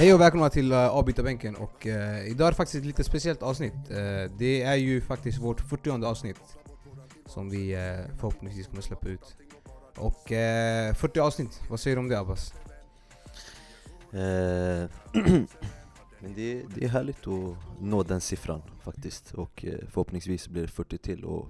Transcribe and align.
Hej 0.00 0.14
och 0.14 0.20
välkomna 0.20 0.50
till 0.50 0.72
uh, 0.72 0.78
avbytarbänken 0.78 1.56
och 1.56 1.86
uh, 1.86 2.28
idag 2.28 2.46
är 2.46 2.50
det 2.50 2.56
faktiskt 2.56 2.74
ett 2.74 2.86
lite 2.86 3.04
speciellt 3.04 3.42
avsnitt. 3.42 3.74
Uh, 3.90 4.30
det 4.38 4.62
är 4.62 4.74
ju 4.74 5.00
faktiskt 5.00 5.38
vårt 5.38 5.60
40 5.60 6.04
avsnitt 6.04 6.40
som 7.26 7.50
vi 7.50 7.76
uh, 7.76 8.16
förhoppningsvis 8.18 8.66
kommer 8.66 8.82
släppa 8.82 9.08
ut. 9.08 9.36
Och 9.96 10.28
40 10.28 11.20
avsnitt, 11.20 11.60
vad 11.70 11.80
säger 11.80 11.96
du 11.96 12.00
om 12.00 12.08
det 12.08 12.20
Abbas? 12.20 12.54
Men 16.20 16.34
det, 16.34 16.62
det 16.74 16.84
är 16.84 16.88
härligt 16.88 17.26
att 17.26 17.80
nå 17.80 18.02
den 18.02 18.20
siffran 18.20 18.62
faktiskt 18.82 19.34
och 19.34 19.64
förhoppningsvis 19.88 20.48
blir 20.48 20.62
det 20.62 20.68
40 20.68 20.98
till 20.98 21.24
och 21.24 21.48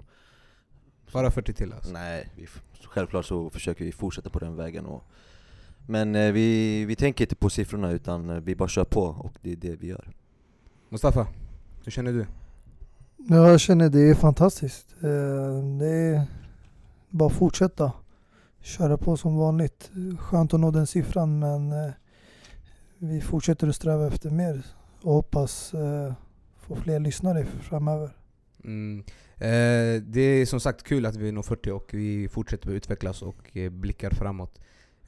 Bara 1.13 1.31
40 1.31 1.53
till 1.53 1.73
alltså? 1.73 1.93
Nej, 1.93 2.29
vi, 2.37 2.47
självklart 2.85 3.27
så 3.27 3.51
försöker 3.51 3.85
vi 3.85 3.93
fortsätta 3.93 4.31
på 4.31 4.39
den 4.39 4.57
vägen 4.57 4.87
och 4.87 5.05
men 5.91 6.15
eh, 6.15 6.33
vi, 6.33 6.85
vi 6.85 6.97
tänker 6.97 7.25
inte 7.25 7.37
på 7.37 7.51
siffrorna 7.51 7.91
utan 7.91 8.31
eh, 8.31 8.37
vi 8.37 8.55
bara 8.55 8.69
kör 8.69 8.85
på 8.85 9.03
och 9.03 9.33
det 9.43 9.53
är 9.53 9.57
det 9.57 9.77
vi 9.77 9.87
gör. 9.87 10.11
Mustafa, 10.89 11.27
hur 11.85 11.93
känner 11.93 12.13
du? 12.13 12.27
Ja, 13.17 13.51
jag 13.51 13.61
känner 13.61 13.89
det 13.89 14.11
är 14.11 14.15
fantastiskt. 14.15 14.95
Eh, 15.03 15.79
det 15.79 15.91
är 15.91 16.23
bara 17.11 17.27
att 17.27 17.33
fortsätta 17.33 17.93
köra 18.61 18.97
på 18.97 19.17
som 19.17 19.37
vanligt. 19.37 19.91
Skönt 20.19 20.55
att 20.55 20.61
nå 20.61 20.71
den 20.71 20.87
siffran 20.87 21.39
men 21.39 21.73
eh, 21.73 21.93
vi 22.99 23.21
fortsätter 23.21 23.69
att 23.69 23.77
sträva 23.77 24.07
efter 24.07 24.31
mer 24.31 24.63
och 25.03 25.13
hoppas 25.13 25.75
eh, 25.75 26.13
få 26.59 26.77
fler 26.77 27.01
lyssnare 27.01 27.45
framöver. 27.45 28.17
Mm. 28.65 29.05
Eh, 29.37 30.03
det 30.03 30.21
är 30.21 30.47
som 30.47 30.61
sagt 30.61 30.83
kul 30.83 31.07
att 31.07 31.17
vi 31.17 31.33
når 31.33 31.43
40 31.43 31.71
och 31.71 31.91
vi 31.93 32.29
fortsätter 32.29 32.69
att 32.69 32.75
utvecklas 32.75 33.23
och 33.23 33.57
eh, 33.57 33.71
blickar 33.71 34.11
framåt. 34.11 34.61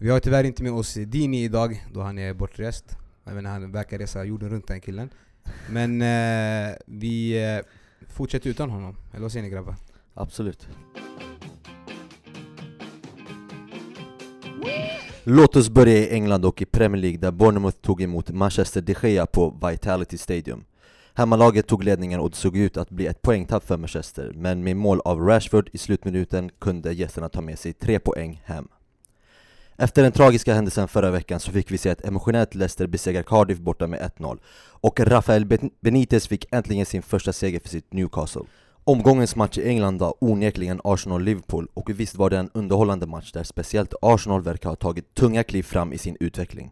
Vi 0.03 0.11
har 0.11 0.21
tyvärr 0.21 0.45
inte 0.45 0.63
med 0.63 0.73
oss 0.73 0.95
Dini 0.95 1.45
idag, 1.45 1.85
då 1.93 2.01
han 2.01 2.19
är 2.19 2.35
bortrest. 2.35 2.97
Jag 3.25 3.35
menar, 3.35 3.51
han 3.51 3.73
verkar 3.73 3.99
resa 3.99 4.25
jorden 4.25 4.51
runt 4.51 4.67
den 4.67 4.81
killen. 4.81 5.11
Men 5.71 6.03
eh, 6.03 6.75
vi 6.87 7.45
eh, 7.45 7.61
fortsätter 8.09 8.51
utan 8.51 8.71
honom, 8.71 8.97
eller 9.11 9.23
vad 9.23 9.33
säger 9.33 9.43
ni 9.43 9.51
grabbar? 9.51 9.75
Absolut. 10.15 10.69
Låt 15.25 15.57
oss 15.57 15.71
börja 15.71 15.99
i 15.99 16.15
England 16.15 16.45
och 16.45 16.63
i 16.63 16.65
Premier 16.65 17.03
League 17.03 17.19
där 17.19 17.31
Bournemouth 17.31 17.79
tog 17.79 18.03
emot 18.03 18.31
Manchester 18.31 18.81
de 18.81 18.95
Gea 19.03 19.27
på 19.27 19.59
Vitality 19.69 20.19
Stadium. 20.19 20.65
Hemmalaget 21.15 21.67
tog 21.67 21.85
ledningen 21.85 22.21
och 22.21 22.31
det 22.31 22.37
såg 22.37 22.57
ut 22.57 22.77
att 22.77 22.91
bli 22.91 23.07
ett 23.07 23.23
poängtapp 23.23 23.65
för 23.65 23.77
Manchester, 23.77 24.33
men 24.35 24.65
med 24.65 24.77
mål 24.77 25.01
av 25.05 25.21
Rashford 25.21 25.71
i 25.73 25.79
slutminuten 25.79 26.51
kunde 26.59 26.93
gästerna 26.93 27.29
ta 27.29 27.41
med 27.41 27.59
sig 27.59 27.73
tre 27.73 27.99
poäng 27.99 28.43
hem. 28.45 28.69
Efter 29.83 30.03
den 30.03 30.13
tragiska 30.13 30.55
händelsen 30.55 30.89
förra 30.89 31.11
veckan 31.11 31.41
så 31.41 31.53
fick 31.53 31.71
vi 31.71 31.79
se 31.79 31.91
ett 31.91 32.07
emotionellt 32.07 32.55
Leicester 32.55 32.87
besegra 32.87 33.23
Cardiff 33.23 33.59
borta 33.59 33.87
med 33.87 34.01
1-0 34.19 34.39
och 34.57 35.01
Rafael 35.01 35.47
Benitez 35.81 36.29
fick 36.29 36.47
äntligen 36.53 36.87
sin 36.87 37.03
första 37.03 37.33
seger 37.33 37.61
för 37.61 37.69
sitt 37.69 37.93
Newcastle. 37.93 38.43
Omgångens 38.85 39.37
match 39.37 39.59
i 39.59 39.69
England 39.69 39.99
var 39.99 40.15
onekligen 40.19 40.81
Arsenal-Liverpool 40.85 41.69
och 41.75 41.91
visst 41.91 42.15
var 42.15 42.31
det 42.31 42.39
en 42.39 42.51
underhållande 42.55 43.07
match 43.07 43.33
där 43.33 43.43
speciellt 43.43 43.95
Arsenal 44.03 44.43
verkar 44.43 44.69
ha 44.69 44.77
tagit 44.77 45.15
tunga 45.15 45.45
kliv 45.45 45.63
fram 45.63 45.93
i 45.93 45.99
sin 45.99 46.17
utveckling. 46.21 46.71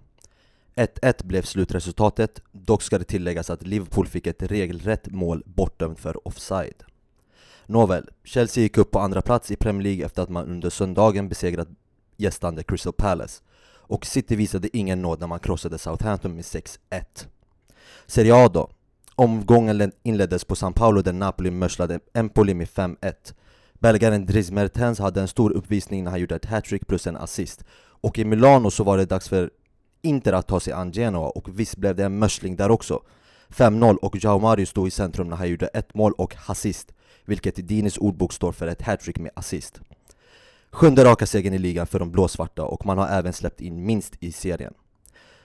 1-1 0.74 1.26
blev 1.26 1.42
slutresultatet, 1.42 2.42
dock 2.52 2.82
ska 2.82 2.98
det 2.98 3.04
tilläggas 3.04 3.50
att 3.50 3.66
Liverpool 3.66 4.06
fick 4.06 4.26
ett 4.26 4.42
regelrätt 4.42 5.10
mål 5.10 5.42
bortdömt 5.46 6.00
för 6.00 6.28
offside. 6.28 6.84
Nåväl, 7.66 8.08
Chelsea 8.24 8.62
gick 8.62 8.78
upp 8.78 8.90
på 8.90 8.98
andra 8.98 9.22
plats 9.22 9.50
i 9.50 9.56
Premier 9.56 9.82
League 9.82 10.04
efter 10.06 10.22
att 10.22 10.30
man 10.30 10.48
under 10.48 10.70
söndagen 10.70 11.28
besegrat 11.28 11.68
gästande 12.20 12.62
Crystal 12.62 12.92
Palace. 12.92 13.42
Och 13.90 14.06
City 14.06 14.36
visade 14.36 14.76
ingen 14.76 15.02
nåd 15.02 15.20
när 15.20 15.26
man 15.26 15.38
krossade 15.38 15.78
Southampton 15.78 16.34
med 16.34 16.44
6-1. 16.44 16.78
Serie 18.06 18.34
A 18.34 18.48
då. 18.48 18.70
Omgången 19.14 19.92
inleddes 20.02 20.44
på 20.44 20.56
San 20.56 20.72
Paolo 20.72 21.02
där 21.02 21.12
Napoli 21.12 21.50
mörslade 21.50 22.00
Empoli 22.14 22.54
med 22.54 22.68
5-1. 22.68 22.96
Belgaren 23.74 24.26
Dries 24.26 24.50
Mertens 24.50 24.98
hade 24.98 25.20
en 25.20 25.28
stor 25.28 25.50
uppvisning 25.52 26.04
när 26.04 26.10
han 26.10 26.20
gjorde 26.20 26.36
ett 26.36 26.44
hattrick 26.44 26.86
plus 26.86 27.06
en 27.06 27.16
assist. 27.16 27.64
Och 28.02 28.18
i 28.18 28.24
Milano 28.24 28.70
så 28.70 28.84
var 28.84 28.98
det 28.98 29.04
dags 29.04 29.28
för 29.28 29.50
Inter 30.02 30.32
att 30.32 30.46
ta 30.46 30.60
sig 30.60 30.72
an 30.72 30.92
Genoa 30.92 31.28
och 31.28 31.60
visst 31.60 31.76
blev 31.76 31.96
det 31.96 32.04
en 32.04 32.18
mörsling 32.18 32.56
där 32.56 32.70
också. 32.70 33.02
5-0 33.48 33.96
och 33.96 34.24
Jao 34.24 34.38
Mario 34.38 34.66
stod 34.66 34.88
i 34.88 34.90
centrum 34.90 35.28
när 35.28 35.36
han 35.36 35.48
gjorde 35.48 35.66
ett 35.66 35.94
mål 35.94 36.12
och 36.12 36.36
assist, 36.46 36.92
vilket 37.24 37.58
i 37.58 37.62
Dinis 37.62 37.98
ordbok 37.98 38.32
står 38.32 38.52
för 38.52 38.66
ett 38.66 38.82
hattrick 38.82 39.18
med 39.18 39.30
assist. 39.34 39.80
Sjunde 40.72 41.04
raka 41.04 41.26
segern 41.26 41.54
i 41.54 41.58
ligan 41.58 41.86
för 41.86 41.98
de 41.98 42.10
blåsvarta 42.10 42.64
och 42.64 42.86
man 42.86 42.98
har 42.98 43.08
även 43.08 43.32
släppt 43.32 43.60
in 43.60 43.86
minst 43.86 44.16
i 44.20 44.32
serien. 44.32 44.74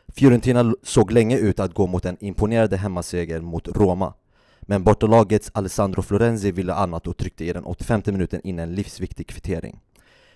Fiorentina 0.07 0.73
såg 0.83 1.11
länge 1.11 1.37
ut 1.37 1.59
att 1.59 1.73
gå 1.73 1.87
mot 1.87 2.05
en 2.05 2.17
imponerande 2.19 2.77
hemmaseger 2.77 3.41
mot 3.41 3.67
Roma. 3.67 4.13
Men 4.61 4.83
bortalagets 4.83 5.51
Alessandro 5.53 6.01
Florenzi 6.01 6.51
ville 6.51 6.73
annat 6.73 7.07
och 7.07 7.17
tryckte 7.17 7.45
i 7.45 7.53
den 7.53 7.63
85 7.63 8.01
minuten 8.05 8.41
in 8.43 8.59
en 8.59 8.75
livsviktig 8.75 9.27
kvittering. 9.27 9.79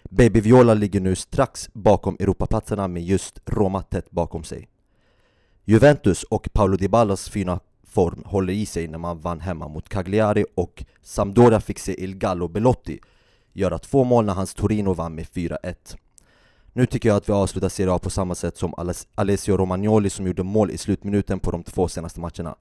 Baby 0.03 0.41
Viola 0.41 0.73
ligger 0.73 0.99
nu 0.99 1.16
strax 1.16 1.69
bakom 1.73 2.17
Europaplatserna 2.19 2.88
med 2.88 3.03
just 3.03 3.39
Roma 3.45 3.81
tätt 3.81 4.11
bakom 4.11 4.44
sig. 4.44 4.67
Juventus 5.66 6.23
och 6.23 6.49
Paolo 6.53 6.78
Dybalas 6.78 7.29
fina 7.29 7.59
form 7.83 8.23
håller 8.25 8.53
i 8.53 8.66
sig 8.66 8.88
när 8.88 8.97
man 8.97 9.19
vann 9.19 9.39
hemma 9.39 9.67
mot 9.67 9.89
Cagliari 9.89 10.45
och 10.55 10.83
Sampdoria 11.01 11.61
fick 11.61 11.79
se 11.79 12.03
Il 12.03 12.16
Gallo 12.16 12.47
Belotti 12.47 12.99
göra 13.59 13.80
två 13.80 14.03
mål 14.03 14.25
när 14.25 14.34
hans 14.34 14.53
Torino 14.53 14.94
vann 14.94 15.16
med 15.16 15.25
4-1. 15.25 15.58
Nu 16.74 16.86
tycker 16.86 17.09
jag 17.09 17.16
att 17.16 17.30
vi 17.30 17.34
avslutar 17.34 17.70
Serie 17.70 17.94
A 17.94 18.00
på 18.00 18.09
samma 18.09 18.36
sätt 18.36 18.58
som 18.58 18.74
Alessio 19.16 19.58
Romagnoli 19.58 20.09
som 20.09 20.28
gjorde 20.28 20.44
mål 20.44 20.72
i 20.72 20.78
slutminuten 20.78 21.40
på 21.40 21.52
de 21.52 21.64
två 21.64 21.88
senaste 21.88 22.20
matcherna. 22.20 22.56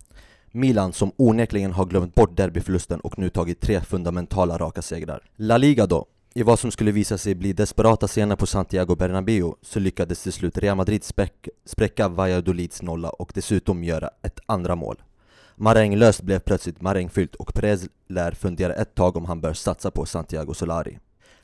Milan 0.52 0.92
som 0.92 1.12
onekligen 1.16 1.72
har 1.72 1.86
glömt 1.86 2.14
bort 2.14 2.36
derbyförlusten 2.36 3.00
och 3.00 3.18
nu 3.18 3.30
tagit 3.30 3.60
tre 3.60 3.80
fundamentala 3.80 4.58
raka 4.58 4.82
segrar. 4.82 5.22
La 5.36 5.58
Liga 5.58 5.86
då? 5.86 6.06
I 6.34 6.42
vad 6.42 6.58
som 6.58 6.70
skulle 6.70 6.92
visa 6.92 7.18
sig 7.18 7.34
bli 7.34 7.52
desperata 7.52 8.06
scener 8.06 8.36
på 8.36 8.46
Santiago 8.46 8.96
Bernabéu 8.96 9.52
så 9.62 9.80
lyckades 9.80 10.22
till 10.22 10.32
slut 10.32 10.58
Real 10.58 10.76
Madrid 10.76 11.04
spräcka 11.64 12.08
Valladolids 12.08 12.82
nolla 12.82 13.10
och 13.10 13.32
dessutom 13.34 13.84
göra 13.84 14.10
ett 14.22 14.40
andra 14.46 14.76
mål. 14.76 14.96
Maränglöst 15.60 16.22
blev 16.22 16.38
plötsligt 16.38 16.80
marängfyllt 16.80 17.34
och 17.34 17.54
Perez 17.54 17.88
lär 18.08 18.32
fundera 18.32 18.74
ett 18.74 18.94
tag 18.94 19.16
om 19.16 19.24
han 19.24 19.40
bör 19.40 19.52
satsa 19.52 19.90
på 19.90 20.06
Santiago 20.06 20.54
Solari. 20.54 20.98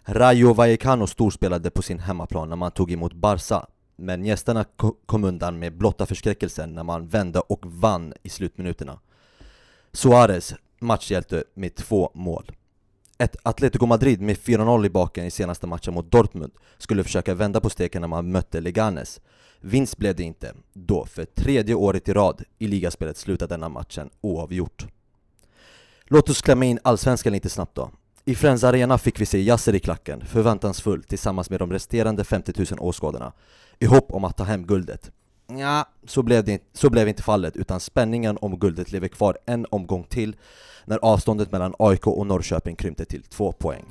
Rayo 0.04 0.52
Vallecano 0.52 1.06
storspelade 1.06 1.70
på 1.70 1.82
sin 1.82 1.98
hemmaplan 1.98 2.48
när 2.48 2.56
man 2.56 2.70
tog 2.70 2.92
emot 2.92 3.12
Barca 3.12 3.66
men 3.96 4.24
gästerna 4.24 4.64
kom 5.06 5.24
undan 5.24 5.58
med 5.58 5.76
blotta 5.78 6.06
förskräckelsen 6.06 6.74
när 6.74 6.82
man 6.82 7.08
vände 7.08 7.40
och 7.40 7.60
vann 7.66 8.12
i 8.22 8.28
slutminuterna. 8.28 8.98
Suarez, 9.92 10.54
matchhjälte 10.78 11.44
med 11.54 11.74
två 11.74 12.10
mål. 12.14 12.52
Ett 13.18 13.36
Atletico 13.42 13.86
Madrid 13.86 14.20
med 14.20 14.36
4-0 14.36 14.86
i 14.86 14.90
baken 14.90 15.24
i 15.24 15.30
senaste 15.30 15.66
matchen 15.66 15.94
mot 15.94 16.10
Dortmund 16.10 16.52
skulle 16.78 17.04
försöka 17.04 17.34
vända 17.34 17.60
på 17.60 17.70
steken 17.70 18.00
när 18.00 18.08
man 18.08 18.32
mötte 18.32 18.60
Leganes 18.60 19.20
Vinst 19.60 19.96
blev 19.96 20.16
det 20.16 20.22
inte, 20.22 20.54
då 20.72 21.04
för 21.04 21.24
tredje 21.24 21.74
året 21.74 22.08
i 22.08 22.12
rad 22.12 22.42
i 22.58 22.66
ligaspelet 22.66 23.16
slutade 23.16 23.54
denna 23.54 23.68
matchen 23.68 24.10
oavgjort. 24.20 24.86
Låt 26.04 26.30
oss 26.30 26.42
klämma 26.42 26.64
in 26.64 26.78
allsvenskan 26.82 27.32
lite 27.32 27.50
snabbt 27.50 27.74
då. 27.74 27.90
I 28.24 28.34
Friends 28.34 28.64
Arena 28.64 28.98
fick 28.98 29.20
vi 29.20 29.26
se 29.26 29.38
Yasser 29.38 29.74
i 29.74 29.80
klacken, 29.80 30.26
förväntansfull 30.26 31.02
tillsammans 31.02 31.50
med 31.50 31.58
de 31.58 31.72
resterande 31.72 32.24
50 32.24 32.52
000 32.56 32.66
åskådarna, 32.80 33.32
i 33.78 33.86
hopp 33.86 34.12
om 34.12 34.24
att 34.24 34.36
ta 34.36 34.44
hem 34.44 34.66
guldet. 34.66 35.10
Ja, 35.46 35.88
så 36.06 36.22
blev, 36.22 36.44
det, 36.44 36.62
så 36.72 36.90
blev 36.90 37.08
inte 37.08 37.22
fallet, 37.22 37.56
utan 37.56 37.80
spänningen 37.80 38.38
om 38.40 38.58
guldet 38.58 38.92
lever 38.92 39.08
kvar 39.08 39.38
en 39.46 39.66
omgång 39.70 40.04
till 40.04 40.36
när 40.84 40.98
avståndet 41.02 41.52
mellan 41.52 41.74
AIK 41.78 42.06
och 42.06 42.26
Norrköping 42.26 42.76
krympte 42.76 43.04
till 43.04 43.22
två 43.22 43.52
poäng. 43.52 43.84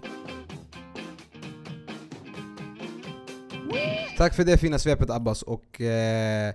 Tack 4.18 4.34
för 4.34 4.44
det 4.44 4.58
fina 4.58 4.80
svepet 4.80 5.10
Abbas 5.10 5.42
och 5.42 5.82
eh, 5.82 6.54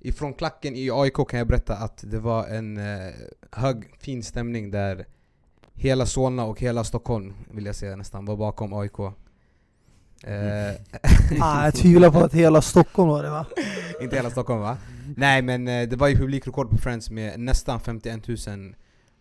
ifrån 0.00 0.34
klacken 0.34 0.76
i 0.76 0.90
AIK 0.90 1.28
kan 1.28 1.38
jag 1.38 1.48
berätta 1.48 1.74
att 1.74 2.04
det 2.06 2.18
var 2.18 2.46
en 2.46 2.76
eh, 2.76 3.12
hög 3.52 3.84
fin 3.98 4.22
stämning 4.22 4.70
där 4.70 5.06
hela 5.74 6.06
Solna 6.06 6.44
och 6.44 6.60
hela 6.60 6.84
Stockholm 6.84 7.34
vill 7.50 7.66
jag 7.66 7.74
säga 7.74 7.96
nästan 7.96 8.24
var 8.24 8.36
bakom 8.36 8.72
AIK. 8.72 8.98
Eh, 8.98 9.06
ah, 11.40 11.64
jag 11.64 11.74
tvivlar 11.74 12.10
på 12.10 12.18
att 12.18 12.34
hela 12.34 12.62
Stockholm 12.62 13.08
var 13.08 13.22
det 13.22 13.30
va? 13.30 13.46
Inte 14.00 14.16
hela 14.16 14.30
Stockholm 14.30 14.60
va? 14.60 14.76
Nej 15.16 15.42
men 15.42 15.68
eh, 15.68 15.88
det 15.88 15.96
var 15.96 16.08
ju 16.08 16.16
publikrekord 16.16 16.70
på 16.70 16.76
Friends 16.76 17.10
med 17.10 17.40
nästan 17.40 17.80
51 17.80 18.28
000 18.28 18.74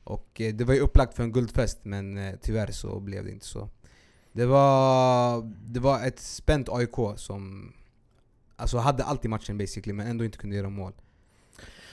och 0.07 0.41
eh, 0.41 0.53
det 0.53 0.63
var 0.63 0.73
ju 0.73 0.79
upplagt 0.79 1.13
för 1.13 1.23
en 1.23 1.31
guldfest 1.31 1.79
men 1.83 2.17
eh, 2.17 2.35
tyvärr 2.41 2.71
så 2.71 2.99
blev 2.99 3.25
det 3.25 3.31
inte 3.31 3.45
så. 3.45 3.69
Det 4.31 4.45
var, 4.45 5.41
det 5.65 5.79
var 5.79 6.07
ett 6.07 6.19
spänt 6.19 6.69
AIK 6.69 6.95
som 7.15 7.73
alltså 8.55 8.77
hade 8.77 9.03
alltid 9.03 9.29
matchen 9.29 9.57
basically 9.57 9.93
men 9.93 10.07
ändå 10.07 10.25
inte 10.25 10.37
kunde 10.37 10.55
göra 10.55 10.69
mål. 10.69 10.93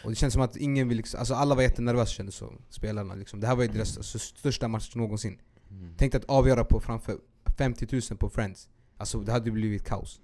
Och 0.05 0.11
det 0.11 0.17
känns 0.17 0.33
som 0.33 0.43
att 0.43 0.57
ingen 0.57 0.89
vill 0.89 0.97
liksom, 0.97 1.19
alltså 1.19 1.35
alla 1.35 1.55
var 1.55 1.63
jättenervösa 1.63 2.11
kändes 2.11 2.35
som, 2.35 2.63
spelarna 2.69 3.15
liksom. 3.15 3.41
Det 3.41 3.47
här 3.47 3.57
var 3.57 3.63
ju 3.63 3.69
deras 3.69 3.97
alltså, 3.97 4.19
största 4.19 4.69
match 4.69 4.95
någonsin. 4.95 5.39
Mm. 5.71 5.95
Tänk 5.99 6.15
att 6.15 6.25
avgöra 6.25 6.65
på 6.65 6.81
framför 6.81 7.19
50 7.59 7.89
000 8.11 8.19
på 8.19 8.29
Friends. 8.29 8.69
Alltså 8.97 9.21
det 9.21 9.33
hade 9.33 9.51
blivit 9.51 9.85
kaos. 9.85 10.21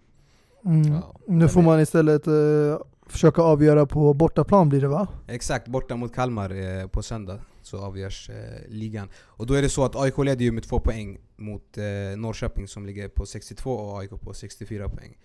Mm. 0.65 0.93
Ja. 0.93 1.15
Nu 1.27 1.49
får 1.49 1.63
man 1.63 1.81
istället 1.81 2.27
eh, 2.27 2.33
försöka 3.07 3.43
avgöra 3.43 3.87
på 3.87 4.15
bortaplan 4.15 4.69
blir 4.69 4.81
det 4.81 4.89
va? 4.89 5.09
Exakt, 5.29 5.69
borta 5.69 5.97
mot 5.97 6.15
Kalmar 6.15 6.51
eh, 6.51 6.87
på 6.87 7.03
söndag 7.03 7.41
så 7.63 7.79
avgörs 7.79 8.31
eh, 8.31 8.69
ligan. 8.69 9.09
Och 9.17 9.47
då 9.47 9.55
är 9.55 9.63
det 9.63 9.69
så 9.69 9.85
att 9.85 9.97
AIK 9.97 10.19
leder 10.19 10.45
ju 10.45 10.53
med 10.53 10.63
två 10.63 10.81
poäng 10.81 11.19
mot 11.37 11.79
eh, 11.79 11.85
Norrköping 12.17 12.69
som 12.69 12.87
ligger 12.87 13.09
på 13.09 13.27
62 13.27 13.73
och 13.73 14.01
AIK 14.01 14.11
på 14.11 14.35
64 14.35 14.89
poäng. 14.89 15.17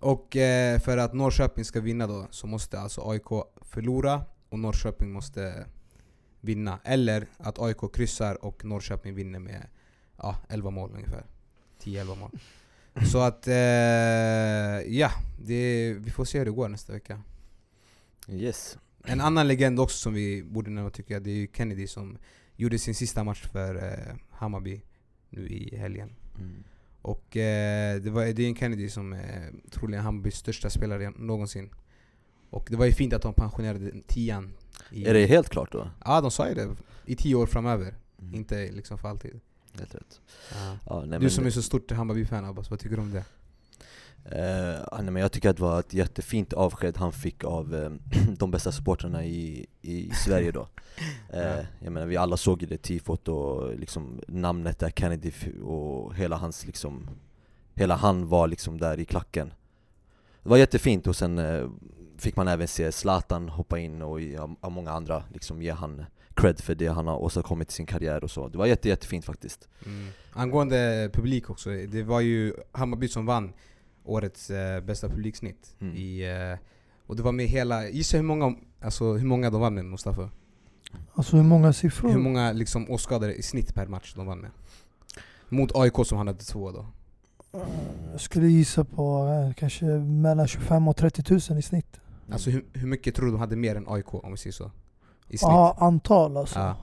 Och 0.00 0.36
eh, 0.36 0.78
för 0.78 0.96
att 0.96 1.14
Norrköping 1.14 1.64
ska 1.64 1.80
vinna 1.80 2.06
då 2.06 2.26
så 2.30 2.46
måste 2.46 2.80
alltså 2.80 3.10
AIK 3.10 3.28
förlora 3.60 4.22
och 4.48 4.58
Norrköping 4.58 5.12
måste 5.12 5.66
vinna. 6.40 6.78
Eller 6.84 7.26
att 7.36 7.58
AIK 7.58 7.92
kryssar 7.92 8.44
och 8.44 8.64
Norrköping 8.64 9.14
vinner 9.14 9.38
med 9.38 9.66
ja, 10.16 10.36
11 10.48 10.70
mål 10.70 10.90
ungefär. 10.94 11.24
10-11 11.82 12.18
mål. 12.18 12.30
Så 13.12 13.18
att, 13.18 13.48
eh, 13.48 13.54
ja, 14.98 15.10
det, 15.38 15.92
vi 15.98 16.10
får 16.10 16.24
se 16.24 16.38
hur 16.38 16.44
det 16.44 16.50
går 16.50 16.68
nästa 16.68 16.92
vecka. 16.92 17.22
Yes. 18.28 18.78
En 19.04 19.20
annan 19.20 19.48
legend 19.48 19.80
också 19.80 19.96
som 19.98 20.14
vi 20.14 20.42
borde 20.42 20.70
nämna 20.70 20.90
tycker 20.90 21.14
jag, 21.14 21.22
det 21.22 21.30
är 21.30 21.34
ju 21.34 21.48
Kennedy 21.54 21.86
som 21.86 22.18
gjorde 22.56 22.78
sin 22.78 22.94
sista 22.94 23.24
match 23.24 23.46
för 23.52 23.74
eh, 23.74 24.16
Hammarby 24.30 24.82
nu 25.30 25.48
i 25.48 25.76
helgen. 25.76 26.10
Mm. 26.38 26.64
Och 27.02 27.36
eh, 27.36 28.00
det, 28.00 28.10
var, 28.10 28.24
det 28.24 28.42
är 28.42 28.48
en 28.48 28.56
Kennedy 28.56 28.88
som 28.88 29.12
är 29.12 29.52
troligen 29.70 30.04
Hammarbys 30.04 30.34
största 30.34 30.70
spelare 30.70 31.10
någonsin. 31.10 31.70
Och 32.50 32.66
det 32.70 32.76
var 32.76 32.86
ju 32.86 32.92
fint 32.92 33.12
att 33.12 33.22
de 33.22 33.34
pensionerade 33.34 33.92
tian. 34.06 34.54
I, 34.90 35.04
Är 35.04 35.14
det 35.14 35.26
helt 35.26 35.48
klart 35.48 35.72
då? 35.72 35.90
Ja, 36.04 36.20
de 36.20 36.30
sa 36.30 36.48
ju 36.48 36.54
det. 36.54 36.76
I 37.04 37.16
tio 37.16 37.34
år 37.34 37.46
framöver. 37.46 37.94
Mm. 38.20 38.34
Inte 38.34 38.72
liksom 38.72 38.98
för 38.98 39.08
alltid. 39.08 39.40
Helt 39.78 39.94
rätt. 39.94 40.20
Ja. 40.52 40.76
Ja, 40.86 41.04
nej, 41.06 41.18
Du 41.18 41.30
som 41.30 41.46
är 41.46 41.50
så 41.50 41.62
stort 41.62 41.90
Hammarby-fan 41.92 42.44
Abbas, 42.44 42.70
vad 42.70 42.78
tycker 42.80 42.96
du 42.96 43.02
om 43.02 43.10
det? 43.12 43.24
Ja, 44.90 45.02
nej, 45.02 45.10
men 45.12 45.16
jag 45.22 45.32
tycker 45.32 45.50
att 45.50 45.56
det 45.56 45.62
var 45.62 45.80
ett 45.80 45.94
jättefint 45.94 46.52
avsked 46.52 46.96
han 46.96 47.12
fick 47.12 47.44
av 47.44 47.74
eh, 47.74 47.90
de 48.38 48.50
bästa 48.50 48.72
supportrarna 48.72 49.24
i, 49.24 49.66
i 49.82 50.10
Sverige 50.10 50.52
då. 50.52 50.68
Eh, 51.32 51.40
Ja. 51.40 51.56
jag 51.80 51.92
menar, 51.92 52.06
vi 52.06 52.16
alla 52.16 52.36
såg 52.36 52.62
ju 52.62 52.68
det 52.68 52.78
tifot 52.78 53.28
och 53.28 53.76
liksom 53.78 54.20
namnet 54.28 54.78
där 54.78 54.90
Kennedy 54.90 55.32
och 55.64 56.14
hela 56.14 56.36
hans 56.36 56.66
liksom 56.66 57.08
Hela 57.74 57.96
han 57.96 58.28
var 58.28 58.48
liksom 58.48 58.78
där 58.78 59.00
i 59.00 59.04
klacken. 59.04 59.52
Det 60.42 60.48
var 60.48 60.56
jättefint 60.56 61.06
och 61.06 61.16
sen 61.16 61.40
fick 62.16 62.36
man 62.36 62.48
även 62.48 62.68
se 62.68 62.92
Zlatan 62.92 63.48
hoppa 63.48 63.78
in 63.78 64.02
och 64.02 64.18
av 64.60 64.72
många 64.72 64.90
andra 64.92 65.22
liksom 65.32 65.62
ge 65.62 65.70
han 65.70 66.04
cred 66.40 66.60
för 66.60 66.74
det 66.74 66.86
han 66.86 67.06
har 67.06 67.16
åstadkommit 67.22 67.70
i 67.70 67.72
sin 67.72 67.86
karriär 67.86 68.24
och 68.24 68.30
så. 68.30 68.48
Det 68.48 68.58
var 68.58 68.66
jätte, 68.66 68.88
jättefint 68.88 69.24
faktiskt. 69.24 69.68
Mm. 69.86 70.08
Angående 70.32 71.10
publik 71.12 71.50
också, 71.50 71.70
det 71.70 72.02
var 72.02 72.20
ju 72.20 72.54
Hammarby 72.72 73.08
som 73.08 73.26
vann 73.26 73.52
årets 74.04 74.50
eh, 74.50 74.80
bästa 74.80 75.08
publiksnitt. 75.08 75.76
Mm. 75.80 75.96
I, 75.96 76.20
eh, 76.52 76.58
och 77.06 77.16
det 77.16 77.22
var 77.22 77.32
med 77.32 77.46
hela, 77.46 77.88
gissa 77.88 78.16
hur 78.16 78.24
många, 78.24 78.54
alltså, 78.80 79.12
hur 79.12 79.26
många 79.26 79.50
de 79.50 79.60
vann 79.60 79.74
med 79.74 79.84
Mustafa? 79.84 80.30
Alltså 81.14 81.36
hur 81.36 81.44
många 81.44 81.72
siffror? 81.72 82.10
Hur 82.10 82.18
många 82.18 82.52
liksom, 82.52 82.90
åskådare 82.90 83.34
i 83.34 83.42
snitt 83.42 83.74
per 83.74 83.86
match 83.86 84.14
de 84.16 84.26
vann 84.26 84.38
med? 84.38 84.50
Mot 85.48 85.76
AIK 85.76 85.94
som 86.04 86.18
han 86.18 86.26
hade 86.26 86.44
två 86.44 86.70
då. 86.70 86.86
Eh, 87.52 87.60
Jag 88.12 88.20
skulle 88.20 88.46
gissa 88.46 88.84
på 88.84 89.26
eh, 89.26 89.54
kanske 89.54 89.84
mellan 89.84 90.48
25 90.48 90.88
och 90.88 90.96
30 90.96 91.22
000 91.50 91.58
i 91.58 91.62
snitt. 91.62 92.00
Alltså 92.32 92.50
hur, 92.50 92.64
hur 92.72 92.86
mycket 92.86 93.14
tror 93.14 93.26
du 93.26 93.32
de 93.32 93.40
hade 93.40 93.56
mer 93.56 93.76
än 93.76 93.88
AIK 93.88 94.14
om 94.14 94.30
vi 94.30 94.36
säger 94.36 94.52
så? 94.52 94.70
I 95.28 95.38
snitt? 95.38 95.42
Ja, 95.42 95.76
antal 95.80 96.36
alltså. 96.36 96.58
Ja. 96.58 96.76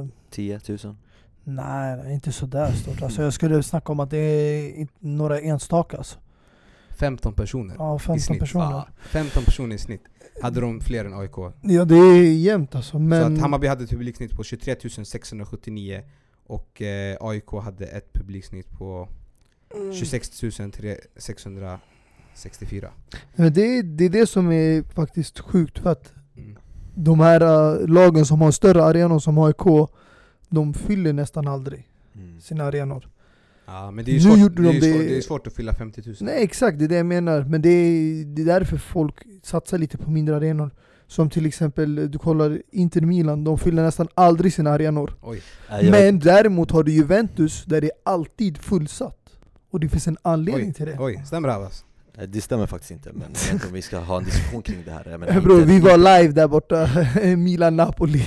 Eh, 0.00 0.06
10 0.30 0.60
000? 0.84 0.96
nej, 1.44 2.12
inte 2.14 2.32
sådär 2.32 2.72
stort. 2.72 3.02
Alltså 3.02 3.22
jag 3.22 3.32
skulle 3.32 3.62
snacka 3.62 3.92
om 3.92 4.00
att 4.00 4.10
det 4.10 4.18
är 4.18 4.88
några 4.98 5.40
enstaka 5.40 5.96
alltså. 5.96 6.18
15 6.90 7.32
personer 7.34 7.74
Ja, 7.78 7.96
i 7.96 7.98
15 7.98 8.20
snitt. 8.20 8.40
personer. 8.40 8.64
Ja, 8.70 8.88
15 9.02 9.44
personer 9.44 9.76
i 9.76 9.78
snitt. 9.78 10.02
Hade 10.42 10.60
de 10.60 10.80
fler 10.80 11.04
än 11.04 11.14
AIK. 11.14 11.36
Ja 11.62 11.84
det 11.84 11.94
är 11.96 12.22
jämnt 12.22 12.74
alltså. 12.74 12.90
Så 12.90 12.98
Men 12.98 13.34
att 13.34 13.40
Hammarby 13.40 13.66
hade 13.66 13.84
ett 13.84 13.90
publiksnitt 13.90 14.36
på 14.36 14.42
23 14.44 14.76
679 15.04 16.02
och 16.46 16.82
eh, 16.82 17.16
AIK 17.20 17.50
hade 17.62 17.86
ett 17.86 18.12
publiksnitt 18.12 18.70
på 18.70 19.08
Mm. 19.76 19.94
26 19.94 20.30
664. 21.16 22.90
Men 23.34 23.52
det, 23.52 23.78
är- 23.78 23.82
det 23.82 24.04
är 24.04 24.08
det 24.08 24.26
som 24.26 24.52
är 24.52 24.82
faktiskt 24.82 25.38
sjukt 25.40 25.78
för 25.78 25.90
att 25.92 26.12
Mm. 26.36 26.56
De 26.98 27.20
här 27.20 27.40
äh, 27.82 27.88
lagen 27.88 28.26
som 28.26 28.40
har 28.40 28.50
större 28.50 28.84
arenor 28.84 29.18
som 29.18 29.38
AIK, 29.38 29.88
de 30.48 30.74
fyller 30.74 31.12
nästan 31.12 31.48
aldrig 31.48 31.88
Mm. 32.14 32.40
sina 32.40 32.64
arenor. 32.64 33.08
Ja, 33.66 33.90
men 33.90 34.04
det 34.04 34.10
är 34.10 34.12
ju 34.12 34.18
Nu 34.18 34.24
svårt, 34.30 34.38
gjorde 34.38 34.62
det 34.62 34.68
de 34.72 34.80
det- 34.80 34.92
svårt, 34.92 35.08
det 35.08 35.16
är 35.16 35.20
svårt 35.20 35.46
att 35.46 35.52
fylla 35.52 35.72
50 35.74 36.02
000. 36.06 36.16
Nej 36.20 36.42
exakt, 36.44 36.78
det 36.78 36.84
är 36.84 36.88
det 36.88 36.96
jag 36.96 37.06
menar. 37.06 37.42
Men 37.48 37.62
det 37.62 37.68
är, 37.68 38.24
det 38.24 38.42
är 38.42 38.46
därför 38.46 38.76
folk 38.76 39.14
satsar 39.42 39.78
lite 39.78 39.98
på 39.98 40.10
mindre 40.10 40.36
arenor. 40.36 40.70
Som 41.06 41.30
till 41.30 41.46
exempel, 41.46 42.10
du 42.10 42.18
kollar 42.18 42.62
Inter 42.72 43.00
Milan, 43.00 43.44
de 43.44 43.58
fyller 43.58 43.82
nästan 43.82 44.08
aldrig 44.14 44.52
sina 44.52 44.70
arenor. 44.70 45.14
Oj. 45.22 45.42
Vet- 45.70 45.90
Men 45.90 46.18
däremot 46.18 46.70
har 46.70 46.82
du 46.82 46.92
Juventus 46.92 47.64
där 47.64 47.80
det 47.80 47.86
är 47.86 48.12
alltid 48.12 48.58
fullsatt. 48.58 49.18
Och 49.70 49.80
det 49.80 49.88
finns 49.88 50.06
en 50.08 50.16
anledning 50.22 50.66
Oj, 50.68 50.72
till 50.74 50.86
det. 50.86 50.96
oj, 51.00 51.22
stämmer 51.26 51.48
det 51.48 51.54
Abbas? 51.54 51.84
Nej, 52.16 52.26
Det 52.26 52.40
stämmer 52.40 52.66
faktiskt 52.66 52.90
inte, 52.90 53.12
men 53.12 53.28
om 53.66 53.72
vi 53.72 53.82
ska 53.82 53.98
ha 53.98 54.16
en 54.18 54.24
diskussion 54.24 54.62
kring 54.62 54.82
det 54.84 54.90
här. 54.90 55.18
Menar, 55.18 55.40
Bro, 55.44 55.54
inte- 55.54 55.66
vi 55.66 55.80
var 55.80 55.96
live 55.96 56.32
där 56.32 56.48
borta, 56.48 56.88
Milan-Napoli. 57.36 58.22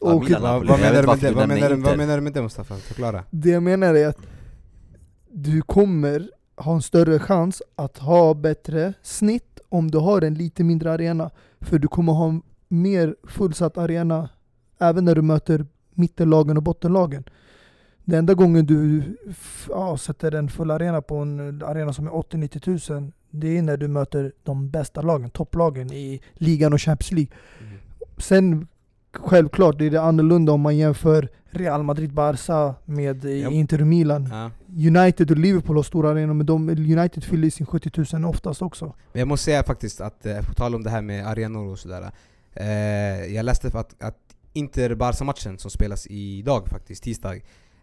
Ja, 0.00 0.12
Och 0.14 0.24
Milan- 0.24 0.42
Vad, 0.42 0.52
Napoli. 0.52 0.68
vad, 0.68 0.80
menar 0.80 1.02
du 1.02 1.06
med 1.06 1.18
det? 1.20 1.30
Vad, 1.32 1.48
nämner 1.48 1.54
menar 1.54 1.68
du, 1.68 1.74
vad 1.76 1.78
Inter. 1.92 1.96
menar 1.96 2.14
du 2.16 2.20
med 2.20 2.32
det 2.32 2.42
Mustafa? 2.42 2.76
Förklara. 2.76 3.24
Det 3.30 3.50
jag 3.50 3.62
menar 3.62 3.94
är 3.94 4.06
att 4.06 4.18
du 5.32 5.62
kommer 5.62 6.30
ha 6.56 6.74
en 6.74 6.82
större 6.82 7.18
chans 7.18 7.62
att 7.76 7.98
ha 7.98 8.34
bättre 8.34 8.92
snitt 9.02 9.60
om 9.68 9.90
du 9.90 9.98
har 9.98 10.22
en 10.22 10.34
lite 10.34 10.64
mindre 10.64 10.92
arena. 10.92 11.30
För 11.60 11.78
du 11.78 11.88
kommer 11.88 12.12
ha 12.12 12.28
en 12.28 12.42
mer 12.68 13.16
fullsatt 13.28 13.78
arena 13.78 14.28
även 14.80 15.04
när 15.04 15.14
du 15.14 15.22
möter 15.22 15.66
mittenlagen 15.94 16.56
och 16.56 16.62
bottenlagen. 16.62 17.24
Den 18.04 18.18
enda 18.18 18.34
gången 18.34 18.66
du 18.66 19.02
ja, 19.68 19.96
sätter 19.96 20.34
en 20.34 20.48
full 20.48 20.70
arena 20.70 21.02
på 21.02 21.16
en 21.16 21.62
arena 21.62 21.92
som 21.92 22.06
är 22.06 22.10
80-90 22.10 22.58
tusen 22.58 23.12
det 23.32 23.58
är 23.58 23.62
när 23.62 23.76
du 23.76 23.88
möter 23.88 24.32
de 24.42 24.70
bästa 24.70 25.02
lagen, 25.02 25.30
topplagen 25.30 25.92
i 25.92 26.20
ligan 26.34 26.72
och 26.72 26.80
Champions 26.80 27.12
League. 27.12 27.32
Mm. 27.60 27.78
Sen 28.18 28.66
självklart 29.14 29.78
det 29.78 29.86
är 29.86 29.90
det 29.90 30.02
annorlunda 30.02 30.52
om 30.52 30.60
man 30.60 30.76
jämför 30.76 31.28
Real 31.50 31.82
Madrid, 31.82 32.12
Barca 32.12 32.74
med 32.84 33.24
Ja. 33.24 33.50
Inter 33.50 33.78
Milan. 33.78 34.28
Ja. 34.32 34.50
United 34.88 35.30
och 35.30 35.36
Liverpool 35.36 35.76
har 35.76 35.82
stora 35.82 36.10
arenor 36.10 36.34
men 36.34 36.46
de, 36.46 36.68
United 36.68 37.24
fyller 37.24 37.50
sin 37.50 37.66
70 37.66 38.16
000 38.16 38.24
oftast 38.24 38.62
också. 38.62 38.84
Men 39.12 39.18
jag 39.18 39.28
måste 39.28 39.44
säga 39.44 39.62
faktiskt 39.62 40.00
att, 40.00 40.26
eh, 40.26 40.40
på 40.40 40.54
tal 40.54 40.74
om 40.74 40.82
det 40.82 40.90
här 40.90 41.02
med 41.02 41.26
arenor 41.26 41.72
och 41.72 41.78
sådär. 41.78 42.10
Eh, 42.52 42.66
jag 43.34 43.44
läste 43.44 43.68
att, 43.68 44.02
att 44.02 44.18
Inter-Barca-matchen 44.52 45.58
som 45.58 45.70
spelas 45.70 46.06
idag 46.06 46.68
faktiskt, 46.68 47.02
tisdag. 47.02 47.34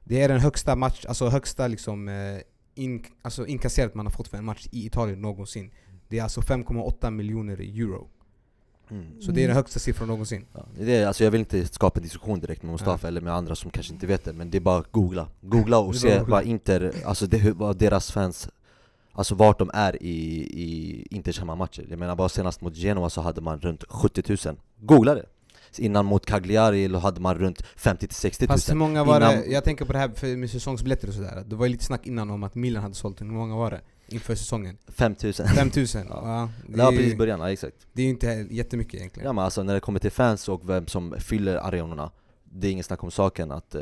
Det 0.09 0.21
är 0.21 0.27
den 0.27 0.39
högsta 0.39 0.75
match, 0.75 1.05
alltså 1.05 1.27
högsta 1.27 1.67
liksom 1.67 2.07
eh, 2.07 2.39
in, 2.75 3.05
alltså 3.21 3.47
inkasserat 3.47 3.95
man 3.95 4.05
har 4.05 4.11
fått 4.11 4.27
för 4.27 4.37
en 4.37 4.45
match 4.45 4.67
i 4.71 4.85
Italien 4.85 5.21
någonsin. 5.21 5.71
Det 6.07 6.19
är 6.19 6.23
alltså 6.23 6.41
5,8 6.41 7.11
miljoner 7.11 7.61
euro. 7.61 8.07
Mm. 8.89 9.21
Så 9.21 9.31
det 9.31 9.43
är 9.43 9.47
den 9.47 9.55
högsta 9.55 9.79
siffran 9.79 10.07
någonsin. 10.07 10.45
Ja, 10.53 10.65
det 10.79 10.95
är, 10.95 11.07
alltså 11.07 11.23
jag 11.23 11.31
vill 11.31 11.39
inte 11.39 11.67
skapa 11.67 11.99
en 11.99 12.03
diskussion 12.03 12.39
direkt 12.39 12.63
med 12.63 12.71
Mustafa 12.71 13.07
eller 13.07 13.21
med 13.21 13.33
andra 13.33 13.55
som 13.55 13.71
kanske 13.71 13.93
inte 13.93 14.07
vet 14.07 14.25
det, 14.25 14.33
men 14.33 14.49
det 14.49 14.57
är 14.57 14.61
bara 14.61 14.79
att 14.79 14.91
googla. 14.91 15.27
Googla 15.41 15.77
och 15.77 15.95
se 15.95 16.19
googla. 16.19 16.35
vad 16.35 16.43
Inter, 16.43 16.93
alltså 17.05 17.27
det, 17.27 17.51
vad 17.55 17.77
deras 17.77 18.11
fans, 18.11 18.49
alltså 19.11 19.35
vart 19.35 19.59
de 19.59 19.71
är 19.73 20.03
i, 20.03 20.15
i 20.41 21.07
Inters 21.11 21.39
hemmamatcher. 21.39 21.85
Jag 21.89 21.99
menar 21.99 22.15
bara 22.15 22.29
senast 22.29 22.61
mot 22.61 22.75
Genoa 22.75 23.09
så 23.09 23.21
hade 23.21 23.41
man 23.41 23.59
runt 23.59 23.83
70 23.89 24.37
000. 24.47 24.55
Googla 24.79 25.15
det! 25.15 25.25
Innan 25.77 26.05
mot 26.05 26.25
Cagliari 26.25 26.95
hade 26.95 27.21
man 27.21 27.35
runt 27.35 27.63
50-60 27.77 28.41
000. 28.41 28.47
Fast 28.47 28.69
hur 28.69 28.75
många 28.75 29.03
var 29.03 29.19
det? 29.19 29.33
Innan- 29.33 29.51
Jag 29.51 29.63
tänker 29.63 29.85
på 29.85 29.93
det 29.93 29.99
här 29.99 30.09
för, 30.09 30.37
med 30.37 30.49
säsongsbiljetter 30.49 31.07
och 31.07 31.13
sådär. 31.13 31.43
Det 31.47 31.55
var 31.55 31.65
ju 31.65 31.71
lite 31.71 31.83
snack 31.85 32.07
innan 32.07 32.29
om 32.29 32.43
att 32.43 32.55
Milan 32.55 32.83
hade 32.83 32.95
sålt. 32.95 33.21
Hur 33.21 33.25
många 33.25 33.55
var 33.55 33.71
det? 33.71 33.81
Inför 34.07 34.35
säsongen? 34.35 34.77
5000 34.87 35.47
5000? 35.47 36.01
Ja. 36.09 36.21
ja. 36.23 36.49
Det, 36.67 36.77
Det 36.77 36.83
var 36.83 36.91
precis 36.91 37.17
början, 37.17 37.39
ja, 37.39 37.51
exakt. 37.51 37.75
det 37.93 38.01
är 38.01 38.03
ju 38.03 38.09
inte 38.09 38.47
jättemycket 38.51 38.93
egentligen. 38.93 39.27
Ja 39.27 39.33
men 39.33 39.43
alltså 39.43 39.63
när 39.63 39.73
det 39.73 39.79
kommer 39.79 39.99
till 39.99 40.11
fans 40.11 40.49
och 40.49 40.69
vem 40.69 40.87
som 40.87 41.15
fyller 41.19 41.55
arenorna 41.55 42.11
Det 42.43 42.67
är 42.67 42.71
ingen 42.71 42.83
snack 42.83 43.03
om 43.03 43.11
saken 43.11 43.51
att, 43.51 43.75
eh, 43.75 43.81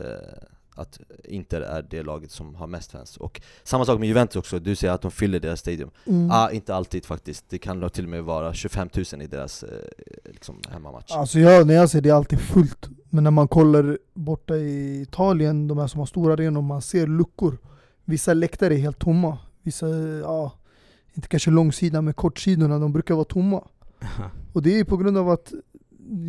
att 0.77 0.99
Inter 1.23 1.61
är 1.61 1.81
det 1.89 2.03
laget 2.03 2.31
som 2.31 2.55
har 2.55 2.67
mest 2.67 2.91
fans 2.91 3.17
Och 3.17 3.41
samma 3.63 3.85
sak 3.85 3.99
med 3.99 4.07
Juventus 4.07 4.35
också, 4.35 4.59
du 4.59 4.75
säger 4.75 4.93
att 4.93 5.01
de 5.01 5.11
fyller 5.11 5.39
deras 5.39 5.59
stadium 5.59 5.89
Mm. 6.05 6.31
ah, 6.31 6.51
inte 6.51 6.75
alltid 6.75 7.05
faktiskt, 7.05 7.45
det 7.49 7.57
kan 7.57 7.89
till 7.89 8.03
och 8.03 8.09
med 8.09 8.23
vara 8.23 8.53
25 8.53 8.89
000 9.13 9.21
i 9.21 9.27
deras 9.27 9.63
eh, 9.63 9.69
liksom, 10.25 10.55
hemmamatch 10.69 11.11
Alltså 11.11 11.39
jag, 11.39 11.67
när 11.67 11.73
jag 11.73 11.89
ser 11.89 12.01
det 12.01 12.09
är 12.09 12.13
alltid 12.13 12.39
fullt. 12.39 12.89
Men 13.09 13.23
när 13.23 13.31
man 13.31 13.47
kollar 13.47 13.97
borta 14.13 14.55
i 14.57 15.01
Italien, 15.01 15.67
de 15.67 15.77
här 15.77 15.87
som 15.87 15.99
har 15.99 16.05
stora 16.05 16.33
arenor, 16.33 16.61
man 16.61 16.81
ser 16.81 17.07
luckor. 17.07 17.57
Vissa 18.05 18.33
läktare 18.33 18.73
är 18.73 18.77
helt 18.77 18.99
tomma. 18.99 19.37
Vissa, 19.63 19.87
ja, 20.21 20.51
inte 21.13 21.27
kanske 21.27 21.51
långsidan 21.51 22.05
men 22.05 22.13
kortsidorna, 22.13 22.79
de 22.79 22.93
brukar 22.93 23.15
vara 23.15 23.25
tomma. 23.25 23.63
Och 24.53 24.63
det 24.63 24.79
är 24.79 24.83
på 24.83 24.97
grund 24.97 25.17
av 25.17 25.29
att, 25.29 25.53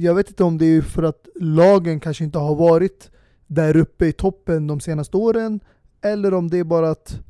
jag 0.01 0.15
vet 0.15 0.29
inte 0.29 0.45
om 0.45 0.59
det 0.59 0.67
är 0.67 0.83
för 0.83 1.03
att 1.03 1.29
lagen 1.41 2.01
kanske 2.01 2.25
inte 2.25 2.39
har 2.39 2.55
varit 2.55 3.11
där 3.49 3.77
uppe 3.77 4.07
i 4.07 4.13
toppen 4.13 4.67
de 4.67 4.81
senaste 4.81 5.17
åren, 5.17 5.61
eller 6.01 6.35
om 6.35 6.51
det 6.51 6.59
är 6.59 6.65
bara 6.65 6.91
att 6.91 7.21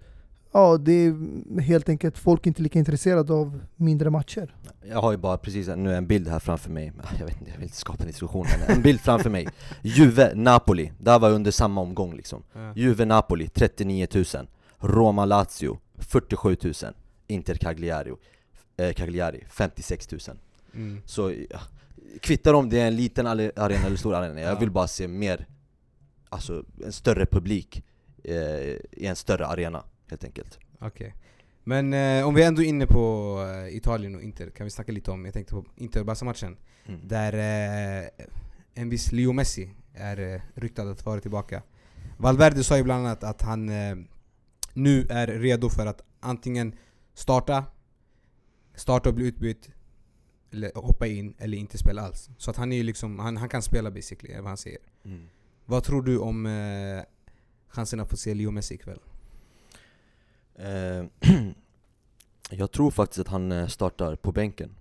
ja, 0.52 0.76
det 0.76 0.92
är 0.92 1.60
helt 1.60 1.88
enkelt 1.88 2.18
folk 2.18 2.46
inte 2.46 2.62
lika 2.62 2.78
intresserade 2.78 3.32
av 3.32 3.60
mindre 3.76 4.10
matcher. 4.10 4.54
Jag 4.88 5.00
har 5.02 5.12
ju 5.12 5.18
bara 5.18 5.36
precis 5.38 5.68
nu 5.76 5.94
en 5.94 6.06
bild 6.06 6.28
här 6.28 6.38
framför 6.38 6.70
mig, 6.70 6.92
jag 7.18 7.26
vet 7.26 7.38
inte, 7.40 7.50
jag 7.50 7.56
vill 7.56 7.64
inte 7.64 7.76
skapa 7.76 8.02
en 8.02 8.06
diskussion 8.08 8.46
men 8.66 8.76
en 8.76 8.82
bild 8.82 9.00
framför 9.00 9.30
mig 9.30 9.48
Juve, 9.82 10.34
Napoli, 10.34 10.92
där 10.98 11.18
var 11.18 11.30
under 11.30 11.50
samma 11.50 11.80
omgång 11.80 12.14
liksom 12.16 12.42
Ja. 12.52 12.72
Juve, 12.76 13.04
Napoli 13.04 13.48
39 13.48 14.06
000 14.14 14.24
Roma, 14.80 15.24
Lazio 15.24 15.78
47 15.98 16.56
000 16.64 16.74
Inter, 17.26 17.54
Cagliari, 17.54 18.12
eh, 18.76 18.92
Cagliari 18.92 19.44
56 19.50 20.10
000 20.12 20.20
Mm. 20.74 21.02
Så 21.06 21.32
ja, 21.50 21.58
kvittar 22.20 22.54
om 22.54 22.68
det 22.70 22.80
är 22.80 22.86
en 22.86 22.96
liten 22.96 23.26
arena 23.26 23.86
eller 23.86 23.96
stor 23.96 24.14
arena, 24.14 24.40
jag 24.40 24.50
Ja. 24.54 24.58
vill 24.58 24.70
bara 24.70 24.86
se 24.88 25.08
mer 25.08 25.46
Alltså 26.28 26.64
en 26.84 26.92
större 26.92 27.26
publik 27.26 27.84
eh, 28.24 28.36
i 28.92 29.06
en 29.06 29.16
större 29.16 29.46
arena 29.46 29.84
helt 30.06 30.24
enkelt 30.24 30.58
Okej. 30.80 31.14
Men 31.64 31.92
eh, 31.92 32.26
om 32.26 32.34
vi 32.34 32.42
ändå 32.42 32.62
är 32.62 32.66
inne 32.66 32.86
på 32.86 33.36
eh, 33.48 33.76
Italien 33.76 34.14
och 34.14 34.22
Inter, 34.22 34.50
kan 34.50 34.64
vi 34.64 34.70
snacka 34.70 34.92
lite 34.92 35.10
om, 35.10 35.24
jag 35.24 35.34
tänkte 35.34 35.54
på 35.54 35.64
Inter-Barca-matchen. 35.76 36.56
mm. 36.86 37.00
Där 37.08 37.32
eh, 37.32 38.08
en 38.74 38.88
viss 38.88 39.12
Leo 39.12 39.32
Messi 39.32 39.70
är 39.94 40.34
eh, 40.34 40.40
ryktad 40.54 40.90
att 40.90 41.06
vara 41.06 41.20
tillbaka. 41.20 41.62
Valverde 42.16 42.64
sa 42.64 42.76
ju 42.76 42.82
bland 42.82 43.06
annat 43.06 43.24
att 43.24 43.42
han 43.42 43.68
eh, 43.68 43.96
nu 44.72 45.06
är 45.10 45.26
redo 45.26 45.68
för 45.68 45.86
att 45.86 46.02
antingen 46.20 46.74
starta, 47.14 47.64
starta 48.74 49.08
och 49.08 49.14
bli 49.14 49.26
utbytt, 49.26 49.70
eller 50.52 50.72
hoppa 50.74 51.06
in, 51.06 51.34
eller 51.38 51.58
inte 51.58 51.78
spela 51.78 52.02
alls. 52.02 52.30
Så 52.38 52.50
att 52.50 52.56
han 52.56 52.72
är 52.72 52.82
liksom, 52.82 53.18
han, 53.18 53.36
han 53.36 53.48
kan 53.48 53.62
spela 53.62 53.90
basically, 53.90 54.34
är 54.34 54.40
vad 54.40 54.48
han 54.48 54.56
säger. 54.56 54.80
Mm. 55.04 55.28
Vad 55.70 55.84
tror 55.84 56.02
du 56.02 56.18
om 56.18 56.46
eh, 56.46 57.02
chansen 57.68 58.00
att 58.00 58.10
få 58.10 58.16
se 58.16 58.34
Leo 58.34 58.50
Messi 58.50 58.74
ikväll? 58.74 58.98
Eh, 60.54 61.04
jag 62.50 62.70
tror 62.70 62.90
faktiskt 62.90 63.20
att 63.20 63.28
han 63.28 63.52
eh, 63.52 63.66
startar 63.66 64.16
på 64.16 64.32
bänken 64.32 64.74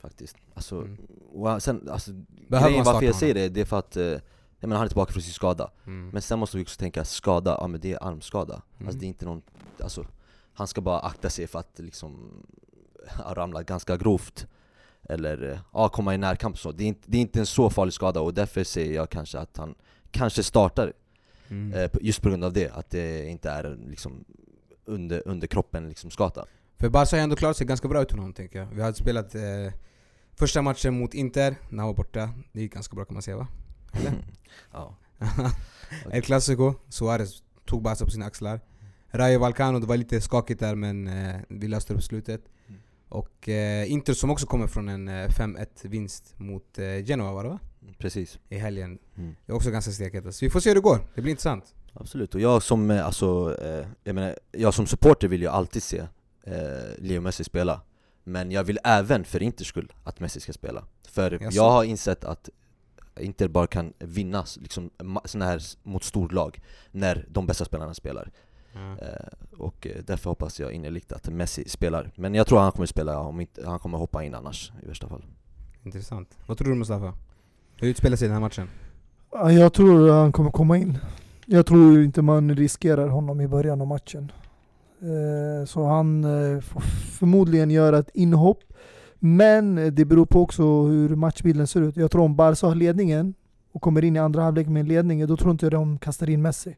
Faktiskt 0.00 0.36
alltså, 0.54 0.80
Mm. 0.80 0.98
och 1.32 1.62
sen, 1.62 1.88
alltså 1.90 2.10
grejen 2.48 2.84
varför 2.84 3.06
jag 3.06 3.14
säger 3.14 3.34
det, 3.34 3.48
det 3.48 3.60
är 3.60 3.64
för 3.64 3.78
att 3.78 3.96
eh, 3.96 4.04
jag 4.04 4.20
menar, 4.68 4.76
han 4.76 4.84
är 4.84 4.88
tillbaka 4.88 5.12
från 5.12 5.22
sin 5.22 5.32
skada 5.32 5.70
Mm. 5.86 6.08
Men 6.08 6.22
sen 6.22 6.38
måste 6.38 6.56
vi 6.56 6.64
också 6.64 6.78
tänka, 6.78 7.04
skada, 7.04 7.56
ja 7.60 7.66
men 7.66 7.80
det 7.80 7.92
är 7.92 8.04
armskada 8.04 8.62
Mm. 8.76 8.88
Alltså 8.88 9.00
det 9.00 9.06
är 9.06 9.08
inte 9.08 9.24
någon, 9.24 9.42
alltså 9.82 10.06
Han 10.54 10.66
ska 10.66 10.80
bara 10.80 11.00
akta 11.00 11.30
sig 11.30 11.46
för 11.46 11.58
att 11.58 11.78
liksom 11.78 12.42
ramla 13.26 13.62
ganska 13.62 13.96
grovt 13.96 14.46
Eller 15.02 15.50
eh, 15.50 15.58
ja, 15.72 15.88
komma 15.88 16.14
i 16.14 16.18
närkamp 16.18 16.58
så 16.58 16.72
det 16.72 16.84
är, 16.84 16.88
inte, 16.88 17.10
det 17.10 17.16
är 17.18 17.22
inte 17.22 17.40
en 17.40 17.46
så 17.46 17.70
farlig 17.70 17.94
skada 17.94 18.20
och 18.20 18.34
därför 18.34 18.64
säger 18.64 18.94
jag 18.94 19.10
kanske 19.10 19.38
att 19.38 19.56
han 19.56 19.74
kanske 20.12 20.42
startar 20.42 20.92
Mm. 21.48 21.72
eh, 21.72 21.90
Just 22.00 22.22
på 22.22 22.28
grund 22.28 22.44
av 22.44 22.52
det, 22.52 22.68
att 22.70 22.90
det 22.90 23.28
inte 23.28 23.50
är 23.50 23.78
liksom 23.88 24.24
under, 24.84 25.22
under 25.28 25.46
kroppen 25.46 25.88
liksom 25.88 26.10
skada 26.10 26.44
För 26.78 26.88
Barca 26.88 27.16
har 27.16 27.22
ändå 27.22 27.36
klarat 27.36 27.56
sig 27.56 27.66
ganska 27.66 27.88
bra 27.88 28.02
utan 28.02 28.18
honom 28.18 28.32
tänker 28.32 28.58
jag. 28.58 28.66
Vi 28.66 28.82
hade 28.82 28.94
spelat 28.96 29.34
eh, 29.34 29.42
första 30.34 30.62
matchen 30.62 30.98
mot 30.98 31.14
Inter, 31.14 31.56
när 31.70 31.78
han 31.78 31.86
var 31.86 31.94
borta. 31.94 32.30
Det 32.52 32.60
gick 32.60 32.72
ganska 32.74 32.96
bra 32.96 33.04
kan 33.04 33.14
man 33.14 33.22
säga 33.22 33.36
va? 33.36 33.46
Eller? 33.92 34.12
ja. 34.72 34.96
El 36.12 36.22
Clasico, 36.22 36.74
Suarez 36.88 37.42
tog 37.64 37.82
Barca 37.82 38.04
på 38.04 38.10
sina 38.10 38.26
axlar. 38.26 38.60
Rayo 39.10 39.38
Vallecano, 39.38 39.78
det 39.80 39.86
var 39.86 39.96
lite 39.96 40.20
skakigt 40.20 40.60
där 40.60 40.74
men 40.74 41.08
eh, 41.08 41.36
vi 41.48 41.68
löste 41.68 41.92
det 41.92 41.96
på 41.96 42.02
slutet. 42.02 42.40
Mm. 42.68 42.80
Och 43.08 43.48
eh, 43.48 43.92
Inter 43.92 44.12
som 44.14 44.30
också 44.30 44.46
kommer 44.46 44.66
från 44.66 44.88
en 44.88 45.08
eh, 45.08 45.28
5-1 45.28 45.66
vinst 45.82 46.34
mot 46.38 46.78
eh, 46.78 47.04
Genoa 47.04 47.32
var 47.32 47.44
det 47.44 47.50
va? 47.50 47.58
Precis 47.98 48.38
I 48.48 48.58
helgen. 48.58 48.98
mm. 49.16 49.36
Det 49.46 49.52
är 49.52 49.56
också 49.56 49.70
ganska 49.70 49.90
steket. 49.92 50.34
Så 50.34 50.44
vi 50.44 50.50
får 50.50 50.60
se 50.60 50.70
hur 50.70 50.74
det 50.74 50.80
går, 50.80 50.98
det 51.14 51.22
blir 51.22 51.30
intressant. 51.30 51.74
Absolut, 51.94 52.34
och 52.34 52.40
jag 52.40 52.62
som, 52.62 52.90
eh, 52.90 53.06
alltså, 53.06 53.56
eh, 53.62 53.86
jag, 54.04 54.14
menar, 54.14 54.38
jag 54.52 54.74
som 54.74 54.86
supporter 54.86 55.28
vill 55.28 55.42
ju 55.42 55.48
alltid 55.48 55.82
se 55.82 55.98
eh, 56.42 56.56
Leo 56.98 57.20
Messi 57.20 57.44
spela 57.44 57.80
Men 58.24 58.50
jag 58.50 58.64
vill 58.64 58.78
även 58.84 59.24
för 59.24 59.42
Inters 59.42 59.66
skull 59.66 59.92
att 60.04 60.20
Messi 60.20 60.40
ska 60.40 60.52
spela 60.52 60.84
För 61.08 61.30
Jaså? 61.30 61.56
jag 61.56 61.70
har 61.70 61.84
insett 61.84 62.24
att 62.24 62.48
Inter 63.20 63.48
bara 63.48 63.66
kan 63.66 63.92
vinna 63.98 64.44
liksom, 64.60 64.90
såna 65.24 65.44
här 65.44 65.62
mot 65.82 66.04
storlag 66.04 66.60
när 66.90 67.26
de 67.28 67.46
bästa 67.46 67.64
spelarna 67.64 67.94
spelar 67.94 68.30
eh, 68.74 69.58
Och 69.58 69.86
därför 70.04 70.30
hoppas 70.30 70.60
jag 70.60 70.72
innerligt 70.72 71.12
att 71.12 71.28
Messi 71.28 71.68
spelar 71.68 72.10
Men 72.14 72.34
jag 72.34 72.46
tror 72.46 72.58
han 72.58 72.72
kommer 72.72 72.86
spela, 72.86 73.18
om 73.18 73.40
inte, 73.40 73.68
han 73.68 73.78
kommer 73.78 73.98
hoppa 73.98 74.24
in 74.24 74.34
annars 74.34 74.72
i 74.82 74.86
värsta 74.86 75.08
fall 75.08 75.24
Intressant. 75.84 76.38
Vad 76.46 76.58
tror 76.58 76.68
du 76.68 76.74
Mustafa? 76.74 77.14
Hur 77.82 77.88
utspelar 77.88 78.16
sig 78.16 78.28
den 78.28 78.34
här 78.34 78.40
matchen? 78.40 78.68
Jag 79.32 79.72
tror 79.72 80.10
han 80.10 80.32
kommer 80.32 80.50
komma 80.50 80.78
in. 80.78 80.98
Jag 81.46 81.66
tror 81.66 82.02
inte 82.02 82.22
man 82.22 82.56
riskerar 82.56 83.08
honom 83.08 83.40
i 83.40 83.48
början 83.48 83.80
av 83.80 83.86
matchen. 83.86 84.32
Eh, 85.00 85.66
så 85.66 85.84
han 85.84 86.24
eh, 86.24 86.60
får 86.60 86.80
förmodligen 87.18 87.70
göra 87.70 87.98
ett 87.98 88.10
inhopp. 88.14 88.58
Men 89.18 89.94
det 89.94 90.04
beror 90.04 90.26
på 90.26 90.42
också 90.42 90.62
hur 90.62 91.16
matchbilden 91.16 91.66
ser 91.66 91.80
ut. 91.80 91.96
Jag 91.96 92.10
tror 92.10 92.22
om 92.22 92.36
Barca 92.36 92.66
har 92.66 92.74
ledningen 92.74 93.34
och 93.72 93.82
kommer 93.82 94.04
in 94.04 94.16
i 94.16 94.18
andra 94.18 94.42
halvlek 94.42 94.68
med 94.68 94.80
en 94.80 94.88
ledning, 94.88 95.26
då 95.26 95.36
tror 95.36 95.50
inte 95.50 95.66
jag 95.66 95.72
de 95.72 95.98
kastar 95.98 96.30
in 96.30 96.42
Messi. 96.42 96.76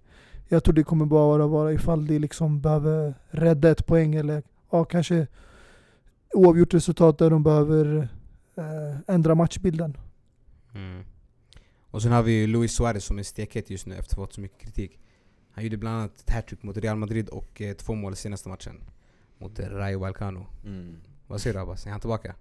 Jag 0.49 0.65
tror 0.65 0.75
det 0.75 0.85
kommer 0.85 1.07
bara 1.07 1.47
vara 1.47 1.73
ifall 1.73 2.07
de 2.07 2.19
liksom 2.19 2.61
behöver 2.61 3.15
rädda 3.31 3.71
ett 3.71 3.87
poäng 3.87 4.15
eller 4.15 4.43
ja, 4.71 4.85
kanske 4.85 5.27
oavgjort 6.35 6.75
resultat 6.75 7.19
där 7.19 7.31
de 7.31 7.43
behöver 7.43 8.09
eh, 8.57 9.15
ändra 9.15 9.35
matchbilden. 9.35 9.97
Mm. 10.75 11.05
Och 11.91 12.03
sen 12.03 12.13
har 12.13 12.23
vi 12.23 12.33
ju 12.33 12.47
Luis 12.47 12.73
Suarez 12.73 13.05
som 13.05 13.19
är 13.19 13.23
stekhet 13.23 13.71
just 13.71 13.87
nu 13.87 13.95
efter 13.95 14.15
att 14.15 14.19
ha 14.19 14.27
fått 14.27 14.35
så 14.35 14.41
mycket 14.41 14.59
kritik. 14.59 14.99
Han 15.51 15.65
gjorde 15.65 15.77
bland 15.77 15.97
annat 15.97 16.21
ett 16.21 16.31
hattrick 16.31 16.63
mot 16.63 16.77
Real 16.77 16.97
Madrid 16.97 17.29
och 17.29 17.61
eh, 17.61 17.75
två 17.75 17.95
mål 17.95 18.13
i 18.13 18.17
senaste 18.17 18.49
matchen. 18.49 18.85
Mot 19.39 19.59
Rayo 19.59 19.99
Vallecano. 19.99 20.47
Vad 21.27 21.41
säger 21.41 21.55
du 21.55 21.61
Abbas? 21.61 21.87
Är 21.87 21.91
han 21.91 22.01
tillbaka? 22.01 22.35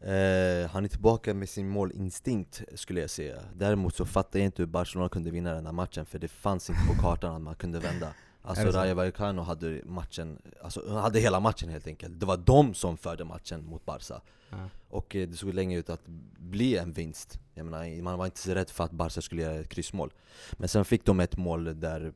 Eh, 0.00 0.70
han 0.70 0.84
är 0.84 0.88
tillbaka 0.88 1.34
med 1.34 1.48
sin 1.48 1.68
målinstinkt 1.68 2.62
skulle 2.74 3.00
jag 3.00 3.10
säga 3.10 3.42
Däremot 3.54 3.94
så 3.94 4.06
fattar 4.06 4.38
jag 4.38 4.46
inte 4.46 4.62
hur 4.62 4.66
Barcelona 4.66 5.08
kunde 5.08 5.30
vinna 5.30 5.54
den 5.54 5.66
här 5.66 5.72
matchen 5.72 6.06
för 6.06 6.18
det 6.18 6.28
fanns 6.28 6.70
inte 6.70 6.82
på 6.88 7.02
kartan 7.02 7.34
att 7.34 7.42
man 7.42 7.54
kunde 7.54 7.78
vända 7.80 8.14
Alltså? 8.46 8.78
Rayo 8.78 8.94
Vallecano 8.94 9.42
hade 9.42 9.80
matchen, 9.84 10.42
alltså 10.62 10.98
hade 10.98 11.20
hela 11.20 11.40
matchen 11.40 11.68
helt 11.68 11.86
enkelt. 11.86 12.20
Det 12.20 12.26
var 12.26 12.36
de 12.36 12.74
som 12.74 12.96
förde 12.96 13.24
matchen 13.24 13.64
mot 13.64 13.84
Barca. 13.84 14.20
Ja. 14.50 14.68
Och 14.88 15.16
eh, 15.16 15.28
det 15.28 15.36
såg 15.36 15.54
länge 15.54 15.78
ut 15.78 15.90
att 15.90 16.06
bli 16.38 16.76
en 16.76 16.92
vinst. 16.92 17.38
Jag 17.54 17.66
menar, 17.66 18.02
Man 18.02 18.18
var 18.18 18.24
inte 18.24 18.38
så 18.38 18.54
rädd 18.54 18.70
för 18.70 18.84
att 18.84 18.90
Barca 18.90 19.22
skulle 19.22 19.42
göra 19.42 19.54
ett 19.54 19.68
kryssmål. 19.68 20.12
Men 20.52 20.68
sen 20.68 20.84
fick 20.84 21.04
de 21.04 21.20
ett 21.20 21.36
mål 21.36 21.80
där 21.80 22.12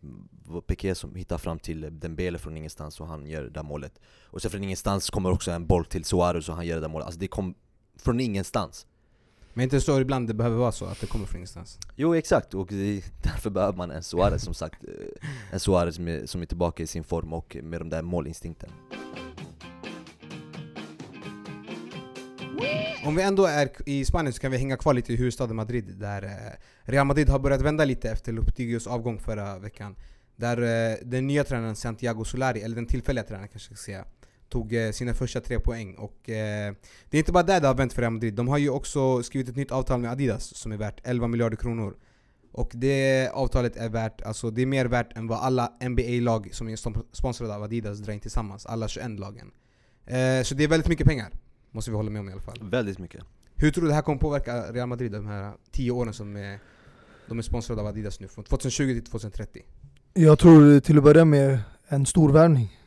Piqué 0.66 0.94
som 0.94 1.14
hittar 1.14 1.38
fram 1.38 1.58
till 1.58 2.00
Dembele 2.00 2.38
från 2.38 2.56
ingenstans 2.56 3.00
och 3.00 3.06
han 3.06 3.26
gör 3.26 3.42
det 3.42 3.50
där 3.50 3.62
målet. 3.62 4.00
Och 4.24 4.42
sen 4.42 4.50
från 4.50 4.64
ingenstans 4.64 5.10
kommer 5.10 5.30
också 5.30 5.50
en 5.50 5.66
boll 5.66 5.84
till 5.84 6.04
Suarez 6.04 6.48
och 6.48 6.54
han 6.54 6.66
gör 6.66 6.74
det 6.74 6.80
där 6.80 6.88
målet. 6.88 7.06
Alltså 7.06 7.20
det 7.20 7.28
kom 7.28 7.54
från 7.96 8.20
ingenstans 8.20 8.86
Men 9.54 9.62
inte 9.62 9.80
så 9.80 10.00
ibland 10.00 10.28
det 10.28 10.34
behöver 10.34 10.56
vara 10.56 10.72
så 10.72 10.84
att 10.84 11.00
det 11.00 11.06
kommer 11.06 11.26
från 11.26 11.36
ingenstans? 11.36 11.78
Jo 11.96 12.14
exakt, 12.14 12.54
och 12.54 12.66
det, 12.70 13.04
därför 13.22 13.50
behöver 13.50 13.76
man 13.76 13.90
en 13.90 14.02
Suarez 14.02 14.42
som 14.42 14.54
sagt 14.54 14.84
eh, 14.84 15.52
En 15.52 15.60
Suarez 15.60 15.98
med, 15.98 16.28
som 16.30 16.42
är 16.42 16.46
tillbaka 16.46 16.82
i 16.82 16.86
sin 16.86 17.04
form 17.04 17.32
och 17.32 17.56
med 17.62 17.80
de 17.80 17.90
där 17.90 18.02
målinstinkten 18.02 18.70
Om 23.04 23.14
vi 23.14 23.22
ändå 23.22 23.46
är 23.46 23.70
i 23.86 24.04
Spanien 24.04 24.32
så 24.32 24.40
kan 24.40 24.50
vi 24.50 24.58
hänga 24.58 24.76
kvar 24.76 24.94
lite 24.94 25.12
i 25.12 25.16
huvudstaden 25.16 25.56
Madrid 25.56 25.94
där 25.96 26.22
eh, 26.22 26.30
Real 26.82 27.06
Madrid 27.06 27.28
har 27.28 27.38
börjat 27.38 27.60
vända 27.60 27.84
lite 27.84 28.10
efter 28.10 28.32
Lopetegos 28.32 28.86
avgång 28.86 29.18
förra 29.18 29.58
veckan. 29.58 29.96
Där 30.36 30.62
eh, 30.62 30.96
den 31.02 31.26
nya 31.26 31.44
tränaren 31.44 31.76
Santiago 31.76 32.24
Solari, 32.24 32.60
eller 32.60 32.76
den 32.76 32.86
tillfälliga 32.86 33.24
tränaren 33.24 33.48
kanske 33.48 33.70
jag 33.70 33.78
ska 33.78 33.84
säga, 33.84 34.04
tog 34.48 34.74
eh, 34.74 34.90
sina 34.90 35.14
första 35.14 35.40
tre 35.40 35.60
poäng. 35.60 35.94
Och 35.94 36.30
eh, 36.30 36.74
det 37.10 37.16
är 37.16 37.18
inte 37.18 37.32
bara 37.32 37.42
där 37.42 37.60
det 37.60 37.66
har 37.66 37.74
vänt 37.74 37.92
för 37.92 38.02
Real 38.02 38.12
Madrid, 38.12 38.34
de 38.34 38.48
har 38.48 38.58
ju 38.58 38.70
också 38.70 39.22
skrivit 39.22 39.48
ett 39.48 39.56
nytt 39.56 39.72
avtal 39.72 40.00
med 40.00 40.10
Adidas 40.10 40.56
som 40.56 40.72
är 40.72 40.76
värt 40.76 41.00
11 41.04 41.28
miljarder 41.28 41.56
kronor. 41.56 41.96
Och 42.52 42.70
det 42.74 43.28
avtalet 43.32 43.76
är 43.76 43.88
värt, 43.88 44.22
alltså 44.22 44.50
det 44.50 44.62
är 44.62 44.66
mer 44.66 44.86
värt 44.86 45.16
än 45.16 45.26
vad 45.26 45.38
alla 45.38 45.72
NBA-lag 45.80 46.48
som 46.52 46.68
är 46.68 46.76
sponsrade 47.16 47.54
av 47.54 47.62
Adidas 47.62 47.98
drar 47.98 48.12
in 48.12 48.20
tillsammans, 48.20 48.66
alla 48.66 48.88
21 48.88 49.20
lagen. 49.20 49.50
Eh, 50.06 50.42
så 50.42 50.54
det 50.54 50.64
är 50.64 50.68
väldigt 50.68 50.88
mycket 50.88 51.06
pengar, 51.06 51.32
måste 51.70 51.90
vi 51.90 51.96
hålla 51.96 52.10
med 52.10 52.20
om 52.20 52.28
i 52.28 52.32
alla 52.32 52.40
fall. 52.40 52.58
Väldigt 52.62 52.98
mycket 52.98 53.24
Hur 53.56 53.70
tror 53.70 53.82
du 53.82 53.88
det 53.88 53.94
här 53.94 54.02
kommer 54.02 54.18
påverka 54.18 54.72
Real 54.72 54.88
Madrid 54.88 55.12
de 55.12 55.26
här 55.26 55.52
10 55.70 55.90
åren 55.90 56.14
som 56.14 56.36
är, 56.36 56.58
de 57.28 57.38
är 57.38 57.42
sponsrade 57.42 57.80
av 57.80 57.86
Adidas 57.86 58.20
nu? 58.20 58.28
Från 58.28 58.44
2020 58.44 58.94
till 58.94 59.10
2030? 59.10 59.62
Jag 60.14 60.38
tror 60.38 60.80
till 60.80 60.98
att 60.98 61.04
börja 61.04 61.24
med 61.24 61.60
en 61.88 62.06
stor 62.06 62.32
värvning 62.32 62.78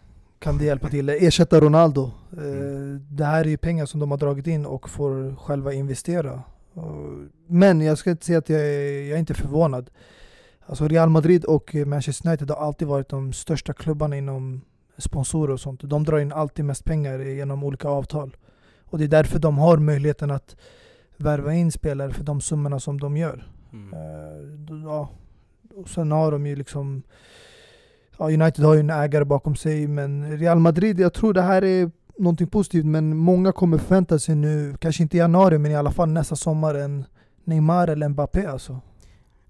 kan 0.41 0.57
det 0.57 0.65
hjälpa 0.65 0.89
till. 0.89 1.09
Ersätta 1.09 1.59
Ronaldo. 1.59 2.11
Eh, 2.37 2.43
Mm. 2.43 3.05
Det 3.09 3.25
här 3.25 3.45
är 3.45 3.49
ju 3.49 3.57
pengar 3.57 3.85
som 3.85 3.99
de 3.99 4.11
har 4.11 4.17
dragit 4.17 4.47
in 4.47 4.65
och 4.65 4.89
får 4.89 5.35
själva 5.35 5.73
investera. 5.73 6.43
Men 7.47 7.81
jag 7.81 7.97
ska 7.97 8.11
inte 8.11 8.25
säga 8.25 8.37
att 8.37 8.49
jag 8.49 8.61
är, 8.61 9.01
jag 9.01 9.15
är 9.15 9.19
inte 9.19 9.33
förvånad. 9.33 9.89
Alltså 10.65 10.87
Real 10.87 11.09
Madrid 11.09 11.45
och 11.45 11.75
Manchester 11.75 12.27
United 12.29 12.49
har 12.49 12.57
alltid 12.57 12.87
varit 12.87 13.09
de 13.09 13.33
största 13.33 13.73
klubbarna 13.73 14.17
inom 14.17 14.61
sponsorer 14.97 15.53
och 15.53 15.59
sånt. 15.59 15.81
De 15.83 16.03
drar 16.03 16.19
in 16.19 16.31
alltid 16.33 16.65
mest 16.65 16.85
pengar 16.85 17.19
genom 17.19 17.63
olika 17.63 17.87
avtal. 17.87 18.37
Och 18.85 18.97
det 18.97 19.03
är 19.03 19.07
därför 19.07 19.39
de 19.39 19.57
har 19.57 19.77
möjligheten 19.77 20.31
att 20.31 20.55
värva 21.17 21.53
in 21.53 21.71
spelare 21.71 22.11
för 22.13 22.23
de 22.23 22.41
summorna 22.41 22.79
som 22.79 22.99
de 22.99 23.17
gör. 23.17 23.47
Mm. 23.73 23.93
Eh, 23.93 24.83
ja. 24.83 25.09
Och 25.75 25.89
sen 25.89 26.11
har 26.11 26.31
de 26.31 26.47
ju 26.47 26.55
liksom 26.55 27.03
United 28.17 28.65
har 28.65 28.73
ju 28.73 28.79
en 28.79 28.89
ägare 28.89 29.25
bakom 29.25 29.55
sig, 29.55 29.87
men 29.87 30.37
Real 30.37 30.59
Madrid, 30.59 30.99
jag 30.99 31.13
tror 31.13 31.33
det 31.33 31.41
här 31.41 31.61
är 31.63 31.91
någonting 32.17 32.47
positivt, 32.47 32.85
men 32.85 33.17
många 33.17 33.51
kommer 33.51 33.77
förvänta 33.77 34.19
sig 34.19 34.35
nu, 34.35 34.75
kanske 34.79 35.03
inte 35.03 35.17
i 35.17 35.19
januari, 35.19 35.57
men 35.57 35.71
i 35.71 35.75
alla 35.75 35.91
fall 35.91 36.09
nästa 36.09 36.35
sommar, 36.35 36.75
en 36.75 37.05
Neymar 37.43 37.87
eller 37.87 38.09
Mbappé 38.09 38.45
alltså. 38.45 38.81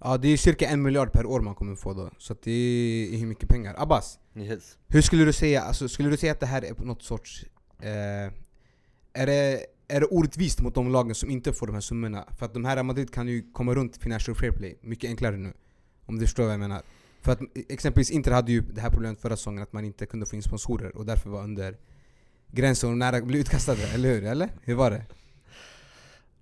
Ja 0.04 0.18
det 0.18 0.28
är 0.28 0.38
cirka 0.38 0.68
en 0.68 0.82
miljard 0.82 1.12
per 1.12 1.26
år 1.26 1.40
man 1.42 1.56
kommer 1.56 1.76
få 1.76 1.94
då, 1.94 2.10
så 2.18 2.34
att 2.34 2.42
det 2.44 2.52
är 2.52 3.18
hur 3.18 3.28
mycket 3.28 3.50
pengar. 3.50 3.76
Abbas, 3.78 4.18
Yes. 4.36 4.78
hur 4.88 5.02
skulle 5.02 5.26
du 5.26 5.34
säga, 5.34 5.62
alltså, 5.62 5.90
skulle 5.90 6.10
du 6.10 6.18
säga 6.18 6.32
att 6.32 6.40
det 6.40 6.46
här 6.46 6.66
är 6.66 6.74
på 6.74 6.86
något 6.86 7.04
sorts... 7.04 7.46
Eh, 7.80 8.34
är, 9.14 9.26
det, 9.26 9.66
är 9.88 10.00
det 10.00 10.06
orättvist 10.06 10.62
mot 10.62 10.76
de 10.76 10.92
lagen 10.92 11.16
som 11.16 11.30
inte 11.30 11.54
får 11.54 11.68
de 11.68 11.74
här 11.74 11.82
summorna? 11.82 12.26
För 12.40 12.46
att 12.46 12.54
de 12.54 12.66
här 12.66 12.76
Real 12.76 12.86
Madrid 12.86 13.14
kan 13.14 13.28
ju 13.28 13.52
komma 13.54 13.74
runt 13.76 13.98
Financial 13.98 14.36
Fair 14.36 14.52
Play 14.52 14.78
mycket 14.82 15.10
enklare 15.10 15.38
nu. 15.38 15.54
Om 16.06 16.20
du 16.20 16.26
förstår 16.26 16.44
vad 16.44 16.54
jag 16.54 16.60
menar. 16.60 16.82
För 17.22 17.32
att 17.32 17.40
exempelvis 17.70 18.12
Inter 18.12 18.32
hade 18.32 18.52
ju 18.52 18.62
det 18.62 18.82
här 18.82 18.90
problemet 18.90 19.22
förra 19.22 19.38
säsongen 19.38 19.64
att 19.64 19.74
man 19.74 19.86
inte 19.86 20.06
kunde 20.06 20.26
få 20.26 20.36
in 20.36 20.44
sponsorer 20.44 20.98
och 20.98 21.06
därför 21.06 21.30
var 21.30 21.44
under 21.44 21.78
gränsen 22.52 22.90
och 22.90 22.98
nära 22.98 23.18
att 23.18 23.26
bli 23.26 23.40
utkastade, 23.40 23.88
eller 23.94 24.10
hur? 24.10 24.24
Eller? 24.24 24.50
Hur 24.62 24.76
var 24.76 24.92
det? 24.92 25.06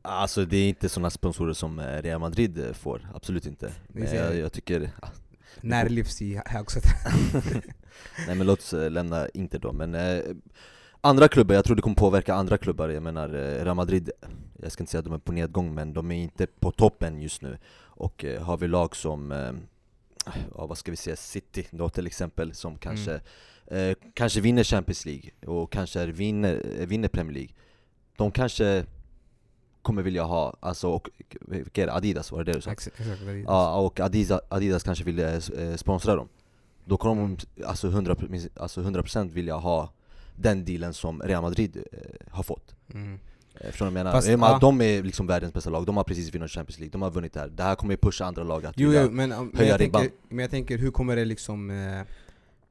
Alltså 0.01 0.45
det 0.45 0.57
är 0.57 0.69
inte 0.69 0.89
sådana 0.89 1.09
sponsorer 1.09 1.53
som 1.53 1.79
eh, 1.79 2.01
Real 2.01 2.19
Madrid 2.19 2.65
eh, 2.65 2.73
får, 2.73 3.09
absolut 3.13 3.45
inte. 3.45 3.71
Men 3.87 4.15
jag. 4.15 4.35
jag, 4.35 4.51
tycker, 4.51 4.91
Närlivs 5.61 6.21
i 6.21 6.41
högsätt. 6.45 6.83
nej 8.27 8.35
men 8.35 8.47
låt 8.47 8.59
oss 8.59 8.73
eh, 8.73 8.91
lämna 8.91 9.29
Inter 9.29 9.59
då, 9.59 9.73
men 9.73 9.95
eh, 9.95 10.21
Andra 11.01 11.27
klubbar, 11.27 11.55
jag 11.55 11.65
tror 11.65 11.75
det 11.75 11.81
kommer 11.81 11.95
påverka 11.95 12.33
andra 12.33 12.57
klubbar, 12.57 12.89
jag 12.89 13.03
menar 13.03 13.29
Real 13.63 13.75
Madrid 13.75 14.11
Jag 14.61 14.71
ska 14.71 14.83
inte 14.83 14.91
säga 14.91 14.99
att 14.99 15.05
de 15.05 15.13
är 15.13 15.17
på 15.17 15.31
nedgång, 15.31 15.73
men 15.73 15.93
de 15.93 16.11
är 16.11 16.15
inte 16.15 16.47
på 16.47 16.71
toppen 16.71 17.21
just 17.21 17.41
nu 17.41 17.57
Och 17.99 18.25
eh, 18.25 18.41
har 18.41 18.57
vi 18.57 18.67
lag 18.67 18.95
som, 18.95 19.31
eh, 19.31 19.51
ja, 20.57 20.65
vad 20.65 20.77
ska 20.77 20.91
vi 20.91 20.97
säga, 20.97 21.15
City 21.15 21.67
då 21.71 21.89
till 21.89 22.07
exempel 22.07 22.53
Som 22.53 22.77
kanske, 22.77 23.19
eh, 23.67 23.95
kanske 24.13 24.41
vinner 24.41 24.63
Champions 24.63 25.05
League 25.05 25.31
och 25.45 25.71
kanske 25.71 26.05
vinner, 26.05 26.61
eh, 26.79 26.87
vinner 26.87 27.07
Premier 27.07 27.33
League 27.33 27.53
De 28.17 28.31
kanske 28.31 28.85
kommer 29.81 30.01
vilja 30.01 30.23
ha, 30.23 30.57
alltså, 30.59 30.89
och, 30.89 31.09
vilka 31.41 31.83
är 31.83 31.87
det? 31.87 31.93
Adidas 31.93 32.31
var 32.31 32.43
det 32.43 32.51
det 32.51 32.57
du 32.57 32.61
sa? 32.61 32.71
Exakt, 32.71 32.99
är. 32.99 33.43
Ja, 33.43 33.79
och 33.79 33.99
Adidas, 33.99 34.41
Adidas 34.49 34.83
kanske 34.83 35.03
vill 35.03 35.19
eh, 35.19 35.75
sponsra 35.75 36.15
dem 36.15 36.29
Då 36.85 36.97
kommer 36.97 37.21
de 37.21 37.37
alltså 37.65 37.87
100%, 37.87 38.49
alltså 38.55 38.81
100% 38.81 39.31
vilja 39.31 39.55
ha 39.55 39.93
den 40.35 40.65
dealen 40.65 40.93
som 40.93 41.21
Real 41.21 41.41
Madrid 41.41 41.83
eh, 41.91 42.31
har 42.31 42.43
fått 42.43 42.75
Mm. 42.93 43.19
Eh, 43.61 43.69
Förstår 43.69 43.85
du 43.85 43.91
vad 43.91 43.99
jag 43.99 44.03
menar? 44.05 44.11
Fast, 44.11 44.29
och 44.29 44.39
med 44.39 44.47
ja. 44.49 44.55
att 44.55 44.61
De 44.61 44.81
är 44.81 45.03
liksom 45.03 45.27
världens 45.27 45.53
bästa 45.53 45.69
lag, 45.69 45.85
de 45.85 45.97
har 45.97 46.03
precis 46.03 46.33
vunnit 46.33 46.51
Champions 46.51 46.79
League, 46.79 46.91
de 46.91 47.01
har 47.01 47.11
vunnit 47.11 47.33
det 47.33 47.39
här 47.39 47.47
Det 47.47 47.63
här 47.63 47.75
kommer 47.75 47.93
ju 47.93 47.97
pusha 47.97 48.25
andra 48.25 48.43
lag 48.43 48.65
att 48.65 48.73
Jo, 48.77 48.87
vilja 48.89 49.03
jo 49.03 49.11
men, 49.11 49.29
men, 49.29 49.51
höja 49.55 49.69
jag 49.69 49.77
tänker, 49.79 49.99
ribban. 49.99 50.17
men 50.29 50.39
jag 50.39 50.51
tänker, 50.51 50.77
hur 50.77 50.91
kommer 50.91 51.15
det 51.15 51.25
liksom... 51.25 51.69
Eh, 51.69 52.01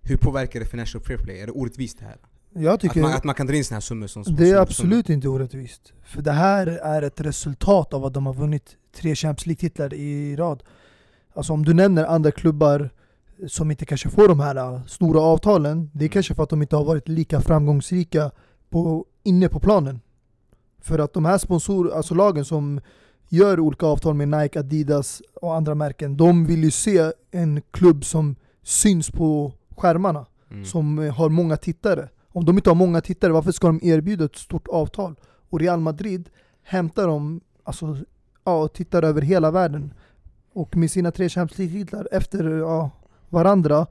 hur 0.01 0.17
påverkar 0.17 0.61
det 0.61 0.67
Financial 0.67 1.03
Fair 1.03 1.19
Play? 1.19 1.41
Är 1.41 1.47
det 1.47 1.53
orättvist 1.53 1.99
det 1.99 2.05
här? 2.05 2.17
Jag 2.55 2.75
Att 2.75 2.81
tycker 2.81 3.01
man, 3.01 3.13
att 3.13 3.25
man 3.25 3.35
kan 3.35 3.47
dra 3.47 3.55
in 3.55 3.65
såna 3.65 3.77
här 3.77 3.81
summor 3.81 4.07
som 4.07 4.23
det 4.37 4.45
är 4.51 4.53
som- 4.55 4.63
absolut 4.63 5.09
inte 5.09 5.29
orättvist. 5.29 5.93
För 6.05 6.23
det 6.23 6.33
här 6.33 6.67
är 6.67 7.03
ett 7.03 7.21
resultat 7.21 7.95
av 7.95 8.05
att 8.05 8.15
de 8.15 8.27
har 8.27 8.35
vunnit 8.35 8.77
tre 8.97 9.15
Champions 9.15 9.47
League-titlar 9.47 9.95
i 9.95 10.37
rad. 10.37 10.63
Alltså 11.35 11.53
om 11.53 11.65
du 11.65 11.75
nämner 11.75 12.05
andra 12.05 12.31
klubbar 12.31 12.91
som 13.49 13.71
inte 13.71 13.85
kanske 13.87 14.09
får 14.11 14.29
de 14.29 14.41
här 14.41 14.57
äh, 14.57 14.85
stora 14.87 15.21
avtalen, 15.21 15.91
det 15.93 15.99
är 15.99 16.07
Mm. 16.07 16.13
kanske 16.13 16.35
för 16.35 16.43
att 16.43 16.51
de 16.51 16.63
inte 16.63 16.77
har 16.77 16.85
varit 16.85 17.09
lika 17.09 17.41
framgångsrika 17.41 18.31
på, 18.71 19.05
inne 19.23 19.49
på 19.49 19.61
planen. 19.61 20.01
För 20.81 20.99
att 20.99 21.13
de 21.13 21.25
här 21.25 21.39
sponsor, 21.39 21.93
alltså 21.93 22.15
lagen 22.15 22.45
som 22.45 22.81
gör 23.29 23.61
olika 23.61 23.87
avtal 23.87 24.15
med 24.15 24.29
Nike, 24.29 24.61
Adidas 24.61 25.23
och 25.43 25.55
andra 25.55 25.75
märken, 25.75 26.17
de 26.17 26.47
vill 26.47 26.65
ju 26.65 26.71
se 26.71 27.13
en 27.31 27.63
klubb 27.71 28.05
som 28.05 28.37
syns 28.63 29.11
på 29.11 29.53
skärmarna 29.77 30.27
Mm. 30.51 30.65
som 30.65 30.99
har 31.17 31.29
många 31.29 31.57
tittare. 31.57 32.09
Om 32.29 32.45
de 32.45 32.57
inte 32.59 32.71
har 32.71 32.75
många 32.75 33.01
tittare, 33.01 33.33
varför 33.33 33.53
ska 33.53 33.67
de 33.67 33.81
erbjuda 33.83 34.25
ett 34.25 34.37
stort 34.37 34.69
avtal? 34.69 35.15
Och 35.51 35.61
Real 35.61 35.81
Madrid 35.81 36.29
hämtar 36.63 37.07
dem, 37.07 37.41
alltså, 37.65 37.97
ja, 38.45 38.69
tittar 38.69 39.03
över 39.03 39.23
hela 39.23 39.51
världen. 39.51 39.95
Och 40.53 40.77
med 40.77 40.91
sina 40.91 41.11
tre 41.11 41.29
Champions 41.29 41.59
League-titlar 41.59 42.09
efter 42.13 42.45
ja, 42.45 42.91
varandra 43.29 43.87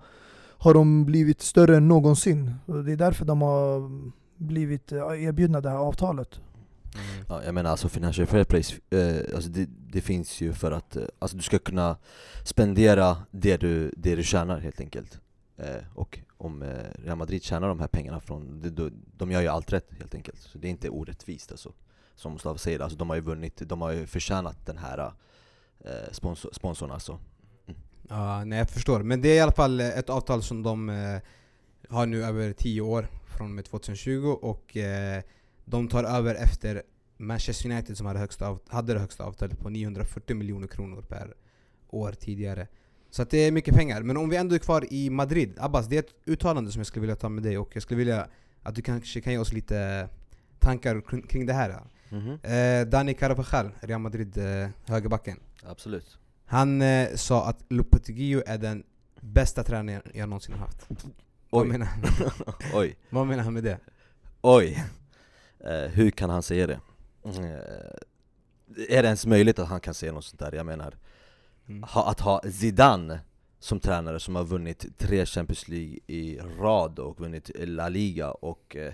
har 0.57 0.73
de 0.73 1.05
blivit 1.05 1.41
större 1.41 1.77
än 1.77 1.87
någonsin. 1.87 2.53
Och 2.65 2.83
det 2.83 2.91
är 2.91 2.95
därför 2.97 3.25
de 3.25 3.41
har 3.41 3.89
blivit 4.37 4.91
erbjudna 4.91 5.61
det 5.61 5.69
här 5.69 5.77
avtalet. 5.77 6.41
Mm. 6.95 7.25
Ja, 7.29 7.43
jag 7.43 7.53
menar 7.53 7.69
alltså 7.71 7.89
Financial 7.89 8.27
Fair 8.27 8.43
Play, 8.43 8.63
eh, 8.89 9.35
alltså 9.35 9.49
det, 9.49 9.69
det 9.69 10.01
finns 10.01 10.41
ju 10.41 10.53
för 10.53 10.71
att 10.71 10.95
eh, 10.95 11.03
alltså 11.19 11.37
du 11.37 11.43
ska 11.43 11.59
kunna 11.59 11.97
spendera 12.43 13.17
det 13.31 13.57
du, 13.57 13.93
det 13.97 14.15
du 14.15 14.23
tjänar 14.23 14.59
helt 14.59 14.79
enkelt. 14.79 15.19
Eh, 15.57 15.83
Och 15.95 16.19
om 16.37 16.61
eh, 16.61 16.67
Real 17.03 17.17
Madrid 17.17 17.43
tjänar 17.43 17.67
de 17.67 17.79
här 17.79 17.87
pengarna 17.87 18.19
från, 18.19 18.61
de, 18.75 18.91
de, 19.17 19.31
gör 19.31 19.41
ju 19.41 19.47
allt 19.47 19.73
rätt 19.73 19.89
helt 19.99 20.15
enkelt. 20.15 20.39
Så 20.41 20.57
det 20.57 20.67
är 20.67 20.69
inte 20.69 20.89
orättvist 20.89 21.51
alltså 21.51 21.73
Som 22.15 22.33
Mustafa 22.33 22.57
säger, 22.57 22.79
alltså 22.79 22.97
de 22.97 23.09
har 23.09 23.15
ju 23.15 23.21
vunnit, 23.21 23.61
de 23.65 23.81
har 23.81 23.91
ju 23.91 24.07
förtjänat 24.07 24.65
den 24.65 24.77
här 24.77 25.11
eh, 25.79 26.11
sponsor, 26.11 26.49
sponsorn 26.53 26.91
alltså. 26.91 27.19
Ja, 28.09 28.43
nej 28.43 28.59
jag 28.59 28.69
förstår. 28.69 29.03
Men 29.03 29.21
det 29.21 29.29
är 29.29 29.35
i 29.35 29.39
alla 29.39 29.51
fall 29.51 29.79
eh, 29.79 29.87
ett 29.87 30.09
avtal 30.09 30.43
som 30.43 30.63
de 30.63 30.89
eh, 30.89 31.19
har 31.89 32.05
nu 32.05 32.23
över 32.23 32.53
10 32.53 32.81
år, 32.81 33.07
från 33.37 33.47
och 33.47 33.55
med 33.55 33.65
2020 33.65 34.27
och 34.41 34.77
eh, 34.77 35.23
de 35.69 35.87
tar 35.87 36.03
över 36.03 36.35
efter 36.35 36.83
Manchester 37.17 37.71
United 37.71 37.97
som 37.97 38.05
hade, 38.07 38.19
högsta 38.19 38.47
av, 38.47 38.59
hade 38.67 38.93
det 38.93 38.99
högsta 38.99 39.23
avtalet 39.23 39.59
på 39.59 39.69
940 39.69 40.35
miljoner 40.35 40.67
kronor 40.67 41.01
per 41.01 41.33
år 41.89 42.11
tidigare. 42.11 42.67
Så 43.09 43.23
det 43.23 43.37
är 43.37 43.51
mycket 43.51 43.75
pengar. 43.75 44.01
Men 44.01 44.17
om 44.17 44.29
vi 44.29 44.37
ändå 44.37 44.55
är 44.55 44.59
kvar 44.59 44.93
i 44.93 45.09
Madrid, 45.09 45.53
Abbas, 45.59 45.87
det 45.87 45.95
är 45.95 45.99
ett 45.99 46.15
uttalande 46.25 46.71
som 46.71 46.79
jag 46.79 46.87
skulle 46.87 47.01
vilja 47.01 47.15
ta 47.15 47.29
med 47.29 47.43
dig 47.43 47.57
och 47.57 47.69
jag 47.73 47.83
skulle 47.83 47.97
vilja 47.97 48.27
att 48.63 48.75
du 48.75 48.81
kanske 48.81 49.21
kan 49.21 49.33
ge 49.33 49.39
oss 49.39 49.53
lite 49.53 50.09
tankar 50.59 51.21
kring, 51.27 51.45
det 51.45 51.53
här. 51.53 51.69
Eh, 52.43 52.87
Dani 52.87 53.13
Carvajal, 53.13 53.71
Real 53.79 54.01
Madrid 54.01 54.37
eh, 54.37 54.69
högerbacken. 54.85 55.39
Absolut 55.63 56.17
Han 56.45 56.81
eh, 56.81 57.15
sa 57.15 57.45
att 57.45 57.65
Lopetegui 57.69 58.43
är 58.45 58.57
den 58.57 58.83
bästa 59.21 59.63
tränaren 59.63 60.01
jag 60.13 60.29
någonsin 60.29 60.53
har 60.53 60.59
haft. 60.59 60.87
Vad 61.49 61.61
Oj, 61.61 61.67
menar, 61.67 61.85
han? 61.85 62.01
oj, 62.73 62.95
vad 63.09 63.27
menar 63.27 63.43
han 63.43 63.53
med 63.53 63.63
det? 63.63 63.79
oj! 64.41 64.83
Eh, 65.59 65.89
hur 65.91 66.11
kan 66.11 66.29
han 66.29 66.43
säga 66.43 66.67
det? 66.67 66.79
Eh, 67.23 67.31
är 68.89 69.01
det 69.03 69.07
ens 69.07 69.25
möjligt 69.25 69.59
att 69.59 69.67
han 69.67 69.79
kan 69.79 69.93
säga 69.93 70.11
något 70.11 70.25
sånt 70.25 70.39
där? 70.39 70.51
Jag 70.51 70.65
menar 70.65 70.93
Mm. 71.69 71.83
ha, 71.83 72.09
att 72.09 72.19
ha 72.19 72.41
Zidane 72.51 73.19
som 73.59 73.79
tränare 73.79 74.19
som 74.19 74.35
har 74.35 74.43
vunnit 74.43 74.85
tre 74.97 75.25
Champions 75.25 75.67
League 75.67 75.99
i 76.07 76.39
rad 76.59 76.99
och 76.99 77.19
vunnit 77.19 77.51
La 77.55 77.89
Liga 77.89 78.31
och 78.31 78.75
eh, 78.75 78.93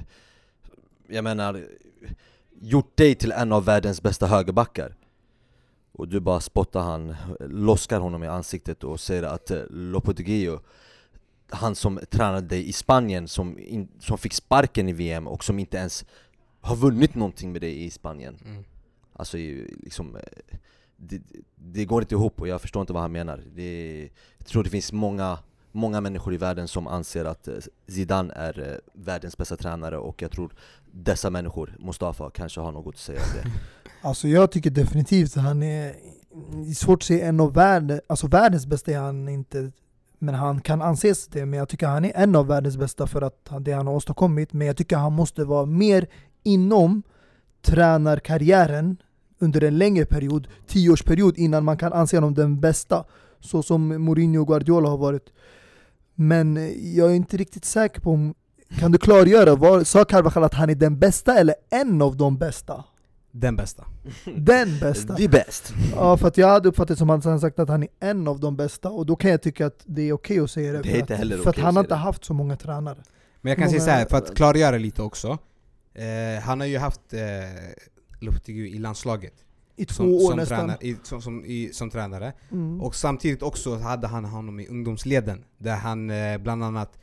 jag 1.07 1.23
menar 1.23 1.67
gjort 2.61 2.97
dig 2.97 3.15
till 3.15 3.31
en 3.31 3.51
av 3.51 3.65
världens 3.65 4.01
bästa 4.01 4.27
högerbackar 4.27 4.95
och 5.91 6.07
du 6.07 6.19
bara 6.19 6.39
spottar 6.39 6.81
han, 6.81 7.15
loskar 7.39 7.99
honom 7.99 8.23
i 8.23 8.27
ansiktet 8.27 8.83
och 8.83 8.99
säger 8.99 9.23
att 9.23 9.51
eh, 9.51 9.61
Lopetegui 9.69 10.57
han 11.49 11.75
som 11.75 11.99
tränade 12.09 12.47
dig 12.47 12.69
i 12.69 12.73
Spanien 12.73 13.27
som, 13.27 13.59
in, 13.59 13.87
som 13.99 14.17
fick 14.17 14.33
sparken 14.33 14.89
i 14.89 14.93
VM 14.93 15.27
och 15.27 15.43
som 15.43 15.59
inte 15.59 15.77
ens 15.77 16.05
har 16.63 16.75
vunnit 16.75 17.15
någonting 17.15 17.51
med 17.51 17.61
dig 17.61 17.83
i 17.85 17.89
Spanien. 17.89 18.37
Mm. 18.45 18.63
Alltså 19.13 19.37
liksom 19.37 20.15
eh, 20.15 20.21
det, 20.97 21.21
det 21.55 21.85
går 21.85 22.01
inte 22.01 22.15
ihop 22.15 22.41
och 22.41 22.47
jag 22.47 22.61
förstår 22.61 22.81
inte 22.81 22.93
vad 22.93 23.01
han 23.01 23.11
menar. 23.11 23.43
Det, 23.55 24.09
Jag 24.37 24.47
tror 24.47 24.63
det 24.63 24.69
finns 24.69 24.91
många, 24.93 25.39
många 25.71 26.01
människor 26.01 26.33
i 26.33 26.37
världen 26.37 26.67
som 26.67 26.87
anser 26.87 27.25
att 27.25 27.47
eh, 27.47 27.53
Zidane 27.87 28.33
är 28.33 28.59
eh, 28.71 28.77
världens 28.93 29.37
bästa 29.37 29.57
tränare 29.57 29.97
och 29.97 30.21
jag 30.21 30.31
tror 30.31 30.53
dessa 30.91 31.29
människor, 31.29 31.75
Mustafa, 31.79 32.29
kanske 32.29 32.61
har 32.61 32.71
något 32.71 32.95
att 32.95 33.01
säga 33.01 33.19
om 33.19 33.41
det. 33.43 33.49
Alltså 34.01 34.27
jag 34.27 34.51
tycker 34.51 34.69
definitivt 34.69 35.37
att 35.37 35.43
han 35.43 35.63
är, 35.63 35.95
det 36.63 36.69
är 36.69 36.73
svårt 36.73 36.99
att 36.99 37.03
se 37.03 37.21
en 37.21 37.39
av 37.39 37.53
världen, 37.53 38.01
alltså 38.07 38.27
världens 38.27 38.65
bästa 38.67 38.91
är 38.91 38.97
han 38.99 39.29
inte, 39.29 39.71
men 40.19 40.35
han 40.35 40.61
kan 40.61 40.81
anses 40.81 41.27
det, 41.27 41.45
men 41.45 41.59
jag 41.59 41.69
tycker 41.69 41.87
han 41.87 42.05
är 42.05 42.11
en 42.15 42.35
av 42.35 42.47
världens 42.47 42.77
bästa 42.77 43.07
för 43.07 43.21
att 43.21 43.47
han- 43.49 43.63
det 43.63 43.71
han 43.71 43.87
har 43.87 43.93
åstadkommit, 43.93 44.53
men 44.53 44.67
jag 44.67 44.77
tycker 44.77 44.97
han 44.97 45.13
måste 45.13 45.43
vara 45.45 45.65
mer 45.65 46.07
inom 46.43 47.03
tränarkarriären 47.61 48.97
under 49.39 49.63
en 49.63 49.77
längre 49.77 50.05
period, 50.05 50.47
tioårsperiod 50.67 51.37
innan 51.37 51.63
man 51.63 51.77
kan 51.77 51.93
anse 51.93 52.17
honom 52.17 52.33
den 52.33 52.59
bästa, 52.59 53.03
så 53.39 53.63
som 53.63 53.87
Mourinho 53.87 54.41
och 54.41 54.47
Guardiola 54.47 54.89
har 54.89 54.97
varit. 54.97 55.29
Men 56.15 56.57
eh, 56.57 56.97
jag 56.97 57.11
är 57.11 57.15
inte 57.15 57.37
riktigt 57.37 57.65
säker 57.65 58.01
på 58.01 58.11
om, 58.11 58.33
kan 58.79 58.91
du 58.91 58.97
klargöra, 58.97 59.55
var, 59.55 59.83
sa 59.83 60.05
Carvajal 60.05 60.43
att 60.43 60.53
han 60.53 60.69
är 60.69 60.75
den 60.75 60.99
bästa 60.99 61.39
eller 61.39 61.55
en 61.69 62.01
av 62.01 62.17
de 62.17 62.37
bästa? 62.37 62.83
Den 63.31 63.55
bästa. 63.55 63.85
Den 64.35 64.79
bästa? 64.79 65.13
Det 65.13 65.23
är 65.23 65.29
bäst! 65.29 65.73
Ja, 65.95 66.17
för 66.17 66.27
att 66.27 66.37
jag 66.37 66.47
hade 66.47 66.69
uppfattat 66.69 66.97
som 66.97 67.09
att 67.09 67.25
han 67.25 67.39
sagt 67.39 67.59
att 67.59 67.69
han 67.69 67.83
är 67.83 67.89
en 67.99 68.27
av 68.27 68.39
de 68.39 68.55
bästa, 68.55 68.89
och 68.89 69.05
då 69.05 69.15
kan 69.15 69.31
jag 69.31 69.41
tycka 69.41 69.65
att 69.65 69.79
det 69.85 70.01
är 70.01 70.13
okej 70.13 70.39
att 70.39 70.51
säga 70.51 70.71
det. 70.71 70.81
Det 70.81 70.89
är 70.89 70.91
för 70.91 70.99
inte 70.99 71.13
att, 71.13 71.19
heller 71.19 71.37
för 71.37 71.41
att 71.41 71.47
okej 71.47 71.61
att 71.61 71.65
han 71.65 71.75
har 71.75 71.83
säga 71.83 71.85
inte 71.85 71.95
haft 71.95 72.25
så 72.25 72.33
många 72.33 72.55
tränare. 72.55 72.97
Men 73.41 73.49
jag 73.49 73.57
kan 73.57 73.69
säga 73.69 73.79
Många- 73.79 73.85
så 73.85 73.91
här, 73.91 74.05
för 74.05 74.17
att 74.17 74.35
klargöra 74.35 74.77
lite 74.77 75.01
också. 75.01 75.37
Eh, 75.93 76.41
han 76.41 76.59
har 76.59 76.67
ju 76.67 76.77
haft 76.77 77.13
eh, 77.13 77.19
Lopetegui 78.19 78.75
i 78.75 78.79
landslaget. 78.79 79.33
I 79.75 79.85
två 79.85 79.93
som, 79.93 80.13
år 80.13 80.19
som, 80.29 80.37
nästan. 80.37 80.57
tränare, 80.59 80.77
i, 80.81 80.95
som, 81.03 81.21
som, 81.21 81.45
i, 81.45 81.69
som 81.73 81.89
tränare. 81.89 82.33
Mm. 82.51 82.81
Och 82.81 82.95
samtidigt 82.95 83.41
också 83.43 83.75
hade 83.77 84.07
han 84.07 84.25
honom 84.25 84.59
i 84.59 84.67
ungdomsleden. 84.67 85.45
Där 85.57 85.75
han 85.75 86.09
eh, 86.09 86.37
bland 86.37 86.63
annat 86.63 86.99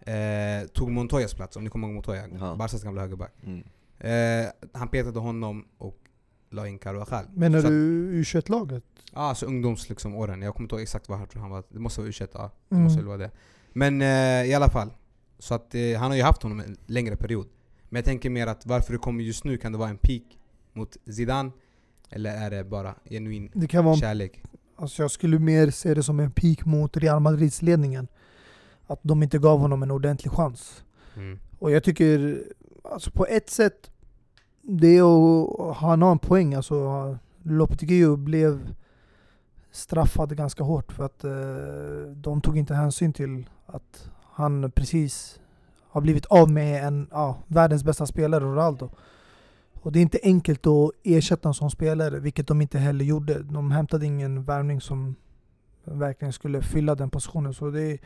eh, 0.00 0.68
tog 0.72 0.90
Montoyas 0.90 1.34
plats, 1.34 1.56
om 1.56 1.64
ni 1.64 1.70
kommer 1.70 1.86
ihåg 1.88 1.94
Montoya. 1.94 2.28
Ja. 2.40 2.54
Barcas 2.56 2.82
gamla 2.82 3.00
högerback. 3.00 3.32
Mm. 3.46 3.64
Eh, 3.98 4.50
han 4.72 4.88
petade 4.88 5.18
honom 5.18 5.64
och 5.78 5.98
la 6.50 6.66
in 6.68 6.78
Carvajal. 6.78 7.24
Menar 7.34 7.60
Så 7.60 7.68
du 7.68 8.12
U21-laget? 8.22 8.84
Ja, 9.12 9.18
alltså 9.20 9.46
ungdoms 9.46 9.88
liksom, 9.88 10.14
åren. 10.14 10.42
Jag 10.42 10.54
kommer 10.54 10.64
inte 10.64 10.74
ihåg 10.74 10.82
exakt 10.82 11.08
vad 11.08 11.20
jag 11.20 11.30
tror 11.30 11.42
han 11.42 11.50
var. 11.50 11.62
Det 11.68 11.78
måste 11.78 12.00
vara 12.00 12.10
U21, 12.10 12.28
ja. 12.32 12.50
Det 12.68 12.74
Mm. 12.74 12.84
måste 12.84 12.98
väl 12.98 13.06
vara 13.06 13.18
det. 13.18 13.30
Men 13.72 14.02
eh, 14.02 14.50
i 14.50 14.54
alla 14.54 14.68
fall. 14.70 14.90
Så 15.38 15.54
att 15.54 15.74
eh, 15.74 15.80
han 15.98 16.10
har 16.10 16.16
ju 16.16 16.22
haft 16.22 16.42
honom 16.42 16.60
en 16.60 16.76
längre 16.86 17.16
period. 17.16 17.46
Men 17.88 17.98
jag 17.98 18.04
tänker 18.04 18.30
mer 18.30 18.46
att 18.46 18.66
varför 18.66 18.92
det 18.92 18.98
kommer 18.98 19.24
just 19.24 19.44
nu, 19.44 19.56
kan 19.56 19.72
det 19.72 19.78
vara 19.78 19.88
en 19.88 19.98
peak 19.98 20.22
mot 20.72 20.96
Zidane? 21.06 21.50
Eller 22.10 22.30
är 22.30 22.50
det 22.50 22.64
bara 22.64 22.94
genuin 23.04 23.50
Det 23.54 23.66
kan 23.66 23.84
vara 23.84 23.96
kärlek? 23.96 24.42
Alltså 24.76 25.02
jag 25.02 25.10
skulle 25.10 25.38
mer 25.38 25.70
se 25.70 25.94
det 25.94 26.02
som 26.02 26.20
en 26.20 26.30
peak 26.30 26.64
mot 26.64 26.96
Real 26.96 27.20
Madrids 27.20 27.62
ledningen. 27.62 28.08
Att 28.86 29.00
de 29.02 29.22
inte 29.22 29.38
gav 29.38 29.58
honom 29.58 29.82
en 29.82 29.90
ordentlig 29.90 30.32
chans. 30.32 30.84
Mm. 31.16 31.38
Och 31.58 31.70
jag 31.70 31.84
tycker, 31.84 32.42
alltså 32.84 33.10
på 33.10 33.26
ett 33.26 33.50
sätt, 33.50 33.90
det 34.62 34.96
är 34.96 35.02
att 35.70 35.76
han 35.76 36.02
har 36.02 36.12
en 36.12 36.18
poäng. 36.18 36.54
Alltså 36.54 37.18
Lopetegui 37.42 38.16
blev 38.16 38.74
straffad 39.70 40.36
ganska 40.36 40.64
hårt 40.64 40.92
för 40.92 41.04
att 41.04 41.24
eh, 41.24 42.12
de 42.14 42.40
tog 42.40 42.58
inte 42.58 42.74
hänsyn 42.74 43.12
till 43.12 43.46
att 43.66 44.10
han 44.22 44.70
precis 44.70 45.40
har 45.88 46.00
blivit 46.00 46.26
av 46.26 46.50
med 46.50 46.84
en, 46.84 47.08
ja, 47.10 47.38
världens 47.46 47.84
bästa 47.84 48.06
spelare, 48.06 48.44
Ronaldo. 48.44 48.90
Och 49.82 49.92
det 49.92 49.98
är 49.98 50.02
inte 50.02 50.18
enkelt 50.22 50.66
att 50.66 50.90
ersätta 51.04 51.48
en 51.48 51.54
sån 51.54 51.70
spelare, 51.70 52.20
vilket 52.20 52.46
de 52.46 52.60
inte 52.60 52.78
heller 52.78 53.04
gjorde. 53.04 53.42
De 53.42 53.70
hämtade 53.70 54.06
ingen 54.06 54.44
värvning 54.44 54.80
som 54.80 55.14
verkligen 55.84 56.32
skulle 56.32 56.62
fylla 56.62 56.94
den 56.94 57.10
positionen. 57.10 57.54
Så 57.54 57.70
det 57.70 57.82
är, 57.82 57.98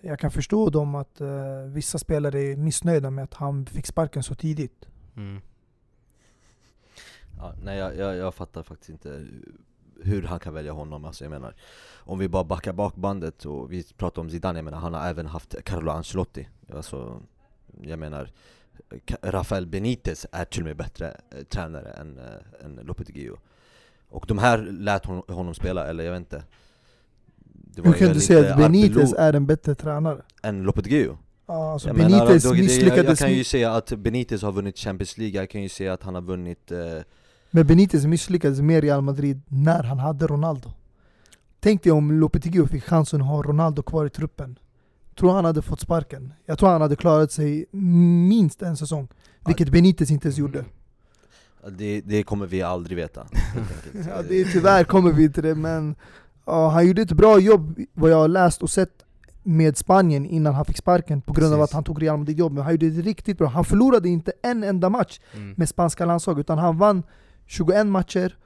jag 0.00 0.18
kan 0.18 0.30
förstå 0.30 0.70
dem 0.70 0.94
att 0.94 1.20
eh, 1.20 1.62
vissa 1.66 1.98
spelare 1.98 2.40
är 2.40 2.56
missnöjda 2.56 3.10
med 3.10 3.24
att 3.24 3.34
han 3.34 3.66
fick 3.66 3.86
sparken 3.86 4.22
så 4.22 4.34
tidigt. 4.34 4.88
Mm. 5.16 5.40
Ja, 7.38 7.54
nej 7.62 7.78
jag, 7.78 7.96
jag, 7.96 8.16
jag 8.16 8.34
fattar 8.34 8.62
faktiskt 8.62 8.90
inte 8.90 9.26
hur 10.02 10.22
han 10.22 10.38
kan 10.40 10.54
välja 10.54 10.72
honom, 10.72 11.04
alltså 11.04 11.24
jag 11.24 11.30
menar 11.30 11.54
Om 11.96 12.18
vi 12.18 12.28
bara 12.28 12.44
backar 12.44 12.72
bak 12.72 12.94
bandet 12.96 13.44
och 13.44 13.72
vi 13.72 13.84
pratar 13.96 14.22
om 14.22 14.30
Zidane, 14.30 14.58
jag 14.58 14.64
menar 14.64 14.78
han 14.78 14.94
har 14.94 15.06
även 15.08 15.26
haft 15.26 15.54
Carlo 15.64 15.90
Ancelotti 15.90 16.48
Alltså, 16.74 17.20
jag 17.82 17.98
menar 17.98 18.30
Rafael 19.22 19.66
Benitez 19.66 20.26
är 20.32 20.44
till 20.44 20.60
och 20.62 20.66
med 20.66 20.76
bättre 20.76 21.16
eh, 21.30 21.42
tränare 21.44 21.90
än, 21.90 22.18
eh, 22.18 22.64
än 22.64 22.80
Lopetegui 22.82 23.30
Och 24.08 24.24
de 24.28 24.38
här 24.38 24.58
lät 24.58 25.06
hon, 25.06 25.22
honom 25.28 25.54
spela, 25.54 25.86
eller 25.86 26.04
jag 26.04 26.12
vet 26.12 26.18
inte 26.18 26.42
Hur 27.76 27.84
ju 27.84 27.92
kan 27.98 28.12
du 28.12 28.20
säga 28.20 28.50
att 28.54 28.58
Benitez 28.58 29.12
är 29.12 29.32
en 29.32 29.46
bättre 29.46 29.74
tränare? 29.74 30.22
än 30.42 30.62
Lopetegui? 30.62 31.08
Alltså 31.46 31.88
Jag 31.88 31.96
menar, 31.96 32.10
Benitez 32.26 32.42
då- 32.44 32.52
det- 32.52 32.76
jag, 32.96 33.04
jag 33.06 33.18
kan 33.18 33.30
ju 33.30 33.36
med, 33.36 33.46
säga 33.46 33.72
att 33.72 33.92
Benitez 33.92 34.42
har 34.42 34.52
vunnit 34.52 34.78
Champions 34.78 35.18
League, 35.18 35.40
jag 35.40 35.50
kan 35.50 35.62
ju 35.62 35.68
säga 35.68 35.92
att 35.92 36.02
han 36.02 36.14
har 36.14 36.22
vunnit 36.22 36.72
eh, 36.72 36.78
men 37.54 37.66
Benitez 37.66 38.04
misslyckades 38.06 38.60
med 38.60 38.82
Real 38.84 39.02
Madrid 39.02 39.42
när 39.48 39.82
han 39.82 39.98
hade 39.98 40.26
Ronaldo. 40.26 40.70
Tänk 41.60 41.82
dig 41.82 41.92
om 41.92 42.12
Lopetegui 42.12 42.66
fick 42.68 42.84
chansen 42.84 43.20
att 43.22 43.28
ha 43.28 43.42
Ronaldo 43.42 43.82
kvar 43.82 44.06
i 44.06 44.10
truppen. 44.10 44.58
Tror 45.18 45.32
han 45.32 45.44
hade 45.44 45.62
fått 45.62 45.80
sparken? 45.80 46.32
Jag 46.46 46.58
tror 46.58 46.68
han 46.68 46.80
hade 46.80 46.96
klarat 46.96 47.32
sig 47.32 47.66
minst 48.28 48.62
en 48.62 48.76
säsong. 48.76 49.08
Vilket 49.46 49.68
Benitez 49.70 50.10
inte 50.10 50.26
ens 50.28 50.38
gjorde. 50.38 50.64
det, 51.78 52.00
det 52.00 52.22
kommer 52.22 52.46
vi 52.46 52.62
aldrig 52.62 52.96
veta. 52.96 53.26
Ja, 54.08 54.22
det 54.28 54.40
är, 54.40 54.44
tyvärr 54.44 54.84
kommer 54.84 55.12
vi 55.12 55.32
till 55.32 55.42
det, 55.42 55.54
men 55.54 55.94
ja, 56.46 56.68
han 56.68 56.86
gjorde 56.86 57.02
ett 57.02 57.12
bra 57.12 57.38
jobb 57.38 57.78
vad 57.94 58.10
jag 58.10 58.16
har 58.16 58.28
läst 58.28 58.62
och 58.62 58.70
sett 58.70 59.04
med 59.42 59.76
Spanien 59.76 60.26
innan 60.26 60.54
han 60.54 60.64
fick 60.64 60.76
sparken 60.76 61.20
på 61.22 61.32
grund 61.32 61.52
av 61.54 61.58
Precis. 61.58 61.70
att 61.70 61.74
han 61.74 61.84
tog 61.84 62.02
Real 62.02 62.18
Madrid 62.18 62.38
jobb. 62.38 62.52
Men 62.52 62.62
han 62.62 62.72
gjorde 62.72 62.90
det 62.90 63.02
riktigt 63.02 63.38
bra. 63.38 63.48
Han 63.48 63.64
förlorade 63.64 64.08
inte 64.08 64.32
en 64.42 64.64
enda 64.64 64.88
match 64.90 65.20
Mm. 65.34 65.54
med 65.56 65.68
spanska 65.68 66.04
landslaget, 66.04 66.40
utan 66.40 66.58
han 66.58 66.78
vann 66.78 67.02
21 67.46 67.86
matcher 67.86 68.36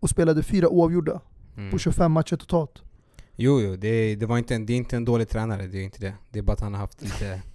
och 0.00 0.10
spelade 0.10 0.42
fyra 0.42 0.68
oavgjorda 0.68 1.20
Mm. 1.56 1.70
på 1.70 1.78
25 1.78 2.12
matcher 2.12 2.36
totalt. 2.36 2.82
Jo, 3.36 3.60
jo, 3.60 3.76
det, 3.76 4.14
det, 4.16 4.26
var 4.26 4.38
inte 4.38 4.54
en, 4.54 4.66
det 4.66 4.72
är 4.72 4.76
inte 4.76 4.96
en 4.96 5.04
dålig 5.04 5.28
tränare, 5.28 5.66
det 5.66 5.78
är 5.78 5.82
inte 5.82 6.00
det. 6.00 6.14
Det 6.30 6.38
är 6.38 6.42
bara 6.42 6.52
att 6.52 6.60
han 6.60 6.74
har 6.74 6.80
haft 6.80 7.02
lite... 7.02 7.42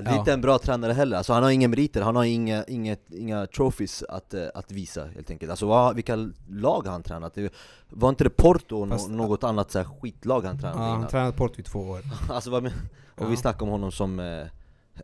Det 0.00 0.10
är 0.10 0.18
inte 0.18 0.32
en 0.32 0.40
bra 0.40 0.58
tränare 0.58 0.92
heller, 0.92 1.16
alltså 1.16 1.32
han 1.32 1.42
har 1.42 1.50
inga 1.50 1.68
meriter, 1.68 2.02
han 2.02 2.16
har 2.16 2.24
inga, 2.24 2.64
inget, 2.64 3.12
inga 3.12 3.46
trophies 3.46 4.02
att, 4.08 4.34
eh, 4.34 4.46
att 4.54 4.72
visa 4.72 5.06
helt 5.06 5.30
enkelt 5.30 5.50
Alltså 5.50 5.66
vad, 5.66 5.94
vilka 5.94 6.16
lag 6.48 6.82
har 6.84 6.92
han 6.92 7.02
tränat? 7.02 7.34
Det, 7.34 7.52
var 7.88 8.08
inte 8.08 8.24
det 8.24 8.30
Porto 8.30 8.76
och 8.76 8.88
Fast- 8.88 9.08
nå- 9.10 9.16
något 9.26 9.44
annat 9.44 9.70
så 9.70 9.78
här 9.78 9.84
skitlag 10.00 10.40
han 10.44 10.58
tränade 10.58 10.82
Ja, 10.84 10.94
han 10.94 11.06
tränade 11.08 11.32
Porto 11.32 11.60
i 11.60 11.62
två 11.62 11.78
år. 11.80 12.00
Alltså 12.30 12.50
vad 12.50 12.66
och 12.66 12.72
Ja. 13.16 13.26
vi 13.26 13.36
snackar 13.36 13.62
om 13.62 13.68
honom 13.68 13.92
som, 13.92 14.20
eh, 14.20 14.46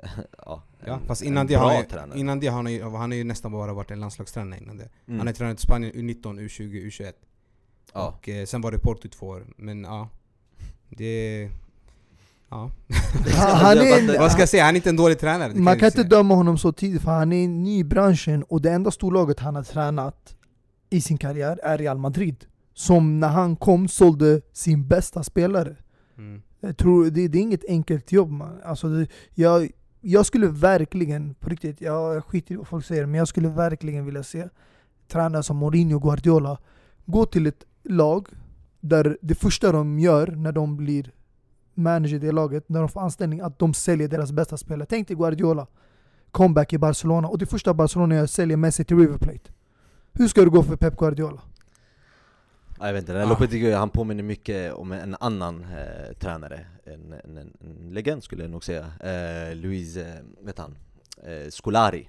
ja, 0.47 0.63
Ja, 0.87 0.95
en, 0.95 1.07
fast 1.07 1.23
innan 1.23 1.47
det, 1.47 1.55
har 1.55 1.75
han, 1.75 1.85
tränare 1.85 2.19
innan 2.19 2.41
det 2.41 2.47
har 2.47 2.57
han, 2.57 2.73
ju, 2.73 2.83
han 2.83 3.11
har 3.11 3.17
ju 3.17 3.25
nästan 3.25 3.53
bara 3.53 3.73
varit 3.73 3.91
en 3.91 4.01
landslagstränare 4.01 4.61
innan 4.61 4.77
det. 4.77 4.89
Mm. 5.07 5.19
Han 5.19 5.27
har 5.27 5.35
tränat 5.35 5.59
i 5.59 5.63
Spanien 5.63 5.93
U19, 5.93 6.41
U20, 6.41 6.87
U21. 6.87 7.13
ja. 7.93 8.09
Och 8.09 8.29
eh, 8.29 8.47
sen 8.47 8.61
var 8.61 8.73
det 8.73 8.79
Porto 8.79 9.07
i 9.07 9.11
två 9.11 9.27
år. 9.27 9.47
Men 9.57 9.85
ja, 9.85 10.09
det... 10.89 11.51
Ja. 12.53 12.71
Han, 13.37 13.79
är. 13.79 14.19
Vad 14.19 14.33
ska 14.33 14.43
jag 14.43 14.49
säga? 14.49 14.65
Han 14.65 14.75
är 14.75 14.77
inte 14.77 14.89
en 14.89 14.97
dålig 14.97 15.19
tränare. 15.19 15.55
man 15.55 15.79
kan 15.79 15.87
inte 15.87 16.03
döma 16.03 16.35
honom 16.35 16.59
så 16.59 16.73
tidigt 16.73 17.03
för 17.03 17.11
han 17.11 17.33
är 17.33 17.49
ny 17.49 17.79
i 17.79 17.85
branschen 17.85 18.43
och 18.43 18.63
det 18.63 18.71
enda 18.71 18.91
storlaget 18.91 19.41
han 19.41 19.55
har 19.55 19.63
tränat 19.63 20.37
i 20.91 21.01
sin 21.01 21.19
karriär 21.19 21.61
är 21.63 21.79
Real 21.79 21.99
Madrid. 21.99 22.45
Som 22.75 23.21
när 23.21 23.29
han 23.29 23.57
kom 23.57 23.89
sålde 23.89 24.41
sin 24.53 24.89
bästa 24.89 25.23
spelare. 25.23 25.77
Mm. 26.19 26.43
Jag 26.61 26.77
tror, 26.77 27.05
det, 27.05 27.29
det 27.29 27.39
är 27.39 27.43
inget 27.43 27.65
enkelt 27.69 28.13
jobb 28.13 28.31
man. 28.31 28.63
Alltså 28.65 28.89
det, 28.89 29.07
jag, 29.35 29.71
jag 30.05 30.27
skulle 30.27 30.47
verkligen, 30.47 31.35
på 31.35 31.49
riktigt, 31.49 31.81
jag, 31.81 32.25
skiter 32.25 32.55
i 32.55 32.57
vad 32.57 32.69
folk 32.69 32.85
säger, 32.85 33.07
men 33.07 33.19
jag 33.19 33.29
skulle 33.29 33.49
verkligen 33.49 34.05
vilja 34.05 34.23
se 34.23 34.49
tränare 35.09 35.43
som 35.43 35.57
Mourinho 35.57 35.97
och 35.97 36.03
Guardiola 36.03 36.59
gå 37.05 37.27
till 37.27 37.47
ett 37.47 37.65
lag 37.83 38.29
där 38.81 39.19
det 39.23 39.35
första 39.35 39.73
de 39.73 39.99
gör 39.99 40.27
när 40.27 40.53
de 40.53 40.77
blir 40.77 41.13
manager 41.75 42.15
i 42.15 42.19
det 42.19 42.33
laget, 42.33 42.69
när 42.69 42.81
de 42.81 42.89
får 42.89 43.01
anställning, 43.01 43.41
att 43.41 43.59
de 43.59 43.75
säljer 43.75 44.09
deras 44.09 44.33
bästa 44.33 44.57
spelare. 44.57 44.87
Tänk 44.91 45.09
dig 45.09 45.17
Guardiola, 45.17 45.67
comeback 46.31 46.73
i 46.73 46.79
Barcelona, 46.79 47.29
och 47.29 47.39
det 47.39 47.47
första 47.47 47.75
Barcelona 47.75 48.15
gör 48.15 48.27
säljer 48.27 48.57
Messi 48.57 48.85
till 48.85 48.99
River 48.99 49.19
Plate. 49.19 49.53
Hur 50.13 50.29
ska 50.29 50.41
det 50.41 50.51
gå 50.51 50.63
för 50.63 50.77
Pep 50.77 50.97
Guardiola? 50.97 51.41
Ja, 52.83 52.87
Jag 52.89 52.93
vet 52.95 53.03
inte, 53.03 53.13
den 53.13 53.21
här 53.21 53.27
Ah. 53.27 53.31
Lopetegui 53.31 53.73
han 53.73 53.91
påminner 53.91 54.23
mycket 54.23 54.73
om 54.73 54.93
en 54.93 55.17
annan 55.21 55.65
eh, 55.65 56.13
tränare, 56.19 56.67
en, 56.85 57.13
en, 57.25 57.37
en, 57.37 57.57
en 57.61 57.91
legend 57.95 58.25
skulle 58.25 58.43
jag 58.43 58.51
nog 58.51 58.65
säga, 58.65 58.87
eh, 59.01 59.55
Luis, 59.57 59.97
eh, 59.97 60.15
vet 60.41 60.59
han, 60.59 60.77
eh, 61.23 61.51
Scolari 61.51 62.09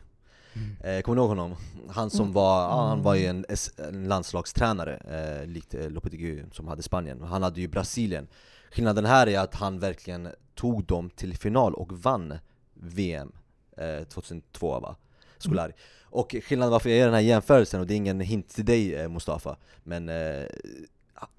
Mm. 0.56 0.76
eh, 0.98 1.02
Kommer 1.02 1.16
ni 1.16 1.20
ihåg 1.22 1.30
honom? 1.30 1.56
Han 1.90 2.10
som 2.10 2.22
Mm. 2.22 2.34
var, 2.34 2.62
ja, 2.62 2.88
han 2.88 3.02
var 3.04 3.16
ju 3.16 3.26
en, 3.26 3.46
S- 3.50 3.72
en 3.78 4.08
landslagstränare, 4.08 4.96
eh, 4.98 5.48
likt 5.48 5.74
eh, 5.74 5.90
Lopetegui 5.90 6.44
som 6.52 6.68
hade 6.68 6.84
Spanien 6.84 7.22
Han 7.22 7.44
hade 7.44 7.62
ju 7.62 7.68
Brasilien 7.68 8.28
Skillnaden 8.72 9.06
här 9.06 9.28
är 9.28 9.40
att 9.40 9.56
han 9.56 9.80
verkligen 9.80 10.30
tog 10.56 10.86
dem 10.86 11.10
till 11.10 11.38
final 11.38 11.74
och 11.74 11.92
vann 11.92 12.34
VM 12.74 13.32
eh, 13.78 14.04
2002 14.04 14.80
va? 14.80 14.96
Scolari 15.38 15.72
Och 16.14 16.36
skillnaden 16.44 16.72
varför 16.72 16.90
jag 16.90 17.00
gör 17.00 17.06
den 17.06 17.14
här 17.14 17.22
jämförelsen, 17.22 17.80
och 17.80 17.88
det 17.88 17.94
är 17.94 17.96
ingen 17.96 18.20
hint 18.20 18.50
till 18.50 18.66
dig 18.66 18.96
eh, 18.96 19.10
Mustafa 19.10 19.58
Men 19.84 20.10
eh, 20.10 20.16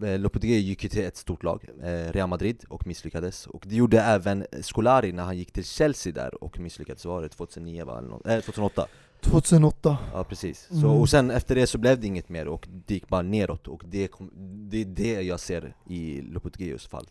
eh, 0.02 0.18
Lopetegui 0.18 0.58
gick 0.58 0.82
ju 0.82 0.88
till 0.88 1.04
ett 1.04 1.16
stort 1.16 1.42
lag, 1.42 1.64
eh, 1.82 2.12
Real 2.12 2.28
Madrid, 2.28 2.64
och 2.68 2.87
misslyckades 2.87 3.46
Och 3.46 3.64
det 3.66 3.74
gjorde 3.74 4.00
även 4.00 4.46
Scolari 4.62 5.12
när 5.12 5.22
han 5.22 5.37
gick 5.37 5.52
till 5.52 5.64
Chelsea 5.64 6.12
där 6.12 6.44
och 6.44 6.58
misslyckades, 6.58 7.04
var 7.04 7.22
det 7.22 7.28
2009 7.28 7.84
va? 7.84 7.98
Eller 7.98 8.37
eh, 8.37 8.40
2008 8.40 8.87
2008. 9.20 9.98
Ja 10.12 10.24
precis, 10.24 10.66
så, 10.68 10.74
Mm. 10.74 10.90
och 10.90 11.08
sen 11.08 11.30
efter 11.30 11.54
det 11.54 11.66
så 11.66 11.78
blev 11.78 12.00
det 12.00 12.06
inget 12.06 12.28
mer 12.28 12.48
och 12.48 12.68
det 12.87 12.94
gick 12.94 13.08
bara 13.08 13.22
neråt 13.22 13.68
och 13.68 13.82
det, 13.87 14.08
kom, 14.08 14.30
det 14.70 14.80
är 14.80 14.84
det 14.84 15.22
jag 15.22 15.40
ser 15.40 15.74
i 15.88 16.20
Lopeteguis 16.22 16.87
fall 16.87 17.06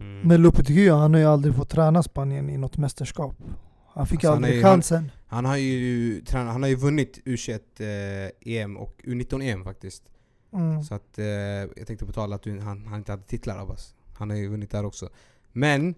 Mm. 0.00 0.28
Men 0.28 0.42
Lopetegui 0.42 0.88
han 0.88 1.14
har 1.14 1.20
ju 1.20 1.26
aldrig 1.26 1.54
fått 1.54 1.68
träna 1.68 2.02
Spanien 2.02 2.50
i 2.50 2.56
något 2.56 2.76
mästerskap. 2.76 3.34
Han 3.94 4.06
fick 4.06 4.16
Alltså, 4.16 4.28
han 4.28 4.36
aldrig 4.36 4.52
är 4.54 4.56
ju- 4.56 4.62
han- 4.62 4.72
chansen. 4.72 5.10
Han 5.26 5.44
har 5.44 5.56
ju, 5.56 6.20
tränat, 6.20 6.52
han 6.52 6.62
har 6.62 6.68
ju 6.68 6.76
vunnit 6.76 7.18
U21 7.24 7.60
eh, 7.78 8.54
EM 8.54 8.76
och 8.76 9.00
U19 9.04 9.42
EM 9.42 9.64
faktiskt. 9.64 10.02
Mm. 10.52 10.82
Så 10.82 10.94
att, 10.94 11.18
eh, 11.18 11.26
jag 11.26 11.86
tänkte 11.86 12.06
på 12.06 12.12
tal 12.12 12.32
att 12.32 12.42
du, 12.42 12.60
han, 12.60 12.86
han 12.86 12.98
inte 12.98 13.12
hade 13.12 13.22
titlar 13.22 13.58
Abbas. 13.58 13.94
Han 14.18 14.30
har 14.30 14.36
ju 14.36 14.48
vunnit 14.48 14.70
där 14.70 14.84
också. 14.84 15.08
Men, 15.52 15.94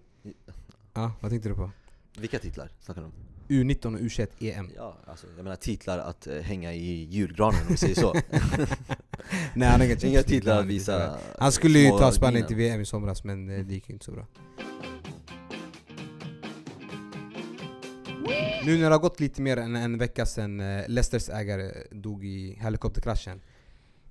ja, 0.93 1.11
vad 1.19 1.31
tänkte 1.31 1.49
du 1.49 1.55
på? 1.55 1.71
Vilka 2.17 2.39
titlar 2.39 2.71
snackar 2.81 3.01
du 3.01 3.07
om? 3.07 3.13
U19 3.47 3.93
och 3.93 3.99
U21 3.99 4.27
EM. 4.39 4.69
Ja, 4.75 4.97
alltså, 5.05 5.27
jag 5.35 5.43
menar 5.43 5.55
titlar 5.55 5.99
att 5.99 6.27
eh, 6.27 6.35
hänga 6.41 6.73
i 6.73 7.03
julgranen 7.03 7.61
om 7.61 7.67
vi 7.69 7.77
säger 7.77 7.95
så 7.95 8.13
Nej 9.53 9.69
han 9.69 9.81
har 9.81 10.05
inga, 10.05 10.23
titlar 10.23 10.59
att 10.59 10.65
visa 10.65 11.17
Han 11.39 11.51
skulle 11.51 11.79
ju 11.79 11.89
ta 11.89 12.11
Spanien 12.11 12.47
till 12.47 12.55
VM 12.55 12.81
i 12.81 12.85
somras 12.85 13.23
men 13.23 13.49
eh, 13.49 13.65
det 13.65 13.73
gick 13.73 13.89
ju 13.89 13.93
inte 13.93 14.05
så 14.05 14.11
bra. 14.11 14.25
Nu 18.65 18.77
när 18.77 18.89
det 18.89 18.95
har 18.95 18.99
gått 19.01 19.19
lite 19.19 19.41
mer 19.41 19.57
än 19.57 19.75
en 19.75 19.97
vecka 19.97 20.25
sedan 20.25 20.59
eh, 20.59 20.83
Leicesters 20.87 21.29
ägare 21.29 21.71
dog 21.91 22.25
i 22.25 22.57
helikopterkraschen 22.61 23.41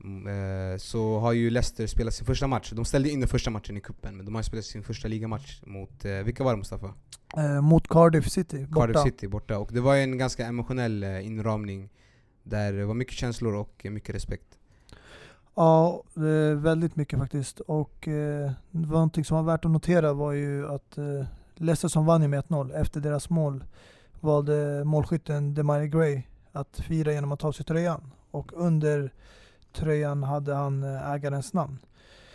mm, 0.04 0.72
eh, 0.72 0.78
så 0.78 1.18
har 1.18 1.32
ju 1.32 1.50
Leicester 1.50 1.86
spelat 1.86 2.14
sin 2.14 2.26
första 2.26 2.46
match. 2.46 2.72
De 2.76 2.84
ställde 2.84 3.10
in 3.10 3.20
den 3.20 3.28
första 3.28 3.50
matchen 3.50 3.76
i 3.76 3.80
kuppen 3.80 4.16
men 4.16 4.26
de 4.26 4.34
har 4.34 4.42
spelat 4.42 4.64
sin 4.64 4.82
första 4.82 5.08
ligamatch 5.08 5.62
mot, 5.66 6.04
eh, 6.04 6.12
vilka 6.12 6.44
var 6.44 6.52
det 6.52 6.58
Mustafa? 6.58 6.94
Eh, 7.36 7.60
mot 7.60 7.88
Cardiff 7.88 8.30
City, 8.30 8.66
borta. 8.66 8.92
Cardiff 8.92 9.02
City 9.02 9.28
borta. 9.28 9.58
Och 9.58 9.72
det 9.72 9.80
var 9.80 9.96
en 9.96 10.18
ganska 10.18 10.46
emotionell 10.46 11.04
inramning 11.04 11.90
där 12.42 12.72
det 12.72 12.84
var 12.84 12.94
mycket 12.94 13.14
känslor 13.14 13.54
och 13.54 13.86
mycket 13.90 14.14
respekt. 14.14 14.58
Ja, 15.54 16.02
det 16.14 16.54
väldigt 16.54 16.96
mycket 16.96 17.18
faktiskt. 17.18 17.60
Och 17.60 18.08
eh, 18.08 18.52
någonting 18.70 19.24
som 19.24 19.36
var 19.36 19.52
värt 19.52 19.64
att 19.64 19.70
notera 19.70 20.12
var 20.12 20.32
ju 20.32 20.68
att 20.68 20.98
eh, 20.98 21.26
Leicester 21.54 21.88
som 21.88 22.06
vann 22.06 22.22
ju 22.22 22.28
med 22.28 22.44
1-0 22.44 22.80
efter 22.80 23.00
deras 23.00 23.30
mål 23.30 23.64
valde 24.24 24.84
målskytten 24.84 25.54
Demarai 25.54 25.88
Gray 25.88 26.22
att 26.52 26.80
fira 26.80 27.12
genom 27.12 27.32
att 27.32 27.40
ta 27.40 27.48
av 27.48 27.52
sig 27.52 27.66
tröjan. 27.66 28.12
Och 28.30 28.52
under 28.54 29.12
tröjan 29.72 30.22
hade 30.22 30.54
han 30.54 30.82
eh, 30.82 31.10
ägarens 31.10 31.52
namn. 31.52 31.78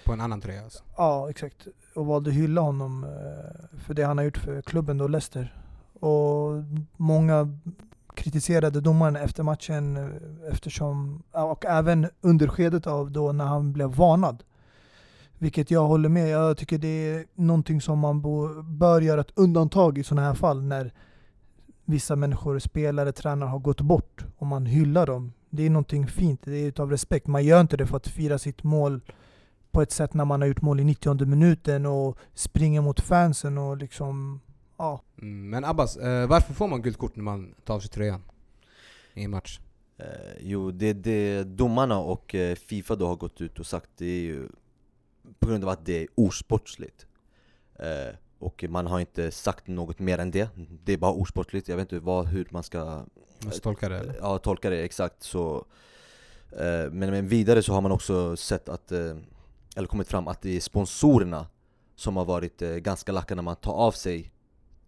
På 0.06 0.13
en 0.13 0.21
annan 0.21 0.41
tröja 0.41 0.63
alltså. 0.63 0.84
Ja, 0.97 1.30
exakt. 1.30 1.67
Och 1.95 2.06
valde 2.06 2.32
hylla 2.32 2.62
honom 2.62 3.04
eh, 3.04 3.78
för 3.78 3.93
det 3.93 4.04
han 4.04 4.17
har 4.17 4.25
gjort 4.25 4.38
för 4.38 4.62
klubben 4.62 4.97
då, 4.97 5.08
Leicester. 5.08 5.56
Och 5.99 6.52
många 6.97 7.58
kritiserade 8.15 8.82
domaren 8.82 9.15
efter 9.15 9.43
matchen 9.43 9.97
eh, 9.97 10.52
eftersom, 10.52 11.23
och 11.32 11.65
även 11.65 12.08
under 12.21 12.47
skedet 12.47 12.88
av 12.88 13.12
då 13.12 13.32
när 13.32 13.45
han 13.45 13.73
blev 13.73 13.89
varnad. 13.89 14.43
Vilket 15.38 15.71
jag 15.71 15.88
håller 15.88 16.10
med, 16.10 16.30
jag 16.30 16.58
tycker 16.58 16.78
det 16.78 16.88
är 16.88 17.25
någonting 17.36 17.82
som 17.82 17.99
man 17.99 18.21
bör 18.78 19.02
göra 19.02 19.21
ett 19.21 19.32
undantag 19.36 19.97
i 19.97 20.04
sådana 20.04 20.28
här 20.28 20.34
fall 20.34 20.63
när 20.63 20.93
vissa 21.89 22.15
människor, 22.15 22.60
spelare, 22.60 23.12
tränare 23.12 23.47
har 23.47 23.60
gått 23.60 23.82
bort 23.82 24.25
och 24.38 24.47
man 24.47 24.65
hyllar 24.65 25.06
dem. 25.06 25.34
Det 25.49 25.65
är 25.65 25.69
någonting 25.69 26.08
fint, 26.08 26.41
det 26.43 26.58
är 26.58 26.67
utav 26.67 26.91
respekt. 26.91 27.28
Man 27.28 27.45
gör 27.45 27.62
inte 27.62 27.78
det 27.78 27.88
för 27.88 27.97
att 27.97 28.08
fira 28.08 28.38
sitt 28.38 28.63
mål 28.63 29.02
på 29.71 29.82
ett 29.82 29.91
sätt 29.91 30.13
när 30.13 30.25
man 30.25 30.41
har 30.41 30.47
gjort 30.47 30.62
mål 30.62 30.80
i 30.80 30.84
90 30.84 31.25
minuten 31.25 31.86
och 31.86 32.17
springer 32.34 32.82
mot 32.82 32.99
fansen 32.99 33.58
och 33.58 33.78
liksom, 33.78 34.41
ja. 34.78 35.02
Men 35.15 35.65
Abbas, 35.65 35.97
eh, 35.97 36.28
varför 36.28 36.54
får 36.54 36.67
man 36.67 36.82
gult 36.82 36.97
kort 36.97 37.15
när 37.15 37.23
man 37.23 37.56
tar 37.63 37.75
av 37.75 37.80
sig 37.80 37.89
tröjan? 37.89 38.23
I 39.13 39.23
en 39.23 39.32
match? 39.32 39.60
Eh, 39.97 40.06
jo, 40.39 40.71
det, 40.71 40.93
det 40.93 41.43
domarna 41.43 41.99
och 41.99 42.36
eh, 42.36 42.56
Fifa 42.56 42.95
då 42.95 43.08
har 43.08 43.15
gått 43.15 43.41
ut 43.41 43.60
och 43.60 43.65
sagt 43.65 43.89
det 43.97 44.06
är 44.06 44.21
ju 44.21 44.49
på 45.39 45.47
grund 45.47 45.63
av 45.63 45.69
att 45.69 45.86
det 45.86 46.04
är 46.04 46.08
osportsligt. 46.15 47.06
Eh, 48.39 48.45
och 48.45 48.65
man 48.69 48.88
har 48.88 48.99
inte 48.99 49.32
sagt 49.32 49.67
något 49.67 49.99
mer 49.99 50.17
än 50.17 50.32
det. 50.32 50.49
Det 50.84 50.93
är 50.93 50.97
bara 50.97 51.12
osportsligt, 51.12 51.67
jag 51.67 51.78
vet 51.78 51.91
inte 51.91 52.06
vad, 52.06 52.28
hur 52.28 52.47
man 52.52 52.63
ska 52.63 53.06
tolka 53.62 53.89
det 53.89 53.97
eller? 53.97 54.15
Ja, 54.21 54.38
tolka 54.38 54.69
det 54.69 54.84
exakt 54.84 55.23
så 55.23 55.65
eh, 56.52 56.91
men, 56.91 57.12
men 57.12 57.28
vidare 57.28 57.63
så 57.63 57.73
har 57.73 57.82
man 57.82 57.91
också 57.91 58.38
sett 58.38 58.69
att, 58.69 58.91
eh, 58.91 59.17
eller 59.75 59.88
kommit 59.88 60.08
fram 60.08 60.28
att 60.28 60.41
det 60.41 60.56
är 60.56 60.60
sponsorerna 60.60 61.47
som 61.95 62.17
har 62.17 62.25
varit 62.25 62.62
eh, 62.62 62.69
ganska 62.69 63.12
lacka 63.12 63.36
när 63.36 63.43
man 63.43 63.56
tar 63.56 63.73
av 63.73 63.91
sig 63.91 64.32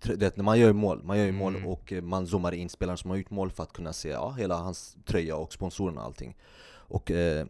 det, 0.04 0.38
när 0.38 0.44
man 0.44 0.60
gör 0.60 0.74
mål, 0.74 1.04
man 1.04 1.18
gör 1.18 1.26
ju 1.26 1.32
mål 1.32 1.56
Mm. 1.56 1.68
och 1.68 1.94
eh, 1.94 2.02
man 2.02 2.28
zoomar 2.28 2.52
in 2.52 2.70
spelaren 2.70 2.98
som 2.98 3.10
har 3.10 3.18
gjort 3.18 3.30
mål 3.30 3.52
för 3.52 3.64
att 3.64 3.74
kunna 3.74 3.94
se 3.94 4.10
ja, 4.10 4.32
hela 4.32 4.56
hans 4.56 4.98
tröja 5.06 5.36
och 5.36 5.54
sponsorerna 5.54 6.02
och 6.02 6.06
allting 6.08 6.38
Och 6.72 7.12
eh, 7.12 7.46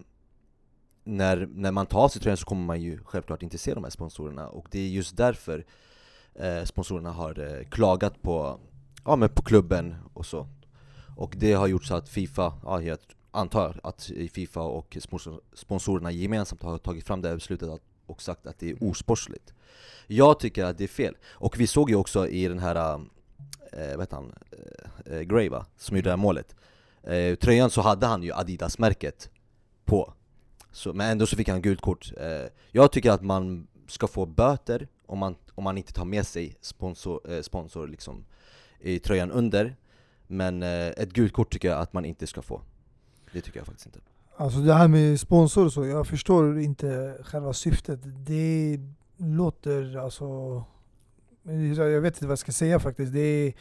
när, 1.03 1.49
när 1.53 1.71
man 1.71 1.85
tar 1.85 1.99
av 1.99 2.09
sig 2.09 2.21
tröjan 2.21 2.37
så 2.37 2.45
kommer 2.45 2.65
man 2.65 2.81
ju 2.81 2.99
självklart 3.03 3.43
inte 3.43 3.57
se 3.57 3.73
de 3.73 3.83
här 3.83 3.91
sponsorerna 3.91 4.49
och 4.49 4.67
det 4.71 4.79
är 4.79 4.87
just 4.87 5.17
därför 5.17 5.57
eh, 5.59 5.63
Eh, 6.35 6.63
sponsorerna 6.63 7.11
har 7.11 7.39
eh, 7.39 7.63
klagat 7.69 8.21
på, 8.21 8.59
ja, 9.05 9.15
men 9.15 9.29
på 9.29 9.41
klubben 9.41 9.95
och 10.13 10.25
så. 10.25 10.47
Och 11.17 11.33
det 11.37 11.53
har 11.53 11.67
gjort 11.67 11.85
så 11.85 11.95
att 11.95 12.09
Fifa, 12.09 12.53
ja, 12.63 12.81
jag 12.81 12.97
antar 13.31 13.79
att 13.83 14.11
Fifa 14.33 14.61
och 14.61 14.97
sponsorerna 15.53 16.11
gemensamt 16.11 16.63
har 16.63 16.77
tagit 16.77 17.07
fram 17.07 17.21
det 17.21 17.27
här 17.27 17.35
beslutet 17.35 17.69
att, 17.69 17.81
och 18.05 18.21
sagt 18.21 18.47
att 18.47 18.59
det 18.59 18.69
är 18.69 18.83
osportsligt. 18.83 19.53
Jag 20.07 20.39
tycker 20.39 20.65
att 20.65 20.77
det 20.77 20.83
är 20.83 20.87
fel, 20.87 21.15
och 21.29 21.59
vi 21.59 21.67
såg 21.67 21.89
ju 21.89 21.95
också 21.95 22.27
i 22.27 22.47
den 22.47 22.59
här, 22.59 22.75
eh, 23.71 23.91
vad 23.91 23.99
heter 23.99 24.15
han, 24.15 24.33
eh, 24.51 25.13
eh, 25.15 25.21
Gray 25.21 25.49
va? 25.49 25.65
Som 25.77 25.97
gjorde 25.97 26.07
det 26.07 26.11
här 26.11 26.17
målet. 26.17 26.55
Eh, 27.03 27.35
Tröjan 27.35 27.69
så 27.69 27.81
hade 27.81 28.05
han 28.05 28.23
ju 28.23 28.33
Adidas-märket 28.33 29.29
på. 29.85 30.13
Så, 30.71 30.93
Men 30.93 31.09
ändå 31.11 31.25
så 31.25 31.35
fick 31.35 31.49
han 31.49 31.61
gult 31.61 31.81
kort. 31.81 32.11
Eh, 32.17 32.49
Jag 32.71 32.91
tycker 32.91 33.11
att 33.11 33.21
man 33.21 33.67
ska 33.87 34.07
få 34.07 34.25
böter 34.25 34.87
om 35.11 35.19
man, 35.19 35.35
om 35.55 35.63
man 35.63 35.77
inte 35.77 35.93
tar 35.93 36.05
med 36.05 36.27
sig 36.27 36.55
sponsor, 36.61 37.31
eh, 37.31 37.41
sponsor 37.41 37.87
liksom 37.87 38.25
i 38.79 38.99
tröjan 38.99 39.31
under 39.31 39.75
Men 40.27 40.63
eh, 40.63 40.87
ett 40.87 41.13
gult 41.13 41.33
kort 41.33 41.53
tycker 41.53 41.67
jag 41.67 41.79
att 41.79 41.93
man 41.93 42.05
inte 42.05 42.27
ska 42.27 42.41
få 42.41 42.61
Det 43.33 43.41
tycker 43.41 43.59
jag 43.59 43.65
faktiskt 43.65 43.85
inte 43.85 43.99
Alltså 44.37 44.59
det 44.59 44.73
här 44.73 44.87
med 44.87 45.19
sponsor 45.19 45.65
och 45.65 45.73
så, 45.73 45.85
jag 45.85 46.07
förstår 46.07 46.59
inte 46.59 47.17
själva 47.23 47.53
syftet. 47.53 47.99
Det 48.03 48.79
låter 49.17 49.97
alltså... 49.97 50.63
Jag 51.43 52.01
vet 52.01 52.15
inte 52.15 52.25
vad 52.25 52.31
jag 52.31 52.39
ska 52.39 52.51
säga 52.51 52.79
faktiskt. 52.79 53.13
Det 53.13 53.19
är... 53.19 53.53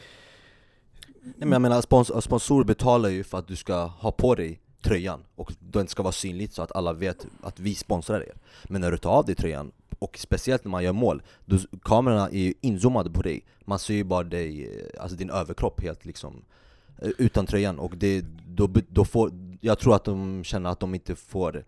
Nej, 1.23 1.33
men 1.37 1.51
jag 1.51 1.61
menar 1.61 1.81
spons 1.81 2.23
sponsor 2.23 2.63
betalar 2.63 3.09
ju 3.09 3.23
för 3.23 3.37
att 3.37 3.47
du 3.47 3.55
ska 3.55 3.85
ha 3.85 4.11
på 4.11 4.35
dig 4.35 4.61
tröjan. 4.81 5.23
Och 5.35 5.53
den 5.59 5.87
ska 5.87 6.03
vara 6.03 6.11
synlig 6.11 6.53
så 6.53 6.61
att 6.61 6.75
alla 6.75 6.93
vet 6.93 7.25
att 7.41 7.59
vi 7.59 7.75
sponsrar 7.75 8.21
er. 8.21 8.35
Men 8.63 8.81
när 8.81 8.91
du 8.91 8.97
tar 8.97 9.11
av 9.11 9.25
dig 9.25 9.35
tröjan, 9.35 9.71
och 9.99 10.17
speciellt 10.17 10.63
när 10.63 10.71
man 10.71 10.83
gör 10.83 10.93
mål, 10.93 11.21
då, 11.45 11.57
kamerorna 11.83 12.29
är 12.29 12.39
ju 12.39 12.53
inzoomade 12.61 13.09
på 13.09 13.21
dig. 13.21 13.45
Man 13.65 13.79
ser 13.79 13.93
ju 13.93 14.03
bara 14.03 14.23
dig, 14.23 14.65
eh, 14.65 15.01
alltså 15.01 15.17
din 15.17 15.29
överkropp 15.29 15.81
helt 15.81 16.05
liksom 16.05 16.45
eh, 17.01 17.09
utan 17.17 17.45
tröjan. 17.45 17.79
Och 17.79 17.97
det, 17.97 18.25
då, 18.47 18.69
då 18.87 19.05
får, 19.05 19.31
jag 19.61 19.79
tror 19.79 19.95
att 19.95 20.03
de 20.03 20.43
känner 20.43 20.69
att 20.69 20.79
de 20.79 20.95
inte 20.95 21.15
får, 21.15 21.65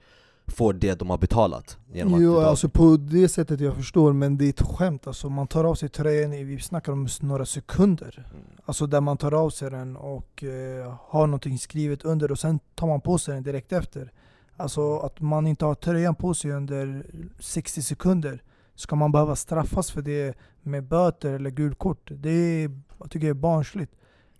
får 0.47 0.73
det 0.73 0.99
de 0.99 1.09
har 1.09 1.17
betalat 1.17 1.77
genom 1.93 2.21
Jo, 2.21 2.37
att 2.39 2.45
alltså 2.47 2.69
på 2.69 2.97
det 2.97 3.27
sättet 3.29 3.59
jag 3.59 3.75
förstår, 3.75 4.13
men 4.13 4.37
det 4.37 4.45
är 4.45 4.49
ett 4.49 4.61
skämt. 4.61 5.07
Alltså, 5.07 5.29
man 5.29 5.47
tar 5.47 5.63
av 5.63 5.75
sig 5.75 5.89
tröjan, 5.89 6.33
i- 6.33 6.43
vi 6.43 6.59
snackar 6.59 6.91
om 6.91 7.07
några 7.21 7.45
sekunder. 7.45 8.25
Mm. 8.33 8.45
Alltså 8.65 8.87
där 8.87 9.01
man 9.01 9.17
tar 9.17 9.31
av 9.33 9.49
sig 9.49 9.71
den 9.71 9.97
och 9.97 10.43
eh, 10.43 10.93
har 11.01 11.27
någonting 11.27 11.57
skrivet 11.57 12.05
under 12.05 12.31
och 12.31 12.39
sen 12.39 12.59
tar 12.75 12.87
man 12.87 13.01
på 13.01 13.17
sig 13.17 13.33
den 13.33 13.43
direkt 13.43 13.71
efter. 13.71 14.11
Alltså 14.57 14.97
att 14.99 15.21
man 15.21 15.47
inte 15.47 15.65
har 15.65 15.75
tröjan 15.75 16.15
på 16.15 16.33
sig 16.33 16.51
under 16.51 17.05
60 17.39 17.81
sekunder. 17.81 18.43
Ska 18.75 18.95
man 18.95 19.11
behöva 19.11 19.35
straffas 19.35 19.91
för 19.91 20.01
det 20.01 20.37
med 20.61 20.83
böter 20.83 21.33
eller 21.33 21.49
gult 21.49 21.77
kort? 21.79 22.11
Det 22.15 22.29
är, 22.29 22.71
jag 22.99 23.11
tycker 23.11 23.27
jag 23.27 23.35
är 23.37 23.41
barnsligt. 23.41 23.91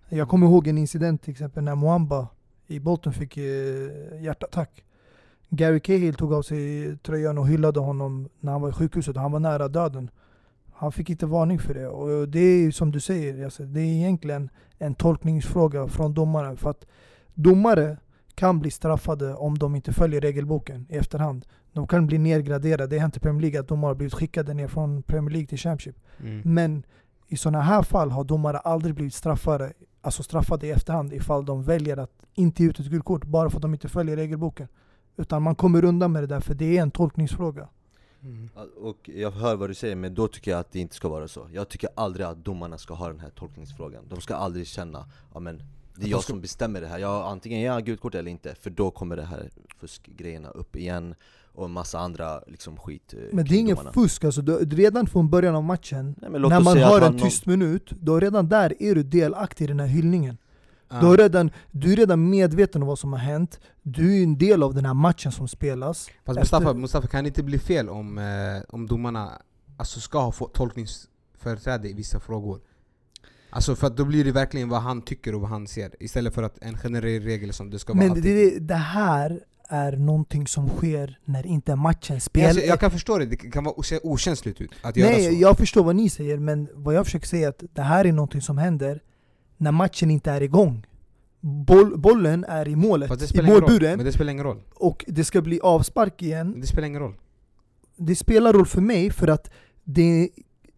Jag 0.09 0.29
kommer 0.29 0.47
ihåg 0.47 0.67
en 0.67 0.77
incident 0.77 1.21
till 1.23 1.31
exempel 1.31 1.63
när 1.63 1.75
Mwamba 1.75 2.27
i 2.67 2.79
Bolton 2.79 3.13
fick 3.13 3.37
eh, 3.37 3.43
hjärtattack. 4.23 4.83
Gary 5.55 5.79
Cahill 5.79 6.15
tog 6.15 6.33
av 6.33 6.41
sig 6.41 6.97
tröjan 6.97 7.37
och 7.37 7.47
hyllade 7.47 7.79
honom 7.79 8.29
när 8.39 8.51
han 8.51 8.61
var 8.61 8.69
i 8.69 8.73
sjukhuset 8.73 9.15
han 9.15 9.31
var 9.31 9.39
nära 9.39 9.67
döden. 9.67 10.09
Han 10.73 10.91
fick 10.91 11.09
inte 11.09 11.25
varning 11.25 11.59
för 11.59 11.73
det. 11.73 11.87
Och 11.87 12.29
det 12.29 12.39
är 12.39 12.71
som 12.71 12.91
du 12.91 12.99
säger, 12.99 13.45
alltså, 13.45 13.63
det 13.63 13.79
är 13.79 13.85
egentligen 13.85 14.49
en 14.77 14.95
tolkningsfråga 14.95 15.87
från 15.87 16.13
domaren. 16.13 16.57
För 16.57 16.69
att 16.69 16.85
domare 17.33 17.97
kan 18.35 18.59
bli 18.59 18.71
straffade 18.71 19.33
om 19.33 19.57
de 19.57 19.75
inte 19.75 19.93
följer 19.93 20.21
regelboken 20.21 20.85
i 20.89 20.97
efterhand. 20.97 21.45
De 21.73 21.87
kan 21.87 22.07
bli 22.07 22.17
nedgraderade. 22.17 22.87
Det 22.87 22.95
har 22.95 23.01
hänt 23.01 23.17
i 23.17 23.19
Premier 23.19 23.41
League 23.41 23.59
att 23.59 23.67
domare 23.67 23.89
har 23.89 23.95
blivit 23.95 24.13
skickade 24.13 24.53
ner 24.53 24.67
från 24.67 25.03
Premier 25.03 25.31
League 25.31 25.47
till 25.47 25.57
Championship. 25.57 25.95
Mm. 26.19 26.41
Men 26.43 26.83
i 27.27 27.37
sådana 27.37 27.61
här 27.61 27.83
fall 27.83 28.11
har 28.11 28.23
domare 28.23 28.57
aldrig 28.57 28.95
blivit 28.95 29.13
straffade, 29.13 29.73
alltså 30.01 30.23
straffade 30.23 30.67
i 30.67 30.71
efterhand 30.71 31.13
ifall 31.13 31.45
de 31.45 31.63
väljer 31.63 31.97
att 31.97 32.11
inte 32.33 32.63
ge 32.63 32.69
ut 32.69 32.79
ett 32.79 32.85
gult 32.85 33.05
kort 33.05 33.25
bara 33.25 33.49
för 33.49 33.57
att 33.57 33.61
de 33.61 33.73
inte 33.73 33.89
följer 33.89 34.15
regelboken. 34.15 34.67
Utan 35.17 35.41
man 35.43 35.56
kommer 35.56 35.86
undan 35.86 36.12
med 36.12 36.23
det 36.23 36.28
där 36.28 36.39
för 36.39 36.54
det 36.54 36.78
är 36.78 36.82
en 36.82 36.91
tolkningsfråga. 36.91 37.67
Mm. 38.23 38.49
Och 38.82 39.10
jag 39.15 39.32
hör 39.32 39.56
vad 39.56 39.69
du 39.69 39.73
säger, 39.73 39.95
men 39.95 40.15
då 40.15 40.28
tycker 40.28 40.52
jag 40.52 40.60
att 40.60 40.71
det 40.71 40.80
inte 40.80 40.95
ska 40.95 41.08
vara 41.10 41.28
så 41.28 41.47
Jag 41.54 41.69
tycker 41.69 41.89
aldrig 41.95 42.26
att 42.26 42.45
domarna 42.45 42.78
ska 42.78 42.93
ha 42.93 43.08
den 43.08 43.19
här 43.19 43.30
tolkningsfrågan 43.30 44.04
De 44.10 44.21
ska 44.21 44.36
aldrig 44.36 44.67
känna, 44.67 45.06
ja 45.34 45.39
men 45.39 45.63
det 45.95 46.06
är 46.06 46.10
jag 46.10 46.23
som 46.23 46.41
bestämmer 46.41 46.82
det 46.82 46.88
här, 46.88 46.97
jag, 46.99 47.28
antingen 47.28 47.60
ger 47.60 47.67
jag 47.67 47.86
gult 47.86 48.02
kort 48.02 48.15
eller 48.15 48.32
inte 48.32 48.56
För 48.56 48.69
då 48.69 48.91
kommer 48.91 49.15
det 49.15 49.26
här 49.26 49.49
fuskgrejerna 49.80 50.49
upp 50.49 50.76
igen 50.76 51.15
och 51.54 51.65
en 51.65 51.71
massa 51.71 51.99
andra 51.99 52.41
liksom 52.47 52.78
skit 52.78 53.13
eh, 53.13 53.19
Men 53.32 53.45
det 53.45 53.56
är 53.62 53.67
domarna. 53.67 53.93
fusk 53.93 54.23
alltså. 54.23 54.41
Du, 54.41 54.58
redan 54.65 55.08
från 55.08 55.30
början 55.30 55.56
av 55.56 55.63
matchen, 55.63 56.15
Nej, 56.21 56.32
när 56.32 56.60
man 56.60 56.78
har 56.78 56.97
en 56.97 57.04
han- 57.04 57.19
tyst 57.19 57.45
minut, 57.45 57.89
då 58.02 58.19
redan 58.19 58.49
där 58.49 58.73
är 58.84 58.95
du 58.95 59.04
delaktig 59.04 59.65
i 59.65 59.67
den 59.67 59.80
här 59.80 59.88
hyllningen. 59.88 60.38
Du, 61.01 61.06
har 61.06 61.17
redan, 61.17 61.51
du 61.71 61.91
är 61.91 61.95
redan 61.95 62.29
medveten 62.29 62.82
om 62.82 62.88
vad 62.88 62.99
som 62.99 63.13
har 63.13 63.19
hänt, 63.19 63.60
du 63.82 64.19
är 64.19 64.23
en 64.23 64.38
del 64.38 64.63
av 64.63 64.73
den 64.73 64.86
här 64.86 64.93
matchen 64.93 65.32
som 65.32 65.47
spelas. 65.47 66.10
Fast 66.25 66.39
Efter- 66.39 66.60
Mustafa, 66.60 66.73
Mustafa, 66.73 67.08
kan 67.08 67.23
det 67.23 67.27
inte 67.27 67.43
bli 67.43 67.60
fel 67.60 67.89
om, 67.89 68.17
eh, 68.17 68.23
om 68.69 68.88
domarna 68.88 69.41
alltså, 69.77 69.99
ska 69.99 70.19
ha 70.19 70.32
tolkningsföreträde 70.32 71.89
i 71.89 71.93
vissa 71.93 72.19
frågor? 72.19 72.60
Alltså 73.49 73.75
för 73.75 73.88
att 73.88 73.97
då 73.97 74.06
blir 74.06 74.25
det 74.25 74.32
verkligen 74.32 74.69
vad 74.69 74.82
han 74.82 75.01
tycker 75.01 75.36
och 75.36 75.41
vad 75.41 75.49
han 75.49 75.67
ser 75.67 76.03
Istället 76.03 76.34
för 76.34 76.43
att 76.43 76.58
en 76.62 76.77
generell 76.77 77.23
regel 77.23 77.53
som 77.53 77.69
det 77.69 77.79
ska 77.79 77.93
vara 77.93 78.06
Men 78.06 78.21
det, 78.21 78.60
det 78.60 78.75
här 78.75 79.39
är 79.69 79.91
någonting 79.91 80.47
som 80.47 80.69
sker 80.69 81.19
när 81.25 81.45
inte 81.45 81.75
matchen 81.75 82.21
spelas. 82.21 82.49
Alltså, 82.49 82.65
jag 82.65 82.79
kan 82.79 82.91
förstå 82.91 83.17
det, 83.17 83.25
det 83.25 83.36
kan 83.36 83.63
vara, 83.63 83.75
okänsligt 84.03 84.62
ut 84.62 84.71
att 84.82 84.97
göra 84.97 85.10
Nej, 85.10 85.25
så 85.25 85.41
jag 85.41 85.58
förstår 85.58 85.84
vad 85.84 85.95
ni 85.95 86.10
säger, 86.10 86.38
men 86.38 86.67
vad 86.73 86.95
jag 86.95 87.06
försöker 87.06 87.27
säga 87.27 87.47
är 87.47 87.49
att 87.49 87.63
det 87.73 87.82
här 87.82 88.06
är 88.06 88.12
någonting 88.12 88.41
som 88.41 88.58
händer 88.58 89.01
när 89.57 89.71
matchen 89.71 90.11
inte 90.11 90.31
är 90.31 90.41
igång. 90.41 90.85
boll, 91.41 91.97
bollen 91.99 92.45
är 92.47 92.67
i 92.67 92.75
målet, 92.75 93.35
i 93.35 93.41
målburen, 93.41 93.97
Men 93.97 94.05
det 94.05 94.11
spelar 94.11 94.31
ingen 94.31 94.43
roll. 94.43 94.61
och 94.75 95.05
det 95.07 95.23
ska 95.23 95.41
bli 95.41 95.59
avspark 95.59 96.21
igen. 96.21 96.59
Det 96.61 96.67
spelar 96.67 96.87
ingen 96.87 97.01
roll. 97.01 97.15
Det 97.97 98.15
spelar 98.15 98.53
roll 98.53 98.65
för 98.65 98.81
mig 98.81 99.11
för 99.11 99.27
att 99.27 99.51
det 99.83 100.23
är 100.23 100.29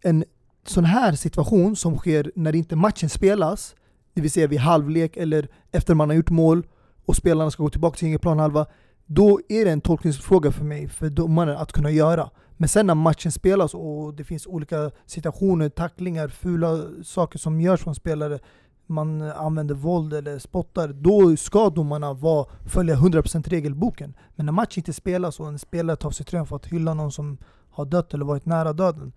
en 0.02 0.24
sån 0.66 0.84
här 0.84 1.12
situation 1.12 1.76
som 1.76 1.96
sker 1.98 2.32
när 2.34 2.54
inte 2.54 2.76
matchen 2.76 3.08
spelas, 3.08 3.74
det 4.14 4.20
vill 4.20 4.30
säga 4.30 4.46
vid 4.46 4.58
halvlek 4.60 5.16
eller 5.16 5.48
efter 5.72 5.94
man 5.94 6.08
har 6.08 6.16
gjort 6.16 6.30
mål 6.30 6.66
och 7.04 7.16
spelarna 7.16 7.50
ska 7.50 7.62
gå 7.62 7.70
tillbaka 7.70 7.96
till 7.96 8.08
egen 8.08 8.18
planhalva. 8.18 8.66
Då 9.06 9.40
är 9.48 9.64
det 9.64 9.70
en 9.70 9.80
tolkningsfråga 9.80 10.52
för 10.52 10.64
mig, 10.64 10.88
för 10.88 11.10
domaren 11.10 11.56
att 11.56 11.72
kunna 11.72 11.90
göra. 11.90 12.30
Men 12.56 12.68
sen 12.68 12.86
när 12.86 12.94
matchen 12.94 13.32
spelas 13.32 13.74
och 13.74 14.14
det 14.14 14.24
finns 14.24 14.46
olika 14.46 14.90
situationer, 15.06 15.68
tacklingar, 15.68 16.28
fula 16.28 16.82
saker 17.04 17.38
som 17.38 17.60
görs 17.60 17.80
från 17.80 17.94
spelare, 17.94 18.38
man 18.86 19.22
använder 19.22 19.74
våld 19.74 20.12
eller 20.12 20.38
spottar, 20.38 20.88
då 20.88 21.36
ska 21.36 21.70
domarna 21.70 22.12
vara, 22.12 22.46
följa 22.66 22.96
100% 22.96 23.48
regelboken. 23.48 24.14
Men 24.34 24.46
när 24.46 24.52
matchen 24.52 24.80
inte 24.80 24.92
spelas 24.92 25.40
och 25.40 25.48
en 25.48 25.58
spelare 25.58 25.96
tar 25.96 26.08
av 26.08 26.12
sig 26.12 26.26
tröjan 26.26 26.46
för 26.46 26.56
att 26.56 26.66
hylla 26.66 26.94
någon 26.94 27.12
som 27.12 27.38
har 27.70 27.84
dött 27.84 28.14
eller 28.14 28.24
varit 28.24 28.46
nära 28.46 28.72
döden, 28.72 29.12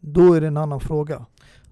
då 0.00 0.34
är 0.34 0.40
det 0.40 0.46
en 0.46 0.56
annan 0.56 0.80
fråga. 0.80 1.26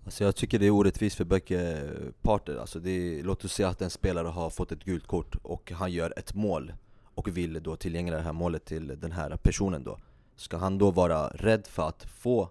Alltså 0.04 0.24
jag 0.24 0.36
tycker 0.36 0.58
det 0.58 0.66
är 0.66 0.70
orättvist 0.70 1.16
för 1.16 1.24
bägge 1.24 1.90
parter. 2.22 2.56
Alltså 2.56 2.78
det 2.78 2.90
är, 2.90 3.22
låt 3.22 3.44
oss 3.44 3.52
säga 3.52 3.68
att 3.68 3.82
en 3.82 3.90
spelare 3.90 4.28
har 4.28 4.50
fått 4.50 4.72
ett 4.72 4.84
gult 4.84 5.06
kort 5.06 5.36
och 5.42 5.72
han 5.72 5.92
gör 5.92 6.14
ett 6.16 6.34
mål 6.34 6.72
och 7.14 7.28
vill 7.28 7.62
då 7.62 7.76
tillgängliga 7.76 8.16
det 8.16 8.22
här 8.22 8.32
målet 8.32 8.64
till 8.64 9.00
den 9.00 9.12
här 9.12 9.36
personen 9.42 9.84
då. 9.84 9.98
Ska 10.36 10.56
han 10.56 10.78
då 10.78 10.90
vara 10.90 11.28
rädd 11.28 11.66
för 11.66 11.88
att 11.88 12.02
få 12.02 12.48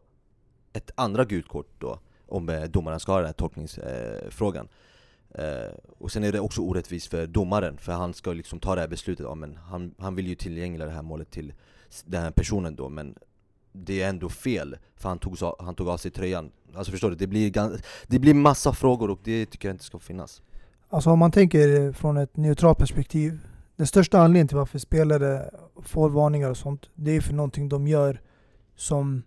ett 0.74 0.92
andra 0.96 1.26
gult 1.26 1.48
kort 1.48 1.70
då? 1.78 2.00
Om 2.28 2.50
eh, 2.50 2.64
domaren 2.64 3.00
ska 3.00 3.12
ha 3.12 3.20
den 3.20 3.26
här 3.26 3.34
tolkningsfrågan. 3.34 4.68
Eh, 5.34 5.74
och 5.98 6.12
sen 6.12 6.24
är 6.24 6.32
det 6.32 6.40
också 6.40 6.62
orättvist 6.62 7.08
för 7.08 7.28
domaren, 7.28 7.78
för 7.78 7.92
han 7.92 8.14
ska 8.14 8.34
liksom 8.34 8.60
ta 8.60 8.76
det 8.76 8.82
här 8.82 8.88
beslutet. 8.88 9.26
Ja, 9.30 9.36
men 9.36 9.56
han, 9.56 9.94
han 9.98 10.16
vill 10.16 10.28
ju 10.28 10.36
tillgängla 10.36 10.86
det 10.86 10.92
här 10.92 11.02
målet 11.02 11.32
till 11.32 11.54
den 12.06 12.22
här 12.22 12.32
personen 12.32 12.76
då, 12.76 12.90
men 12.90 13.16
det 13.72 14.02
är 14.02 14.10
ändå 14.10 14.30
fel, 14.30 14.78
för 14.96 15.10
han 15.10 15.20
tog, 15.20 15.38
han 15.60 15.76
tog 15.76 15.90
av 15.90 15.98
sig 15.98 16.12
tröjan. 16.12 16.52
Alltså 16.76 16.92
förstår 16.92 17.10
du? 17.10 17.16
Det 17.16 17.28
blir, 17.28 17.80
det 18.08 18.20
blir 18.20 18.34
massa 18.34 18.74
frågor 18.74 19.10
och 19.10 19.20
det 19.24 19.46
tycker 19.46 19.68
jag 19.68 19.74
inte 19.74 19.84
ska 19.84 20.00
finnas. 20.00 20.42
Alltså 20.90 21.10
om 21.10 21.20
man 21.20 21.32
tänker 21.32 21.92
från 21.94 22.18
ett 22.18 22.38
neutralt 22.38 22.78
perspektiv, 22.78 23.40
den 23.76 23.88
största 23.88 24.20
anledningen 24.20 24.48
till 24.48 24.58
varför 24.58 24.80
spelare 24.80 25.50
får 25.84 26.10
varningar 26.10 26.50
och 26.50 26.58
sånt, 26.58 26.90
det 26.96 27.12
är 27.12 27.22
för 27.22 27.34
någonting 27.34 27.70
de 27.70 27.88
gör 27.88 28.22
som 28.76 29.24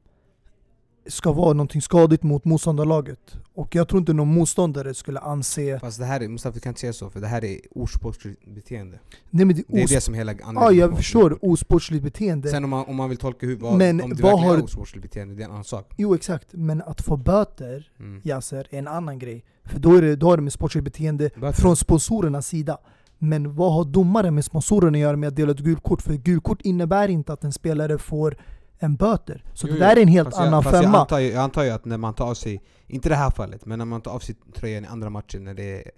ska 1.06 1.32
vara 1.32 1.52
någonting 1.52 1.82
skadligt 1.82 2.22
mot 2.22 2.44
motståndarlaget. 2.44 3.36
Och 3.54 3.74
jag 3.74 3.88
tror 3.88 4.00
inte 4.00 4.12
någon 4.12 4.28
motståndare 4.34 4.94
skulle 4.94 5.18
anse... 5.20 5.78
Fast 5.78 5.98
det 5.98 6.04
här 6.04 6.20
är, 6.20 6.28
Mustafa 6.28 6.54
du 6.54 6.60
kan 6.60 6.70
inte 6.70 6.80
säga 6.80 6.92
så, 6.92 7.10
för 7.10 7.20
det 7.20 7.26
här 7.26 7.44
är 7.44 7.58
osportsligt 7.74 8.54
beteende. 8.54 8.98
Nej 9.30 9.46
det, 9.46 9.62
Det 9.68 9.80
är 9.80 9.84
os- 9.84 9.90
det 9.90 10.00
som 10.00 10.14
hela 10.14 10.32
ja, 10.32 10.38
anledningen 10.44 10.78
jag 10.80 10.90
till 10.90 10.96
förstår 10.96 11.38
osportsligt 11.44 12.02
beteende. 12.02 12.48
Sen 12.48 12.64
om 12.64 12.70
man, 12.70 12.84
om 12.88 12.96
man 12.96 13.08
vill 13.08 13.18
tolka 13.18 13.46
hur, 13.46 13.56
vad, 13.56 13.78
Men 13.78 14.00
om 14.00 14.10
det 14.10 14.22
vad 14.22 14.32
verkligen 14.32 14.50
har- 14.50 14.58
är 14.58 14.64
osportsligt 14.64 15.02
beteende, 15.02 15.34
det 15.34 15.42
är 15.42 15.44
en 15.44 15.50
annan 15.50 15.64
sak. 15.64 15.94
Jo 15.96 16.14
exakt, 16.14 16.48
men 16.50 16.82
att 16.82 17.00
få 17.00 17.16
böter, 17.16 17.90
Mm. 18.00 18.20
Yasser, 18.24 18.66
är 18.70 18.78
en 18.78 18.88
annan 18.88 19.18
grej. 19.18 19.44
För 19.64 19.78
då 19.78 19.94
är 19.96 20.02
det, 20.02 20.16
då 20.16 20.30
har 20.30 20.36
det 20.36 20.42
med 20.42 20.52
sportsligt 20.52 20.84
beteende 20.84 21.30
Böter. 21.36 21.52
från 21.62 21.76
sponsorernas 21.76 22.46
sida. 22.46 22.78
Men 23.18 23.54
vad 23.54 23.72
har 23.72 23.84
domaren 23.84 24.34
med 24.34 24.44
sponsorerna 24.44 24.96
att 24.98 25.02
göra 25.02 25.16
med 25.16 25.28
att 25.28 25.36
dela 25.36 25.52
ut 25.52 25.58
gult 25.60 25.82
kort? 25.82 26.02
För 26.02 26.14
gult 26.14 26.44
kort 26.44 26.60
innebär 26.62 27.08
inte 27.08 27.32
att 27.32 27.44
en 27.44 27.52
spelare 27.52 27.98
får 27.98 28.36
en 28.80 28.96
böter. 28.96 29.44
Så 29.54 29.66
Jo, 29.68 29.74
det 29.74 29.80
där 29.80 29.96
är 29.96 30.02
en 30.02 30.08
helt 30.08 30.28
jag, 30.32 30.40
annan 30.46 30.62
jag 30.64 30.72
femma. 30.72 30.98
antar, 30.98 31.18
ju, 31.18 31.28
jag 31.28 31.42
antar 31.42 31.64
ju 31.64 31.70
att 31.70 31.84
när 31.84 31.98
man 31.98 32.14
tar 32.14 32.26
av 32.26 32.34
sig, 32.34 32.62
inte 32.86 33.08
det 33.08 33.14
här 33.16 33.30
fallet, 33.30 33.66
men 33.66 33.78
när 33.78 33.86
man 33.86 34.00
tar 34.00 34.10
av 34.10 34.18
sig 34.18 34.34
tröjan 34.54 34.84
i 34.84 34.86
andra 34.86 35.10
matcher 35.10 35.38
när 35.38 35.54
det 35.54 35.78
är 35.78 35.90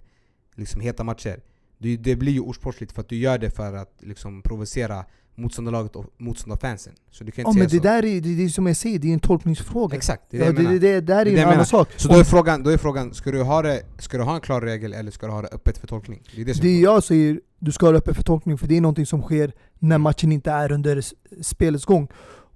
liksom 0.55 0.81
heta 0.81 1.03
matcher. 1.03 1.39
Det, 1.77 1.97
det 1.97 2.15
blir 2.15 2.31
ju 2.33 2.39
osportsligt 2.39 2.91
för 2.91 3.01
att 3.01 3.09
du 3.09 3.15
gör 3.15 3.37
det 3.37 3.49
för 3.49 3.73
att 3.73 3.93
liksom 3.99 4.41
provocera 4.41 5.05
motståndarlaget 5.35 5.95
och 5.95 6.05
motståndarfansen. 6.17 6.93
Så 7.11 7.23
du 7.23 7.31
kan 7.31 7.43
Ja 7.43 7.49
inte 7.49 7.57
men 7.59 7.65
det 7.65 7.69
säga 7.69 7.81
så. 7.81 7.87
där 7.87 8.05
är, 8.05 8.21
det, 8.21 8.35
det 8.35 8.43
är 8.43 8.49
som 8.49 8.67
jag 8.67 8.75
säger, 8.77 8.99
det 8.99 9.09
är 9.09 9.13
en 9.13 9.19
tolkningsfråga. 9.19 9.97
Exakt, 9.97 10.23
det 10.29 10.37
är 10.37 10.39
det 10.39 10.45
ja, 10.45 10.47
jag 10.51 10.55
det, 10.55 10.63
menar. 10.63 10.79
det, 10.79 10.79
det 10.93 11.01
där 11.01 11.15
är 11.21 11.25
Det 11.25 11.29
en 11.31 11.35
det 11.35 11.41
jag 11.41 11.45
annan 11.47 11.53
menar. 11.53 11.65
sak. 11.65 11.89
Så 11.95 12.07
då 12.07 12.19
är, 12.19 12.23
frågan, 12.23 12.63
då 12.63 12.69
är 12.69 12.77
frågan, 12.77 13.13
ska 13.13 13.31
du, 13.31 13.41
ha 13.43 13.61
det, 13.61 13.81
ska 13.99 14.17
du 14.17 14.23
ha 14.23 14.35
en 14.35 14.41
klar 14.41 14.61
regel 14.61 14.93
eller 14.93 15.11
ska 15.11 15.25
du 15.27 15.31
ha 15.33 15.41
det 15.41 15.47
öppet 15.47 15.77
för 15.77 15.87
tolkning? 15.87 16.21
Det 16.35 16.41
är 16.41 16.45
det 16.45 16.53
som 16.53 16.65
Det 16.65 16.79
jag 16.79 17.03
säger, 17.03 17.39
du 17.59 17.71
ska 17.71 17.85
ha 17.85 17.93
öppet 17.93 18.15
för 18.15 18.23
tolkning 18.23 18.57
för 18.57 18.67
det 18.67 18.77
är 18.77 18.81
någonting 18.81 19.05
som 19.05 19.21
sker 19.21 19.53
när 19.79 19.97
matchen 19.97 20.31
inte 20.31 20.51
är 20.51 20.71
under 20.71 21.01
spelets 21.41 21.85
gång. 21.85 22.07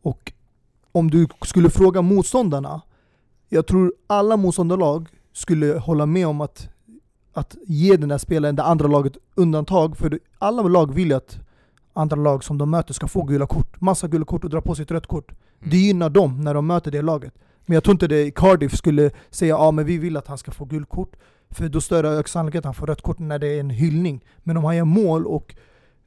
Och 0.07 0.33
om 0.91 1.11
du 1.11 1.27
skulle 1.41 1.69
fråga 1.69 2.01
motståndarna, 2.01 2.81
jag 3.49 3.67
tror 3.67 3.93
alla 4.07 4.37
motståndarlag 4.37 5.07
skulle 5.33 5.77
hålla 5.77 6.05
med 6.05 6.27
om 6.27 6.41
att, 6.41 6.69
att 7.33 7.55
ge 7.67 7.97
den 7.97 8.09
där 8.09 8.17
spelaren, 8.17 8.55
det 8.55 8.63
andra 8.63 8.87
laget, 8.87 9.17
undantag. 9.35 9.97
För 9.97 10.19
alla 10.39 10.61
lag 10.61 10.93
vill 10.93 11.07
ju 11.07 11.13
att 11.13 11.39
andra 11.93 12.15
lag 12.15 12.43
som 12.43 12.57
de 12.57 12.69
möter 12.69 12.93
ska 12.93 13.07
få 13.07 13.23
gula 13.23 13.47
kort. 13.47 13.81
Massa 13.81 14.07
gula 14.07 14.25
kort 14.25 14.43
och 14.43 14.49
dra 14.49 14.61
på 14.61 14.75
sig 14.75 14.83
ett 14.83 14.91
rött 14.91 15.07
kort. 15.07 15.31
Mm. 15.31 15.69
Det 15.71 15.77
gynnar 15.77 16.09
dem 16.09 16.41
när 16.41 16.53
de 16.53 16.67
möter 16.67 16.91
det 16.91 17.01
laget. 17.01 17.33
Men 17.65 17.73
jag 17.73 17.83
tror 17.83 17.93
inte 17.93 18.07
det 18.07 18.31
Cardiff 18.31 18.75
skulle 18.75 19.11
säga 19.29 19.55
ja 19.55 19.71
men 19.71 19.85
vi 19.85 19.97
vill 19.97 20.17
att 20.17 20.27
han 20.27 20.37
ska 20.37 20.51
få 20.51 20.65
gult 20.65 20.89
kort. 20.89 21.15
För 21.49 21.69
då 21.69 21.81
större 21.81 22.23
sannolikheten 22.27 22.59
att 22.59 22.75
han 22.75 22.79
får 22.79 22.87
rött 22.87 23.01
kort 23.01 23.19
när 23.19 23.39
det 23.39 23.47
är 23.47 23.59
en 23.59 23.69
hyllning. 23.69 24.23
Men 24.37 24.57
om 24.57 24.63
han 24.63 24.75
gör 24.75 24.85
mål 24.85 25.25
och 25.25 25.55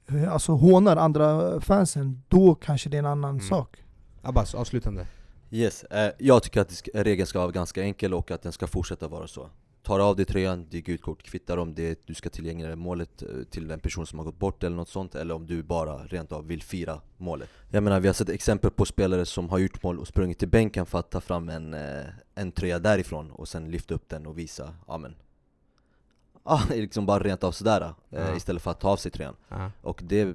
eh, 0.09 0.33
alltså 0.33 0.53
hånar 0.53 0.97
andra 0.97 1.61
fansen, 1.61 2.23
då 2.29 2.55
kanske 2.55 2.89
det 2.89 2.97
är 2.97 2.99
en 2.99 3.07
annan 3.07 3.31
Mm. 3.31 3.41
sak. 3.49 3.77
Abbas, 4.23 4.55
avslutande. 4.55 5.07
Yes, 5.51 5.85
eh, 5.85 6.13
jag 6.19 6.43
tycker 6.43 6.61
att 6.61 6.83
regeln 6.95 7.27
ska 7.27 7.39
vara 7.39 7.51
ganska 7.51 7.83
enkel 7.83 8.15
och 8.15 8.31
att 8.31 8.43
den 8.43 8.53
ska 8.53 8.67
fortsätta 8.67 9.09
vara 9.09 9.27
så. 9.27 9.51
Tar 9.83 10.01
av 10.01 10.17
dig 10.17 10.25
tröjan, 10.25 10.67
det 10.71 10.77
är 10.77 10.83
gult 10.83 11.03
kort, 11.03 11.23
kvittar 11.23 11.57
om 11.57 11.75
det 11.75 12.07
du 12.07 12.15
ska 12.15 12.31
tillgängliggöra 12.31 12.77
målet 12.77 13.23
eh, 13.23 13.29
till 13.51 13.69
den 13.69 13.81
person 13.81 14.07
som 14.07 14.19
har 14.19 14.27
gått 14.27 14.39
bort 14.39 14.63
eller 14.63 14.77
något 14.77 14.89
sånt, 14.89 15.15
eller 15.15 15.35
om 15.35 15.47
du 15.47 15.63
bara 15.63 15.97
rent 15.99 16.33
av 16.33 16.47
vill 16.47 16.63
fira 16.63 17.01
målet. 17.17 17.49
Jag 17.71 17.83
menar, 17.83 18.01
vi 18.01 18.07
har 18.09 18.15
sett 18.15 18.29
exempel 18.29 18.71
på 18.71 18.85
spelare 18.85 19.27
som 19.27 19.49
har 19.51 19.59
gjort 19.59 19.83
mål 19.83 19.99
och 19.99 20.09
sprungit 20.09 20.39
till 20.39 20.49
bänken 20.49 20.87
för 20.87 20.99
att 20.99 21.11
ta 21.11 21.21
fram 21.21 21.49
en, 21.49 21.75
eh, 21.75 22.05
en 22.35 22.53
tröja 22.53 22.79
därifrån 22.79 23.31
och 23.31 23.49
sen 23.49 23.71
lyfta 23.71 23.95
upp 23.95 24.09
den 24.09 24.27
och 24.27 24.39
visa, 24.39 24.75
ja 24.87 24.99
men 24.99 25.17
Ja, 26.45 26.63
liksom 26.71 27.07
bara 27.07 27.23
rent 27.23 27.45
av 27.45 27.53
sådär, 27.53 27.81
eh, 27.81 28.21
Ja. 28.21 28.37
istället 28.37 28.63
för 28.63 28.71
att 28.71 28.81
ta 28.81 28.89
av 28.89 28.97
sig 28.97 29.11
tröjan. 29.13 29.37
Ja. 29.49 29.71
Och 29.83 30.01
det, 30.05 30.35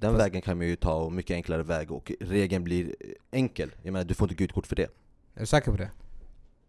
den 0.00 0.10
Fast- 0.12 0.24
vägen 0.24 0.42
kan 0.42 0.58
man 0.58 0.66
ju 0.66 0.76
ta, 0.76 0.94
och 0.94 1.12
mycket 1.12 1.34
enklare 1.34 1.62
väg, 1.62 1.90
och 1.92 2.12
regeln 2.20 2.64
blir 2.64 2.94
enkel. 3.30 3.70
Jag 3.82 3.92
menar, 3.92 4.04
du 4.04 4.14
får 4.14 4.24
inte 4.30 4.34
gult 4.34 4.52
kort 4.52 4.66
för 4.66 4.76
det. 4.76 4.88
Är 5.34 5.40
du 5.40 5.46
säker 5.46 5.70
på 5.70 5.76
det? 5.76 5.90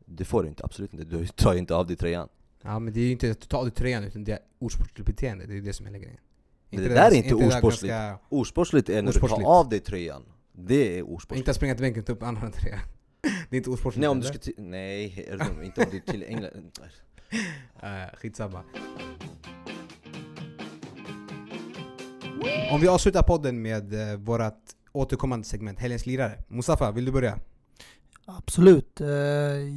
Det 0.05 0.25
får 0.25 0.43
du 0.43 0.49
inte, 0.49 0.63
absolut 0.63 0.93
inte. 0.93 1.05
Du 1.05 1.27
tar 1.27 1.53
ju 1.53 1.59
inte 1.59 1.75
av 1.75 1.87
dig 1.87 1.95
tröjan. 1.95 2.29
Ja 2.61 2.79
men 2.79 2.93
det 2.93 2.99
är 2.99 3.03
ju 3.05 3.11
inte 3.11 3.31
att 3.31 3.41
du 3.41 3.47
tar 3.47 3.57
av 3.57 3.65
dig 3.65 3.73
tröjan 3.73 4.03
utan 4.03 4.23
det 4.23 4.31
är 4.31 4.39
osportsligt 4.59 5.05
beteende, 5.05 5.45
det 5.45 5.57
är 5.57 5.61
det 5.61 5.73
som 5.73 5.85
är 5.85 5.91
grejen. 5.91 6.17
Det 6.69 6.87
där 6.87 7.11
är 7.11 7.15
inte 7.15 7.35
osportsligt. 7.35 7.91
ganska- 7.91 8.19
Osportsligt 8.29 8.89
är 8.89 9.01
när 9.01 9.11
du 9.11 9.19
tar 9.19 9.43
av 9.43 9.69
dig 9.69 9.79
tröjan. 9.79 10.23
Det 10.53 10.97
är 10.97 11.03
osportsligt. 11.03 11.37
Inte 11.37 11.51
att 11.51 11.57
springa 11.57 11.73
till 11.75 11.81
bänken 11.83 11.99
och 12.01 12.07
ta 12.07 12.13
upp 12.13 12.23
andra 12.23 12.51
tröjan. 12.51 12.79
Det 13.49 13.55
är 13.55 13.57
inte 13.57 13.69
osportsligt 13.69 14.01
Nej 14.01 14.09
om 14.09 14.19
du 14.19 14.27
ska 14.27 14.37
till, 14.37 14.53
nej, 14.57 15.27
inte 15.63 15.81
om 15.83 15.87
du 15.91 15.97
är 15.97 16.11
till 16.11 16.23
England. 16.23 16.71
Uh, 17.83 18.15
skitsamma. 18.17 18.63
Om 22.71 22.81
vi 22.81 22.87
avslutar 22.87 23.21
podden 23.23 23.61
med 23.61 23.93
eh, 24.11 24.17
vårt 24.17 24.53
återkommande 24.91 25.45
segment, 25.47 25.79
Helgens 25.79 26.05
lirare. 26.05 26.37
Mustafa, 26.47 26.91
vill 26.91 27.05
du 27.05 27.11
börja? 27.11 27.37
Absolut. 28.25 29.01
Eh, 29.01 29.07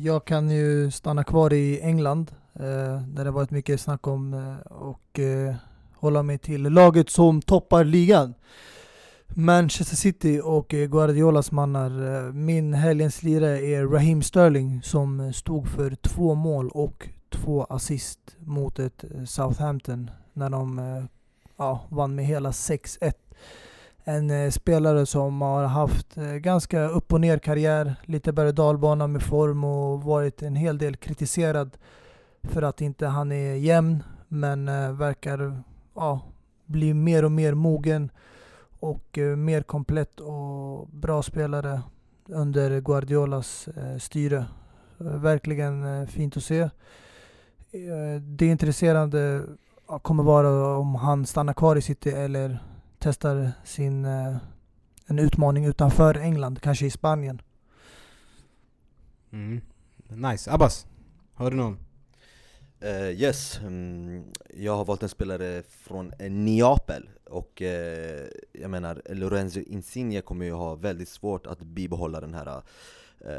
Jag 0.05 0.25
kan 0.25 0.51
ju 0.51 0.91
stanna 0.91 1.25
kvar 1.25 1.53
i 1.53 1.81
England, 1.81 2.31
eh, 2.55 3.03
där 3.09 3.25
det 3.25 3.31
varit 3.31 3.51
mycket 3.51 3.81
snack 3.81 4.07
om, 4.07 4.35
eh, 4.35 4.73
och 4.73 5.19
eh, 5.19 5.55
hålla 5.95 6.23
mig 6.23 6.39
till 6.39 6.63
laget 6.63 7.11
som 7.11 7.43
toppar 7.43 7.85
ligan. 7.85 8.35
Manchester 9.29 9.97
City 9.97 10.41
och 10.45 10.75
eh, 10.75 10.89
Guardiolas 10.89 11.53
mannar. 11.53 12.17
Eh, 12.27 12.33
min 12.33 12.75
helgens 12.75 13.23
lirare 13.23 13.61
är 13.67 13.85
Raheem 13.87 14.23
Sterling 14.23 14.83
som 14.83 15.33
stod 15.33 15.69
för 15.69 15.95
två 15.95 16.35
mål 16.35 16.69
och 16.69 17.09
två 17.31 17.65
assist 17.65 18.37
mot 18.39 18.79
ett 18.79 19.05
Southampton 19.27 20.11
när 20.33 20.51
de 20.51 20.79
ja, 21.57 21.81
vann 21.89 22.15
med 22.15 22.25
hela 22.25 22.51
6-1. 22.51 23.13
En 24.05 24.31
eh, 24.31 24.51
spelare 24.51 25.07
som 25.07 25.41
har 25.41 25.65
haft 25.65 26.17
eh, 26.17 26.25
ganska 26.35 26.89
upp 26.89 27.13
och 27.13 27.21
ner 27.21 27.39
karriär, 27.39 27.95
lite 28.05 28.33
berg 28.33 28.49
och 28.49 28.55
dalbana 28.55 29.07
med 29.07 29.23
form 29.23 29.65
och 29.65 30.03
varit 30.03 30.43
en 30.43 30.57
hel 30.57 30.79
del 30.79 30.97
kritiserad 30.97 31.77
för 32.43 32.63
att 32.63 32.81
inte 32.81 33.07
han 33.07 33.33
är 33.33 33.55
jämn 33.55 34.03
men 34.29 34.69
eh, 34.69 34.93
verkar 34.93 35.63
ja, 35.95 36.21
bli 36.67 36.95
mer 36.95 37.25
och 37.25 37.33
mer 37.33 37.55
mogen 37.55 38.11
och 38.81 39.19
eh, 39.19 39.37
mer 39.37 39.63
komplett 39.63 40.21
och 40.21 40.89
bra 40.89 41.23
spelare 41.23 41.83
under 42.29 42.81
Guardiolas 42.81 43.69
eh, 43.69 43.99
styre. 43.99 44.47
Eh, 45.01 45.07
verkligen 45.07 45.85
eh, 45.85 46.07
fint 46.07 46.37
att 46.37 46.45
se. 46.45 46.61
Eh, 46.61 46.71
det 48.21 48.47
intresserande 48.47 49.43
kommer 49.87 50.23
vara 50.23 50.77
om 50.79 50.95
han 50.95 51.27
stannar 51.27 51.55
kvar 51.55 51.77
i 51.77 51.83
City 51.83 52.11
eller 52.11 52.59
testar 52.99 53.53
sin 53.65 54.05
eh, 54.05 54.37
en 55.07 55.19
utmaning 55.19 55.65
utanför 55.65 56.15
England, 56.15 56.61
kanske 56.61 56.87
i 56.87 56.91
Spanien. 56.91 57.43
Mm. 59.33 59.61
Nice. 60.09 60.53
Abbas, 60.53 60.87
har 61.35 61.51
du 61.51 61.57
någon? 61.57 61.79
Eh, 62.81 63.11
yes, 63.11 63.59
mm, 63.59 64.25
jag 64.55 64.77
har 64.77 64.85
valt 64.85 65.03
en 65.03 65.09
spelare 65.09 65.63
från 65.63 66.13
eh, 66.19 66.31
Neapel 66.31 67.09
och 67.25 67.63
eh, 67.63 68.27
jag 68.53 68.71
menar 68.71 69.03
Lorenzo 69.11 69.61
Insigne 69.61 70.21
kommer 70.21 70.45
ju 70.45 70.53
ha 70.53 70.75
väldigt 70.75 71.09
svårt 71.09 71.47
att 71.47 71.59
bibehålla 71.59 72.21
den 72.21 72.35
här 72.35 72.63
eh, 73.21 73.33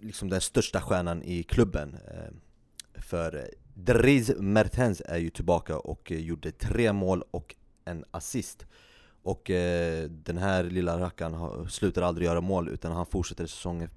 liksom 0.00 0.28
den 0.28 0.40
största 0.40 0.80
stjärnan 0.80 1.22
i 1.22 1.42
klubben 1.42 1.96
För 2.94 3.50
Dries 3.74 4.32
Mertens 4.38 5.02
är 5.06 5.18
ju 5.18 5.30
tillbaka 5.30 5.78
och 5.78 6.12
eh, 6.12 6.18
gjorde 6.18 6.52
tre 6.52 6.92
mål 6.92 7.22
och 7.30 7.54
en 7.84 8.04
assist 8.10 8.66
Och 9.22 9.50
eh, 9.50 10.10
den 10.10 10.38
här 10.38 10.64
lilla 10.64 11.00
rackaren 11.00 11.68
slutar 11.70 12.02
aldrig 12.02 12.26
göra 12.26 12.40
mål 12.40 12.68
utan 12.68 12.92
han 12.92 13.06
fortsätter 13.06 13.46
säsong 13.46 13.88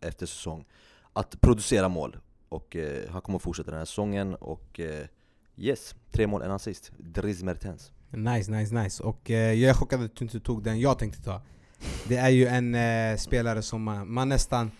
efter 0.00 0.26
säsong 0.26 0.64
att 1.12 1.40
producera 1.40 1.88
mål 1.88 2.16
och 2.48 2.76
eh, 2.76 3.10
han 3.10 3.20
kommer 3.20 3.38
fortsätta 3.38 3.70
den 3.70 3.78
här 3.78 3.84
säsongen 3.84 4.34
och 4.34 4.80
eh, 4.80 5.06
yes, 5.56 5.94
tre 6.10 6.26
mål, 6.26 6.42
en 6.42 6.50
assist. 6.50 6.92
Dries 6.98 7.42
Mertens. 7.42 7.92
Nice, 8.10 8.50
nice, 8.50 8.74
nice. 8.74 9.02
Och 9.02 9.30
eh, 9.30 9.52
jag 9.52 9.70
är 9.70 9.74
chockad 9.74 10.02
att 10.02 10.16
du 10.16 10.24
inte 10.24 10.40
tog 10.40 10.62
den 10.62 10.80
jag 10.80 10.98
tänkte 10.98 11.22
ta. 11.22 11.42
Det 12.08 12.16
är 12.16 12.28
ju 12.28 12.46
en 12.46 12.74
eh, 12.74 13.16
spelare 13.16 13.62
som 13.62 13.82
man, 13.82 14.12
man, 14.12 14.28
nästan 14.28 14.70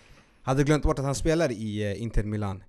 hade 0.41 0.63
glömt 0.63 0.83
bort 0.83 0.99
att 0.99 1.05
han 1.05 1.15
spelar 1.15 1.51
i 1.51 1.91
eh, 1.91 2.01
Inter 2.01 2.23
Milan. 2.23 2.63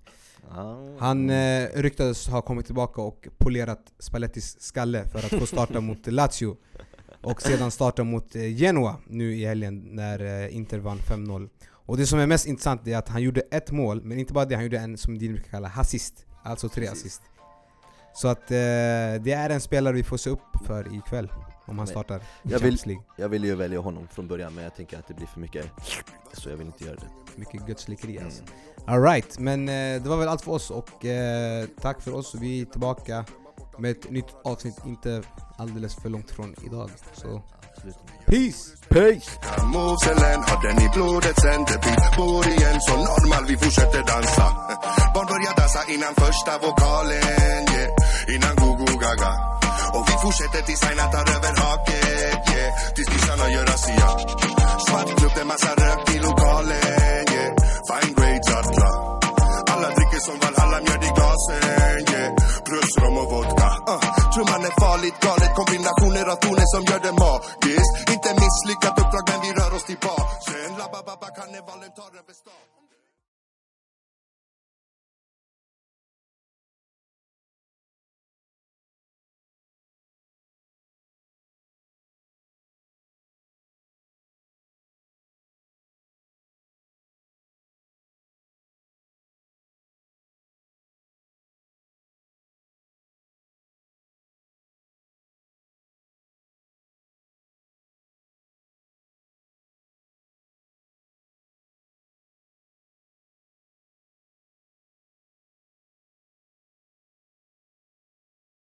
Ah. 0.51 0.75
Han 0.99 1.29
eh, 1.29 1.67
ryktades 1.75 2.27
ha 2.27 2.41
kommit 2.41 2.65
tillbaka 2.65 3.01
och 3.01 3.27
polerat 3.37 3.93
Spallettis 3.99 4.61
skalle 4.61 5.05
för 5.05 5.19
att 5.19 5.39
få 5.39 5.45
starta 5.45 5.81
mot 5.81 6.07
Lazio. 6.07 6.57
Och 7.21 7.41
sedan 7.41 7.71
starta 7.71 8.03
mot 8.03 8.35
eh, 8.35 8.55
Genoa 8.55 8.95
nu 9.07 9.35
i 9.35 9.45
helgen 9.45 9.95
när 9.95 10.43
eh, 10.43 10.55
Inter 10.55 10.79
vann 10.79 10.97
5-0. 10.97 11.49
Och 11.71 11.97
det 11.97 12.05
som 12.05 12.19
är 12.19 12.27
mest 12.27 12.47
intressant 12.47 12.87
är 12.87 12.97
att 12.97 13.09
han 13.09 13.21
gjorde 13.21 13.41
ett 13.51 13.71
mål, 13.71 14.01
men 14.03 14.19
inte 14.19 14.33
bara 14.33 14.45
det, 14.45 14.55
han 14.55 14.63
gjorde 14.63 14.79
en 14.79 14.97
som 14.97 15.17
Dino 15.17 15.33
brukar 15.33 15.51
kalla 15.51 15.71
assist. 15.75 16.25
Alltså 16.43 16.69
tre 16.69 16.87
assist. 16.87 17.21
Så 18.13 18.27
att 18.27 18.51
eh, 18.51 18.57
det 19.21 19.31
är 19.31 19.49
en 19.49 19.61
spelare 19.61 19.93
vi 19.93 20.03
får 20.03 20.17
se 20.17 20.29
upp 20.29 20.65
för 20.65 20.95
ikväll. 20.97 21.29
Om 21.69 21.77
han 21.77 21.87
startar 21.87 22.21
jag 22.43 22.59
vill, 22.59 22.99
jag 23.15 23.29
ville 23.29 23.47
ju 23.47 23.55
välja 23.55 23.79
honom 23.79 24.07
från 24.07 24.27
början 24.27 24.53
men 24.53 24.63
jag 24.63 24.75
tänker 24.75 24.99
att 24.99 25.07
det 25.07 25.13
blir 25.13 25.27
för 25.27 25.39
mycket 25.39 25.65
Så 26.33 26.49
jag 26.49 26.57
vill 26.57 26.67
inte 26.67 26.83
göra 26.83 26.95
det 26.95 27.07
mycket 27.35 27.67
gudslikeri 27.67 28.11
mm. 28.11 28.25
alltså 28.25 28.43
Alright, 28.85 29.39
men 29.39 29.69
eh, 29.69 30.01
det 30.01 30.09
var 30.09 30.17
väl 30.17 30.27
allt 30.27 30.41
för 30.41 30.51
oss 30.51 30.71
och 30.71 31.05
eh, 31.05 31.67
tack 31.81 32.01
för 32.01 32.15
oss. 32.15 32.35
Vi 32.35 32.61
är 32.61 32.65
tillbaka 32.65 33.25
med 33.77 33.91
ett 33.91 34.11
nytt 34.11 34.35
avsnitt, 34.43 34.75
inte 34.85 35.23
alldeles 35.57 35.95
för 35.95 36.09
långt 36.09 36.31
från 36.31 36.55
idag. 36.65 36.89
Så 37.13 37.41
Peace! 38.25 38.77
Peace! 38.89 39.31
Moselen 39.63 40.39
har 40.47 40.67
den 40.67 40.85
i 40.85 40.89
blodet 40.93 41.41
sen 41.41 41.65
det 41.65 42.17
bor 42.17 42.47
igen 42.47 42.77
så 42.81 42.95
normal 42.97 43.45
vi 43.47 43.57
fortsätter 43.57 43.99
dansa 43.99 44.47
Barn 45.13 45.25
börjar 45.25 45.55
dansa 45.57 45.79
innan 45.93 46.13
första 46.15 46.57
vokalen 46.57 47.63
yeah. 47.73 48.35
Innan 48.35 48.55
go-go 48.55 48.97
gaga 48.99 49.48
och 49.97 50.05
vi 50.09 50.15
fortsätter 50.23 50.61
tills 50.67 50.83
Aina 50.89 51.05
tar 51.13 51.25
över 51.35 51.53
haket 51.61 52.41
yeah. 52.53 52.69
Tills 52.95 53.09
kissarna 53.13 53.45
gör 53.53 53.65
razzia 53.71 54.09
Svart 54.85 55.09
klubb, 55.19 55.31
det 55.35 55.45
massa 55.45 55.71
rök 55.83 56.01
i 56.15 56.17
lokalen 56.27 57.25
yeah. 57.33 57.51
Fine 57.87 58.13
grades 58.17 58.49
alla 58.59 58.89
Alla 59.73 59.89
dricker 59.95 60.21
som 60.27 60.37
Valhalla, 60.43 60.77
mjöd 60.85 61.03
i 61.09 61.11
glasen 61.17 61.61
yeah. 62.13 62.29
Plus 62.67 62.91
rom 63.01 63.17
och 63.21 63.29
vodka 63.31 63.69
uh. 63.93 64.01
Trumman 64.33 64.63
är 64.69 64.75
farligt 64.85 65.17
galet 65.25 65.51
Kombinationer 65.59 66.25
av 66.33 66.37
toner 66.43 66.67
som 66.73 66.81
gör 66.89 67.01
det 67.07 67.15
magiskt 67.23 67.93
Inte 68.13 68.29
misslyckat 68.43 68.95
uppdrag 69.01 69.25
men 69.29 69.39
vi 69.45 69.49
rör 69.59 69.71
oss 69.77 69.85
tillbaks 69.89 70.31
Sen 70.45 70.71
la 70.79 70.87
ba 70.93 71.29
karnevalen 71.37 71.91
tar 71.99 72.11
över 72.19 72.35
stan 72.41 72.68